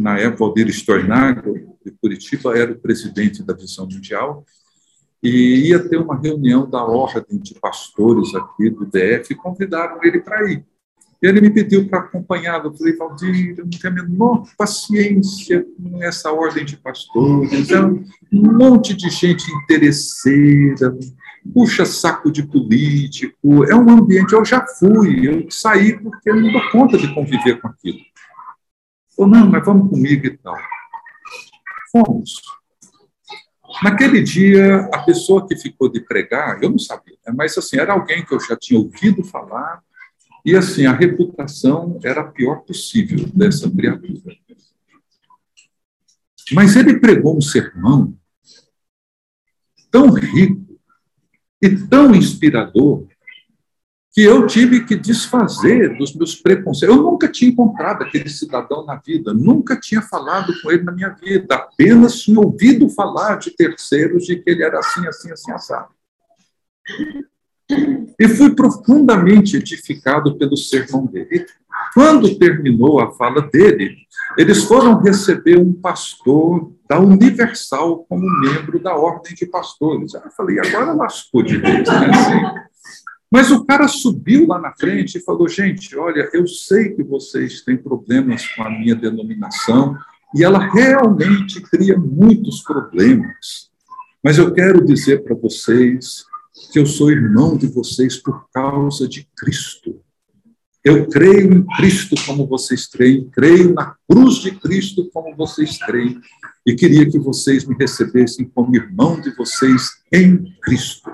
na 0.00 0.18
época, 0.18 0.46
Valdir 0.46 0.68
Stornago, 0.68 1.76
de 1.84 1.92
Curitiba, 2.00 2.56
era 2.56 2.72
o 2.72 2.78
presidente 2.78 3.42
da 3.42 3.52
Visão 3.52 3.86
Mundial, 3.86 4.46
e 5.22 5.68
ia 5.68 5.78
ter 5.78 5.98
uma 5.98 6.18
reunião 6.18 6.68
da 6.68 6.82
ordem 6.82 7.38
de 7.38 7.54
pastores 7.54 8.34
aqui 8.34 8.70
do 8.70 8.86
DF, 8.86 9.30
e 9.30 9.34
convidaram 9.34 10.02
ele 10.02 10.20
para 10.20 10.50
ir. 10.50 10.64
E 11.22 11.26
ele 11.26 11.42
me 11.42 11.50
pediu 11.50 11.86
para 11.86 11.98
acompanhá-lo. 11.98 12.68
Eu 12.68 12.74
falei, 12.74 12.96
Valdir, 12.96 13.54
eu 13.58 13.64
não 13.64 13.70
tenho 13.70 13.92
a 13.92 14.02
menor 14.02 14.44
paciência 14.56 15.66
com 15.76 16.02
essa 16.02 16.32
ordem 16.32 16.64
de 16.64 16.78
pastores. 16.78 17.70
É 17.70 17.82
um 17.82 18.02
monte 18.32 18.94
de 18.94 19.10
gente 19.10 19.44
interesseira, 19.52 20.96
puxa 21.52 21.84
saco 21.84 22.32
de 22.32 22.42
político. 22.42 23.64
É 23.64 23.76
um 23.76 23.90
ambiente, 23.90 24.32
eu 24.32 24.46
já 24.46 24.64
fui, 24.78 25.28
eu 25.28 25.50
saí 25.50 25.98
porque 25.98 26.30
eu 26.30 26.40
não 26.40 26.50
dou 26.50 26.70
conta 26.70 26.96
de 26.96 27.12
conviver 27.12 27.60
com 27.60 27.68
aquilo. 27.68 27.98
Falou, 29.20 29.34
não, 29.34 29.50
mas 29.50 29.62
vamos 29.62 29.90
comigo 29.90 30.26
e 30.26 30.38
tal. 30.38 30.56
Fomos. 31.92 32.40
Naquele 33.82 34.22
dia, 34.22 34.88
a 34.94 35.02
pessoa 35.02 35.46
que 35.46 35.54
ficou 35.56 35.90
de 35.90 36.00
pregar, 36.00 36.62
eu 36.62 36.70
não 36.70 36.78
sabia, 36.78 37.18
né? 37.26 37.34
mas 37.36 37.56
assim, 37.58 37.78
era 37.78 37.92
alguém 37.92 38.24
que 38.24 38.32
eu 38.32 38.40
já 38.40 38.56
tinha 38.56 38.80
ouvido 38.80 39.22
falar, 39.22 39.82
e 40.42 40.56
assim, 40.56 40.86
a 40.86 40.92
reputação 40.92 42.00
era 42.02 42.22
a 42.22 42.28
pior 42.28 42.60
possível 42.60 43.26
dessa 43.34 43.70
criatura. 43.70 44.34
Mas 46.52 46.74
ele 46.74 46.98
pregou 46.98 47.36
um 47.36 47.42
sermão 47.42 48.16
tão 49.90 50.10
rico 50.14 50.80
e 51.60 51.76
tão 51.76 52.14
inspirador 52.14 53.06
que 54.20 54.24
eu 54.24 54.46
tive 54.46 54.84
que 54.84 54.94
desfazer 54.94 55.96
dos 55.96 56.14
meus 56.14 56.34
preconceitos. 56.34 56.94
Eu 56.94 57.02
nunca 57.02 57.26
tinha 57.26 57.50
encontrado 57.50 58.02
aquele 58.02 58.28
cidadão 58.28 58.84
na 58.84 58.96
vida, 58.96 59.32
nunca 59.32 59.80
tinha 59.80 60.02
falado 60.02 60.52
com 60.60 60.70
ele 60.70 60.82
na 60.82 60.92
minha 60.92 61.08
vida, 61.08 61.54
apenas 61.54 62.20
tinha 62.20 62.38
ouvido 62.38 62.86
falar 62.90 63.36
de 63.36 63.50
terceiros 63.50 64.26
de 64.26 64.36
que 64.36 64.50
ele 64.50 64.62
era 64.62 64.78
assim, 64.78 65.08
assim, 65.08 65.32
assim, 65.32 65.50
assado. 65.52 65.88
E 68.18 68.28
fui 68.28 68.54
profundamente 68.54 69.56
edificado 69.56 70.36
pelo 70.36 70.54
sermão 70.54 71.06
dele. 71.06 71.46
Quando 71.94 72.38
terminou 72.38 73.00
a 73.00 73.12
fala 73.12 73.40
dele, 73.40 73.96
eles 74.36 74.64
foram 74.64 75.00
receber 75.00 75.58
um 75.58 75.72
pastor 75.72 76.70
da 76.86 77.00
Universal 77.00 78.04
como 78.06 78.40
membro 78.42 78.78
da 78.78 78.94
Ordem 78.94 79.34
de 79.34 79.46
Pastores. 79.46 80.12
Eu 80.12 80.30
falei, 80.36 80.58
agora 80.58 80.92
lascou 80.92 81.42
de 81.42 81.56
vez, 81.56 81.88
né? 81.88 82.10
Assim. 82.10 82.70
Mas 83.30 83.50
o 83.50 83.64
cara 83.64 83.86
subiu 83.86 84.46
lá 84.46 84.58
na 84.58 84.74
frente 84.74 85.18
e 85.18 85.22
falou: 85.22 85.48
gente, 85.48 85.96
olha, 85.96 86.28
eu 86.32 86.46
sei 86.46 86.90
que 86.90 87.02
vocês 87.02 87.62
têm 87.62 87.76
problemas 87.76 88.46
com 88.48 88.62
a 88.62 88.70
minha 88.70 88.94
denominação, 88.94 89.96
e 90.34 90.42
ela 90.42 90.58
realmente 90.58 91.60
cria 91.60 91.96
muitos 91.96 92.62
problemas. 92.62 93.70
Mas 94.22 94.38
eu 94.38 94.52
quero 94.52 94.84
dizer 94.84 95.22
para 95.22 95.34
vocês 95.34 96.24
que 96.72 96.78
eu 96.78 96.86
sou 96.86 97.10
irmão 97.10 97.56
de 97.56 97.66
vocês 97.66 98.16
por 98.16 98.48
causa 98.52 99.08
de 99.08 99.26
Cristo. 99.36 100.00
Eu 100.82 101.06
creio 101.08 101.52
em 101.52 101.66
Cristo 101.76 102.14
como 102.26 102.46
vocês 102.46 102.86
creem, 102.86 103.28
creio 103.30 103.74
na 103.74 103.94
cruz 104.08 104.36
de 104.36 104.50
Cristo 104.52 105.10
como 105.12 105.36
vocês 105.36 105.78
creem, 105.78 106.20
e 106.66 106.74
queria 106.74 107.08
que 107.08 107.18
vocês 107.18 107.66
me 107.66 107.76
recebessem 107.78 108.46
como 108.46 108.74
irmão 108.74 109.20
de 109.20 109.30
vocês 109.36 110.02
em 110.12 110.42
Cristo. 110.62 111.10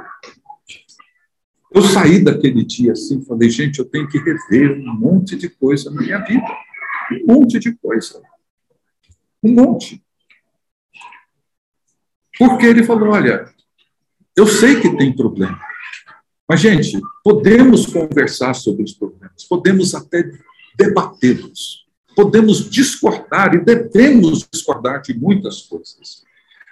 Eu 1.73 1.83
saí 1.83 2.23
daquele 2.23 2.65
dia 2.65 2.93
assim, 2.93 3.25
falei, 3.25 3.51
gente, 3.51 3.79
eu 3.79 3.85
tenho 3.85 4.09
que 4.09 4.19
rever 4.19 4.73
um 4.73 4.95
monte 4.95 5.37
de 5.37 5.49
coisa 5.49 5.91
na 5.91 6.01
minha 6.01 6.19
vida. 6.21 6.47
Um 7.29 7.35
monte 7.35 7.59
de 7.59 7.73
coisa. 7.77 8.23
Um 9.43 9.53
monte. 9.53 10.03
Porque 12.39 12.67
ele 12.67 12.85
falou: 12.85 13.11
olha, 13.11 13.47
eu 14.37 14.47
sei 14.47 14.81
que 14.81 14.97
tem 14.97 15.15
problema. 15.15 15.59
Mas, 16.49 16.61
gente, 16.61 17.01
podemos 17.25 17.87
conversar 17.87 18.55
sobre 18.55 18.85
os 18.85 18.93
problemas, 18.93 19.45
podemos 19.45 19.95
até 19.95 20.31
debatê-los, 20.77 21.87
podemos 22.15 22.71
discordar 22.71 23.55
e 23.55 23.65
devemos 23.65 24.47
discordar 24.53 25.03
de 25.03 25.19
muitas 25.19 25.63
coisas. 25.63 26.25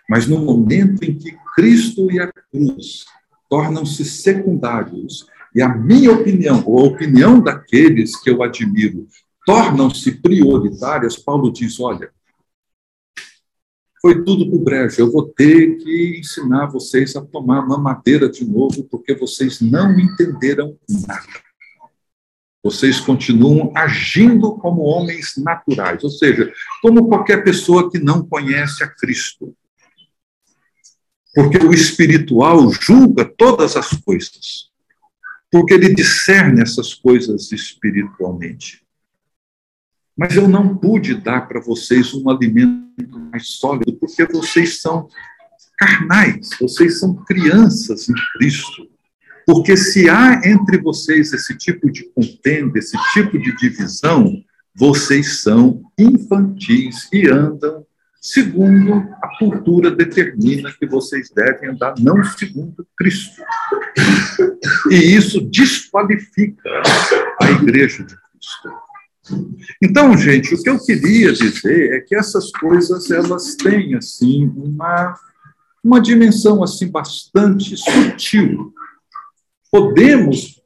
Mas 0.09 0.27
no 0.29 0.39
momento 0.39 1.03
em 1.03 1.19
que 1.19 1.37
Cristo 1.57 2.11
e 2.13 2.21
a 2.21 2.31
cruz 2.31 3.07
tornam-se 3.55 4.05
secundários 4.05 5.29
e 5.55 5.63
a 5.63 5.69
minha 5.69 6.11
opinião, 6.11 6.65
ou 6.67 6.81
a 6.81 6.89
opinião 6.89 7.41
daqueles 7.41 8.21
que 8.21 8.29
eu 8.29 8.43
admiro, 8.43 9.07
tornam-se 9.47 10.11
prioritárias, 10.21 11.17
Paulo 11.17 11.53
diz: 11.53 11.79
olha, 11.79 12.11
foi 14.03 14.25
tudo 14.25 14.51
para 14.51 14.57
o 14.57 14.65
brejo. 14.65 15.01
Eu 15.01 15.13
vou 15.13 15.29
ter 15.29 15.77
que 15.77 16.19
ensinar 16.19 16.67
vocês 16.67 17.15
a 17.15 17.25
tomar 17.25 17.65
mamadeira 17.65 18.29
de 18.29 18.45
novo, 18.45 18.83
porque 18.91 19.15
vocês 19.15 19.61
não 19.61 19.97
entenderam 20.01 20.77
nada. 21.07 21.45
Vocês 22.61 22.99
continuam 22.99 23.71
agindo 23.77 24.57
como 24.57 24.83
homens 24.83 25.35
naturais, 25.37 26.03
ou 26.03 26.11
seja, 26.11 26.53
como 26.83 27.07
qualquer 27.07 27.45
pessoa 27.45 27.89
que 27.89 28.01
não 28.01 28.27
conhece 28.27 28.83
a 28.83 28.89
Cristo. 28.89 29.55
Porque 31.35 31.59
o 31.59 31.73
espiritual 31.73 32.71
julga 32.73 33.25
todas 33.25 33.77
as 33.77 33.91
coisas, 33.91 34.71
porque 35.51 35.75
ele 35.75 35.95
discerne 35.95 36.63
essas 36.63 36.95
coisas 36.95 37.51
espiritualmente. 37.51 38.85
Mas 40.17 40.37
eu 40.37 40.47
não 40.47 40.77
pude 40.77 41.15
dar 41.15 41.49
para 41.49 41.61
vocês 41.61 42.15
um 42.15 42.31
alimento 42.31 43.19
mais 43.33 43.49
sólido, 43.49 43.93
porque 43.95 44.25
vocês 44.27 44.81
são 44.81 45.09
carnais, 45.77 46.51
vocês 46.61 47.01
são 47.01 47.17
crianças 47.25 48.09
em 48.09 48.15
Cristo. 48.35 48.89
Porque 49.45 49.77
se 49.77 50.09
há 50.09 50.41
entre 50.45 50.79
vocês 50.79 51.33
esse 51.33 51.57
tipo 51.59 51.91
de 51.91 52.05
contenda, 52.15 52.79
esse 52.79 52.97
tipo 53.13 53.39
de 53.39 53.55
divisão, 53.57 54.43
vocês 54.75 55.43
são 55.43 55.83
infantis 55.99 57.09
e 57.13 57.29
andam 57.29 57.85
segundo 58.25 59.07
a 59.21 59.37
cultura 59.39 59.91
determina 59.91 60.73
que 60.73 60.87
vocês 60.87 61.29
devem 61.29 61.69
andar, 61.69 61.95
não 61.99 62.25
segundo 62.25 62.87
Cristo. 62.97 63.43
E 64.91 64.95
isso 64.95 65.43
desqualifica 65.43 66.71
a 67.39 67.51
igreja 67.51 68.03
de 68.03 68.17
Cristo. 68.17 69.45
Então, 69.83 70.17
gente, 70.17 70.55
o 70.55 70.63
que 70.63 70.71
eu 70.71 70.83
queria 70.83 71.35
dizer 71.35 71.93
é 71.93 72.01
que 72.01 72.17
essas 72.17 72.51
coisas 72.51 73.11
elas 73.11 73.57
têm 73.57 73.95
assim 73.95 74.51
uma 74.57 75.15
uma 75.83 76.01
dimensão 76.01 76.63
assim 76.63 76.91
bastante 76.91 77.77
sutil. 77.77 78.73
Podemos 79.71 80.63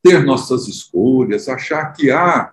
ter 0.00 0.24
nossas 0.24 0.68
escolhas, 0.68 1.48
achar 1.48 1.86
que 1.92 2.12
A 2.12 2.52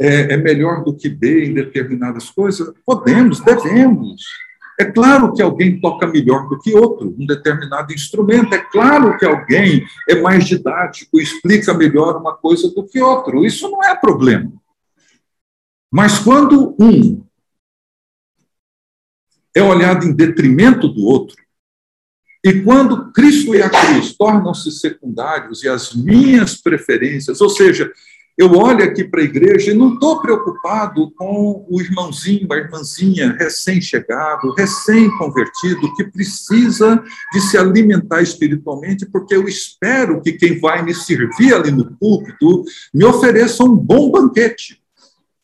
é, 0.00 0.34
é 0.34 0.36
melhor 0.36 0.84
do 0.84 0.94
que 0.94 1.08
B 1.08 1.46
em 1.46 1.54
determinadas 1.54 2.30
coisas. 2.30 2.72
Podemos, 2.84 3.40
devemos. 3.40 4.22
É 4.78 4.84
claro 4.84 5.32
que 5.32 5.40
alguém 5.40 5.80
toca 5.80 6.06
melhor 6.06 6.48
do 6.48 6.58
que 6.58 6.74
outro, 6.74 7.14
um 7.18 7.26
determinado 7.26 7.92
instrumento. 7.94 8.54
É 8.54 8.58
claro 8.58 9.16
que 9.16 9.24
alguém 9.24 9.86
é 10.08 10.20
mais 10.20 10.44
didático, 10.44 11.18
explica 11.18 11.72
melhor 11.72 12.16
uma 12.16 12.36
coisa 12.36 12.68
do 12.68 12.86
que 12.86 13.00
outro. 13.00 13.44
Isso 13.44 13.70
não 13.70 13.82
é 13.82 13.96
problema. 13.96 14.52
Mas 15.90 16.18
quando 16.18 16.76
um 16.78 17.24
é 19.54 19.62
olhado 19.62 20.04
em 20.04 20.12
detrimento 20.12 20.88
do 20.88 21.06
outro, 21.06 21.36
e 22.44 22.62
quando 22.62 23.10
Cristo 23.12 23.54
e 23.54 23.62
a 23.62 23.70
cruz 23.70 24.14
tornam-se 24.14 24.70
secundários 24.70 25.64
e 25.64 25.68
as 25.68 25.94
minhas 25.94 26.54
preferências, 26.54 27.40
ou 27.40 27.48
seja, 27.48 27.90
eu 28.36 28.52
olho 28.52 28.84
aqui 28.84 29.02
para 29.02 29.22
a 29.22 29.24
igreja 29.24 29.70
e 29.70 29.74
não 29.74 29.94
estou 29.94 30.20
preocupado 30.20 31.10
com 31.12 31.66
o 31.68 31.80
irmãozinho, 31.80 32.46
a 32.52 32.56
irmãzinha 32.56 33.34
recém-chegado, 33.38 34.52
recém-convertido, 34.52 35.94
que 35.96 36.04
precisa 36.04 37.02
de 37.32 37.40
se 37.40 37.56
alimentar 37.56 38.20
espiritualmente, 38.20 39.06
porque 39.06 39.34
eu 39.34 39.48
espero 39.48 40.20
que 40.20 40.32
quem 40.32 40.60
vai 40.60 40.82
me 40.82 40.94
servir 40.94 41.54
ali 41.54 41.70
no 41.70 41.96
púlpito 41.96 42.64
me 42.92 43.04
ofereça 43.04 43.64
um 43.64 43.74
bom 43.74 44.10
banquete. 44.10 44.82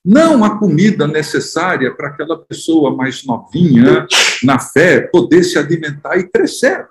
Não 0.05 0.45
a 0.45 0.59
comida 0.59 1.07
necessária 1.07 1.95
para 1.95 2.09
aquela 2.09 2.37
pessoa 2.37 2.95
mais 2.95 3.25
novinha, 3.25 4.07
na 4.43 4.59
fé, 4.59 5.01
poder 5.01 5.45
se 5.45 5.57
alimentar 5.57 6.19
e 6.19 6.29
crescer. 6.29 6.87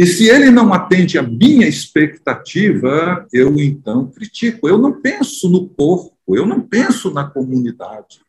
E 0.00 0.06
se 0.06 0.30
ele 0.30 0.50
não 0.50 0.72
atende 0.72 1.18
a 1.18 1.22
minha 1.22 1.68
expectativa, 1.68 3.26
eu 3.30 3.60
então 3.60 4.10
critico. 4.10 4.66
Eu 4.66 4.78
não 4.78 4.98
penso 4.98 5.46
no 5.46 5.68
corpo, 5.68 6.16
eu 6.34 6.46
não 6.46 6.62
penso 6.62 7.10
na 7.10 7.24
comunidade. 7.24 8.22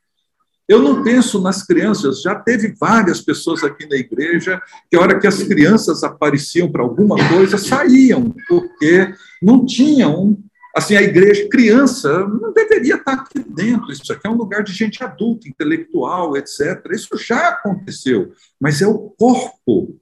Eu 0.68 0.82
não 0.82 1.02
penso 1.02 1.42
nas 1.42 1.66
crianças. 1.66 2.22
Já 2.22 2.36
teve 2.36 2.76
várias 2.78 3.22
pessoas 3.22 3.64
aqui 3.64 3.88
na 3.88 3.96
igreja 3.96 4.62
que, 4.90 4.98
a 4.98 5.00
hora 5.00 5.18
que 5.18 5.26
as 5.26 5.44
crianças 5.44 6.04
apareciam 6.04 6.70
para 6.70 6.84
alguma 6.84 7.16
coisa, 7.30 7.58
saíam, 7.58 8.36
porque 8.50 9.16
não 9.42 9.66
tinham. 9.66 10.38
Assim, 10.76 10.98
a 10.98 11.02
igreja, 11.02 11.48
criança, 11.50 12.28
não 12.28 12.52
deveria 12.52 12.96
estar 12.96 13.14
aqui 13.14 13.40
dentro. 13.48 13.94
Isso 13.94 14.12
aqui 14.12 14.28
é 14.28 14.30
um 14.30 14.36
lugar 14.36 14.62
de 14.62 14.74
gente 14.74 15.02
adulta, 15.02 15.48
intelectual, 15.48 16.36
etc. 16.36 16.86
Isso 16.92 17.16
já 17.16 17.48
aconteceu. 17.48 18.34
Mas 18.60 18.82
é 18.82 18.88
o 18.88 19.00
corpo 19.18 20.01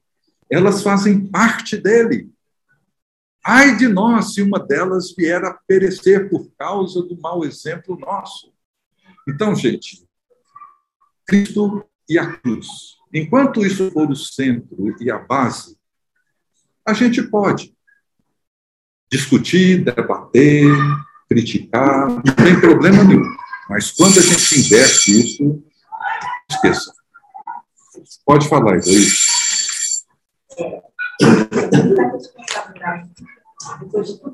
elas 0.49 0.81
fazem 0.81 1.27
parte 1.27 1.77
dele. 1.77 2.31
Ai 3.45 3.77
de 3.77 3.87
nós 3.87 4.33
se 4.33 4.41
uma 4.41 4.59
delas 4.59 5.13
vier 5.15 5.43
a 5.43 5.53
perecer 5.67 6.29
por 6.29 6.49
causa 6.57 7.01
do 7.03 7.19
mau 7.19 7.45
exemplo 7.45 7.97
nosso. 7.97 8.51
Então, 9.27 9.55
gente, 9.55 10.05
Cristo 11.25 11.85
e 12.07 12.17
a 12.17 12.37
cruz. 12.37 12.67
Enquanto 13.13 13.65
isso 13.65 13.89
for 13.91 14.09
o 14.09 14.15
centro 14.15 14.95
e 14.99 15.09
a 15.09 15.19
base, 15.19 15.77
a 16.85 16.93
gente 16.93 17.21
pode 17.23 17.75
discutir, 19.11 19.83
debater, 19.83 20.65
criticar, 21.27 22.07
não 22.09 22.35
tem 22.35 22.59
problema 22.59 23.03
nenhum. 23.03 23.35
Mas 23.69 23.91
quando 23.91 24.19
a 24.19 24.21
gente 24.21 24.59
inverte 24.59 25.19
isso, 25.19 25.63
esqueça. 26.49 26.91
Pode 28.25 28.47
falar, 28.47 28.77
Isaías. 28.77 29.28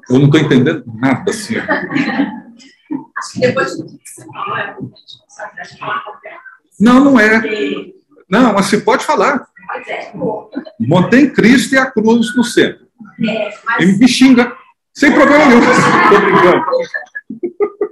Eu 0.10 0.20
não 0.20 0.26
estou 0.26 0.40
entendendo 0.40 0.84
nada, 0.96 1.30
assim. 1.30 1.56
Não, 6.80 7.04
não 7.04 7.20
é. 7.20 7.42
Não, 8.30 8.54
mas 8.54 8.68
você 8.68 8.80
pode 8.80 9.04
falar. 9.04 9.48
Mantém 10.80 11.32
Cristo 11.32 11.74
e 11.74 11.78
a 11.78 11.90
cruz 11.90 12.36
no 12.36 12.44
centro. 12.44 12.86
E 13.80 13.86
me 13.86 14.08
xinga. 14.08 14.56
Sem 14.94 15.14
problema 15.14 15.46
nenhum. 15.46 15.62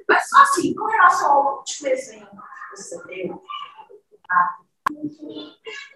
Mas 0.08 0.30
só 0.30 0.42
assim, 0.44 0.74
com 0.76 0.86
relação 0.86 1.32
ao 1.32 1.58
último 1.58 1.88
exemplo 1.90 2.28
que 2.70 2.82
você 2.82 3.04
deu, 3.08 3.42
a 4.30 4.56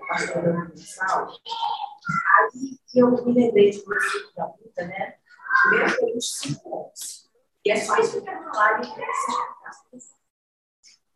pastora 0.08 0.52
universal, 0.52 1.28
Aí 1.28 2.80
eu 2.96 3.12
me 3.26 3.34
lembrei 3.34 3.72
de 3.72 3.84
uma 3.84 3.96
da 4.36 4.48
vida, 4.48 4.88
né? 4.88 5.16
Primeiro 5.70 6.22
cinco 6.22 6.86
anos. 6.86 7.30
E 7.66 7.72
é 7.72 7.76
só 7.76 7.98
isso 7.98 8.14
que 8.14 8.18
eu 8.20 8.24
quero 8.24 8.44
falar 8.46 8.82
e 8.82 8.88
que 8.88 9.02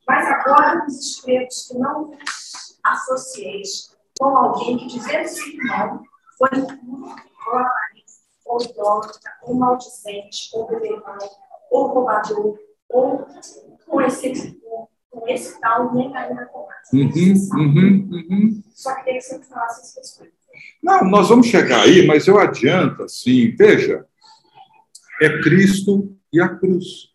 Mas 0.07 0.27
agora 0.27 0.85
os 0.85 0.99
escrevos 0.99 1.67
que 1.67 1.77
não 1.77 2.09
vos 2.09 2.79
associeis 2.83 3.95
com 4.19 4.35
alguém 4.37 4.77
que 4.77 4.87
dizendo 4.87 5.27
sim 5.27 5.57
não 5.63 6.03
foi 6.37 6.49
impuro, 6.57 7.15
ou 8.45 8.61
idólatra, 8.61 9.37
ou 9.43 9.55
maldizente, 9.55 10.49
ou 10.53 10.67
bebedor, 10.67 11.17
ou 11.69 11.87
roubador, 11.87 12.59
ou 12.89 13.25
com 13.85 14.01
esse, 14.01 14.60
com 15.11 15.27
esse 15.27 15.59
tal 15.59 15.93
nem 15.93 16.15
ainda 16.15 16.45
com 16.45 16.67
uhum, 16.93 17.33
uhum, 17.53 18.09
uhum. 18.11 18.63
Só 18.73 18.95
que 18.95 19.05
tem 19.05 19.15
que 19.15 19.21
sempre 19.21 19.47
falar 19.47 19.65
essas 19.65 20.15
coisas. 20.17 20.33
Não, 20.81 21.03
nós 21.03 21.29
vamos 21.29 21.47
chegar 21.47 21.81
aí, 21.81 22.05
mas 22.07 22.27
eu 22.27 22.39
adianto 22.39 23.03
assim, 23.03 23.53
veja, 23.55 24.05
é 25.21 25.41
Cristo 25.41 26.17
e 26.33 26.41
a 26.41 26.49
cruz. 26.49 27.11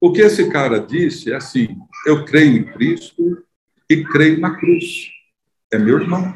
O 0.00 0.12
que 0.12 0.20
esse 0.20 0.48
cara 0.50 0.78
disse 0.78 1.32
é 1.32 1.36
assim: 1.36 1.68
eu 2.06 2.24
creio 2.24 2.58
em 2.58 2.64
Cristo 2.72 3.42
e 3.88 4.04
creio 4.04 4.38
na 4.38 4.56
cruz. 4.56 5.10
É 5.72 5.78
meu 5.78 5.98
irmão. 5.98 6.34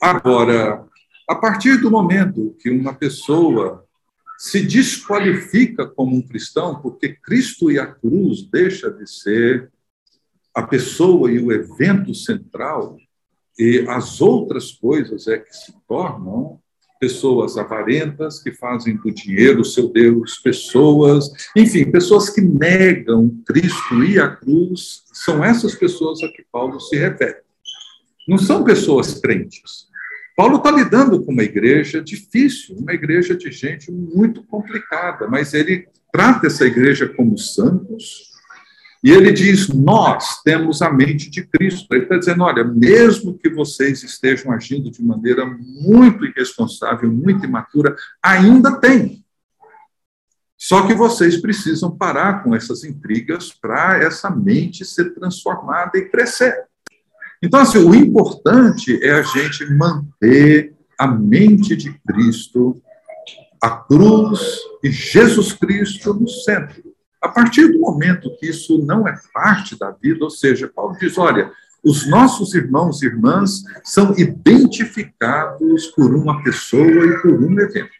Agora, 0.00 0.86
a 1.28 1.34
partir 1.34 1.78
do 1.78 1.90
momento 1.90 2.54
que 2.60 2.70
uma 2.70 2.94
pessoa 2.94 3.84
se 4.38 4.62
desqualifica 4.62 5.86
como 5.86 6.14
um 6.14 6.22
cristão, 6.22 6.80
porque 6.80 7.14
Cristo 7.14 7.70
e 7.70 7.78
a 7.78 7.86
cruz 7.86 8.42
deixa 8.42 8.90
de 8.90 9.10
ser 9.10 9.72
a 10.56 10.62
pessoa 10.62 11.30
e 11.30 11.38
o 11.38 11.52
evento 11.52 12.14
central, 12.14 12.96
e 13.58 13.84
as 13.88 14.22
outras 14.22 14.72
coisas 14.72 15.28
é 15.28 15.36
que 15.36 15.54
se 15.54 15.74
tornam 15.86 16.58
pessoas 16.98 17.58
avarentas 17.58 18.42
que 18.42 18.50
fazem 18.50 18.96
do 18.96 19.10
dinheiro 19.10 19.60
o 19.60 19.64
seu 19.66 19.92
Deus, 19.92 20.38
pessoas, 20.38 21.30
enfim, 21.54 21.90
pessoas 21.90 22.30
que 22.30 22.40
negam 22.40 23.38
Cristo 23.46 24.02
e 24.02 24.18
a 24.18 24.34
cruz, 24.34 25.02
são 25.12 25.44
essas 25.44 25.74
pessoas 25.74 26.22
a 26.22 26.28
que 26.28 26.42
Paulo 26.50 26.80
se 26.80 26.96
refere. 26.96 27.36
Não 28.26 28.38
são 28.38 28.64
pessoas 28.64 29.20
crentes. 29.20 29.88
Paulo 30.34 30.56
está 30.56 30.70
lidando 30.70 31.22
com 31.22 31.32
uma 31.32 31.42
igreja 31.42 32.02
difícil, 32.02 32.76
uma 32.78 32.94
igreja 32.94 33.36
de 33.36 33.52
gente 33.52 33.92
muito 33.92 34.42
complicada, 34.44 35.28
mas 35.28 35.52
ele 35.52 35.86
trata 36.10 36.46
essa 36.46 36.64
igreja 36.64 37.06
como 37.06 37.36
santos, 37.36 38.35
e 39.06 39.12
ele 39.12 39.30
diz: 39.30 39.68
Nós 39.68 40.42
temos 40.42 40.82
a 40.82 40.90
mente 40.90 41.30
de 41.30 41.46
Cristo. 41.46 41.86
Ele 41.94 42.02
está 42.02 42.16
dizendo: 42.16 42.42
olha, 42.42 42.64
mesmo 42.64 43.38
que 43.38 43.48
vocês 43.48 44.02
estejam 44.02 44.50
agindo 44.50 44.90
de 44.90 45.00
maneira 45.00 45.46
muito 45.46 46.26
irresponsável, 46.26 47.08
muito 47.08 47.46
imatura, 47.46 47.94
ainda 48.20 48.80
tem. 48.80 49.24
Só 50.58 50.88
que 50.88 50.92
vocês 50.92 51.40
precisam 51.40 51.96
parar 51.96 52.42
com 52.42 52.52
essas 52.52 52.82
intrigas 52.82 53.52
para 53.52 54.02
essa 54.02 54.28
mente 54.28 54.84
ser 54.84 55.14
transformada 55.14 55.96
e 55.96 56.08
crescer. 56.08 56.64
Então, 57.40 57.60
assim, 57.60 57.78
o 57.78 57.94
importante 57.94 58.98
é 59.04 59.12
a 59.12 59.22
gente 59.22 59.72
manter 59.72 60.74
a 60.98 61.06
mente 61.06 61.76
de 61.76 61.92
Cristo, 62.08 62.82
a 63.62 63.70
cruz 63.70 64.40
e 64.82 64.90
Jesus 64.90 65.52
Cristo 65.52 66.12
no 66.12 66.26
centro. 66.26 66.95
A 67.26 67.28
partir 67.28 67.66
do 67.72 67.80
momento 67.80 68.30
que 68.38 68.46
isso 68.46 68.78
não 68.86 69.06
é 69.08 69.18
parte 69.34 69.76
da 69.76 69.90
vida, 69.90 70.22
ou 70.22 70.30
seja, 70.30 70.70
Paulo 70.72 70.96
diz: 70.96 71.18
olha, 71.18 71.50
os 71.82 72.08
nossos 72.08 72.54
irmãos 72.54 73.02
e 73.02 73.06
irmãs 73.06 73.64
são 73.82 74.14
identificados 74.16 75.88
por 75.88 76.14
uma 76.14 76.40
pessoa 76.44 76.84
e 76.84 77.20
por 77.20 77.32
um 77.32 77.58
evento. 77.58 77.90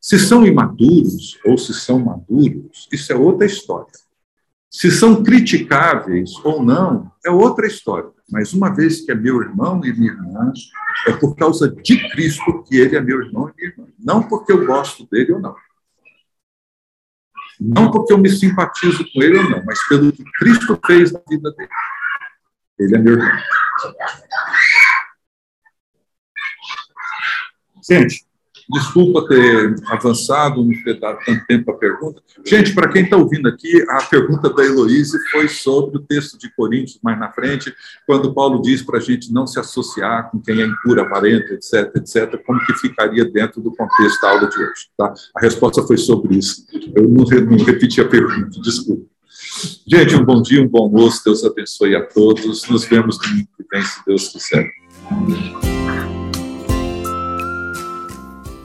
Se 0.00 0.16
são 0.16 0.46
imaturos 0.46 1.40
ou 1.44 1.58
se 1.58 1.74
são 1.74 1.98
maduros, 1.98 2.88
isso 2.92 3.12
é 3.12 3.16
outra 3.16 3.46
história. 3.46 3.90
Se 4.70 4.92
são 4.92 5.24
criticáveis 5.24 6.30
ou 6.44 6.62
não, 6.62 7.10
é 7.26 7.30
outra 7.30 7.66
história. 7.66 8.10
Mas 8.30 8.52
uma 8.52 8.72
vez 8.72 9.00
que 9.00 9.10
é 9.10 9.14
meu 9.16 9.42
irmão 9.42 9.84
e 9.84 9.92
minha 9.92 10.12
irmã, 10.12 10.52
é 11.08 11.12
por 11.14 11.34
causa 11.34 11.68
de 11.68 12.10
Cristo 12.10 12.62
que 12.62 12.76
ele 12.76 12.94
é 12.94 13.00
meu 13.00 13.20
irmão 13.20 13.48
e 13.48 13.54
minha 13.56 13.70
irmã. 13.72 13.86
Não 13.98 14.22
porque 14.22 14.52
eu 14.52 14.64
gosto 14.64 15.04
dele 15.10 15.32
ou 15.32 15.40
não. 15.40 15.56
Não 17.60 17.90
porque 17.90 18.12
eu 18.12 18.18
me 18.18 18.30
simpatizo 18.30 19.04
com 19.12 19.22
ele 19.22 19.36
ou 19.36 19.50
não, 19.50 19.62
mas 19.64 19.86
pelo 19.86 20.10
que 20.10 20.24
Cristo 20.38 20.80
fez 20.86 21.12
na 21.12 21.20
vida 21.28 21.50
dele. 21.52 21.68
Ele 22.78 22.96
é 22.96 22.98
meu 22.98 23.12
irmão. 23.12 23.38
Gente, 27.86 28.26
Desculpa 28.72 29.26
ter 29.26 29.74
avançado, 29.88 30.64
não 30.64 30.72
ter 30.84 30.98
dado 30.98 31.18
tanto 31.24 31.44
tempo 31.46 31.70
a 31.70 31.74
pergunta. 31.74 32.22
Gente, 32.46 32.74
para 32.74 32.88
quem 32.88 33.02
está 33.02 33.16
ouvindo 33.16 33.48
aqui, 33.48 33.84
a 33.88 34.02
pergunta 34.02 34.48
da 34.48 34.64
Heloíse 34.64 35.18
foi 35.30 35.48
sobre 35.48 35.96
o 35.96 36.00
texto 36.00 36.38
de 36.38 36.54
Coríntios, 36.54 36.98
mais 37.02 37.18
na 37.18 37.30
frente, 37.30 37.74
quando 38.06 38.32
Paulo 38.32 38.62
diz 38.62 38.82
para 38.82 38.98
a 38.98 39.00
gente 39.00 39.32
não 39.32 39.46
se 39.46 39.58
associar 39.58 40.30
com 40.30 40.40
quem 40.40 40.60
é 40.60 40.66
impura, 40.66 41.02
avarento, 41.02 41.52
etc, 41.52 41.90
etc, 41.96 42.40
como 42.46 42.64
que 42.64 42.74
ficaria 42.74 43.24
dentro 43.24 43.60
do 43.60 43.74
contexto 43.74 44.20
da 44.20 44.30
aula 44.30 44.48
de 44.48 44.56
hoje. 44.56 44.88
Tá? 44.96 45.12
A 45.36 45.40
resposta 45.40 45.82
foi 45.82 45.96
sobre 45.96 46.36
isso. 46.36 46.64
Eu 46.94 47.08
não, 47.08 47.24
não 47.24 47.64
repeti 47.64 48.00
a 48.00 48.08
pergunta, 48.08 48.60
desculpa. 48.60 49.10
Gente, 49.86 50.14
um 50.14 50.24
bom 50.24 50.40
dia, 50.40 50.62
um 50.62 50.68
bom 50.68 50.84
almoço, 50.84 51.22
Deus 51.24 51.44
abençoe 51.44 51.96
a 51.96 52.06
todos. 52.06 52.68
Nos 52.68 52.84
vemos 52.84 53.18
domingo 53.18 53.48
que 53.56 53.64
vem, 53.70 53.82
se 53.82 54.04
Deus 54.06 54.28
quiser. 54.28 54.70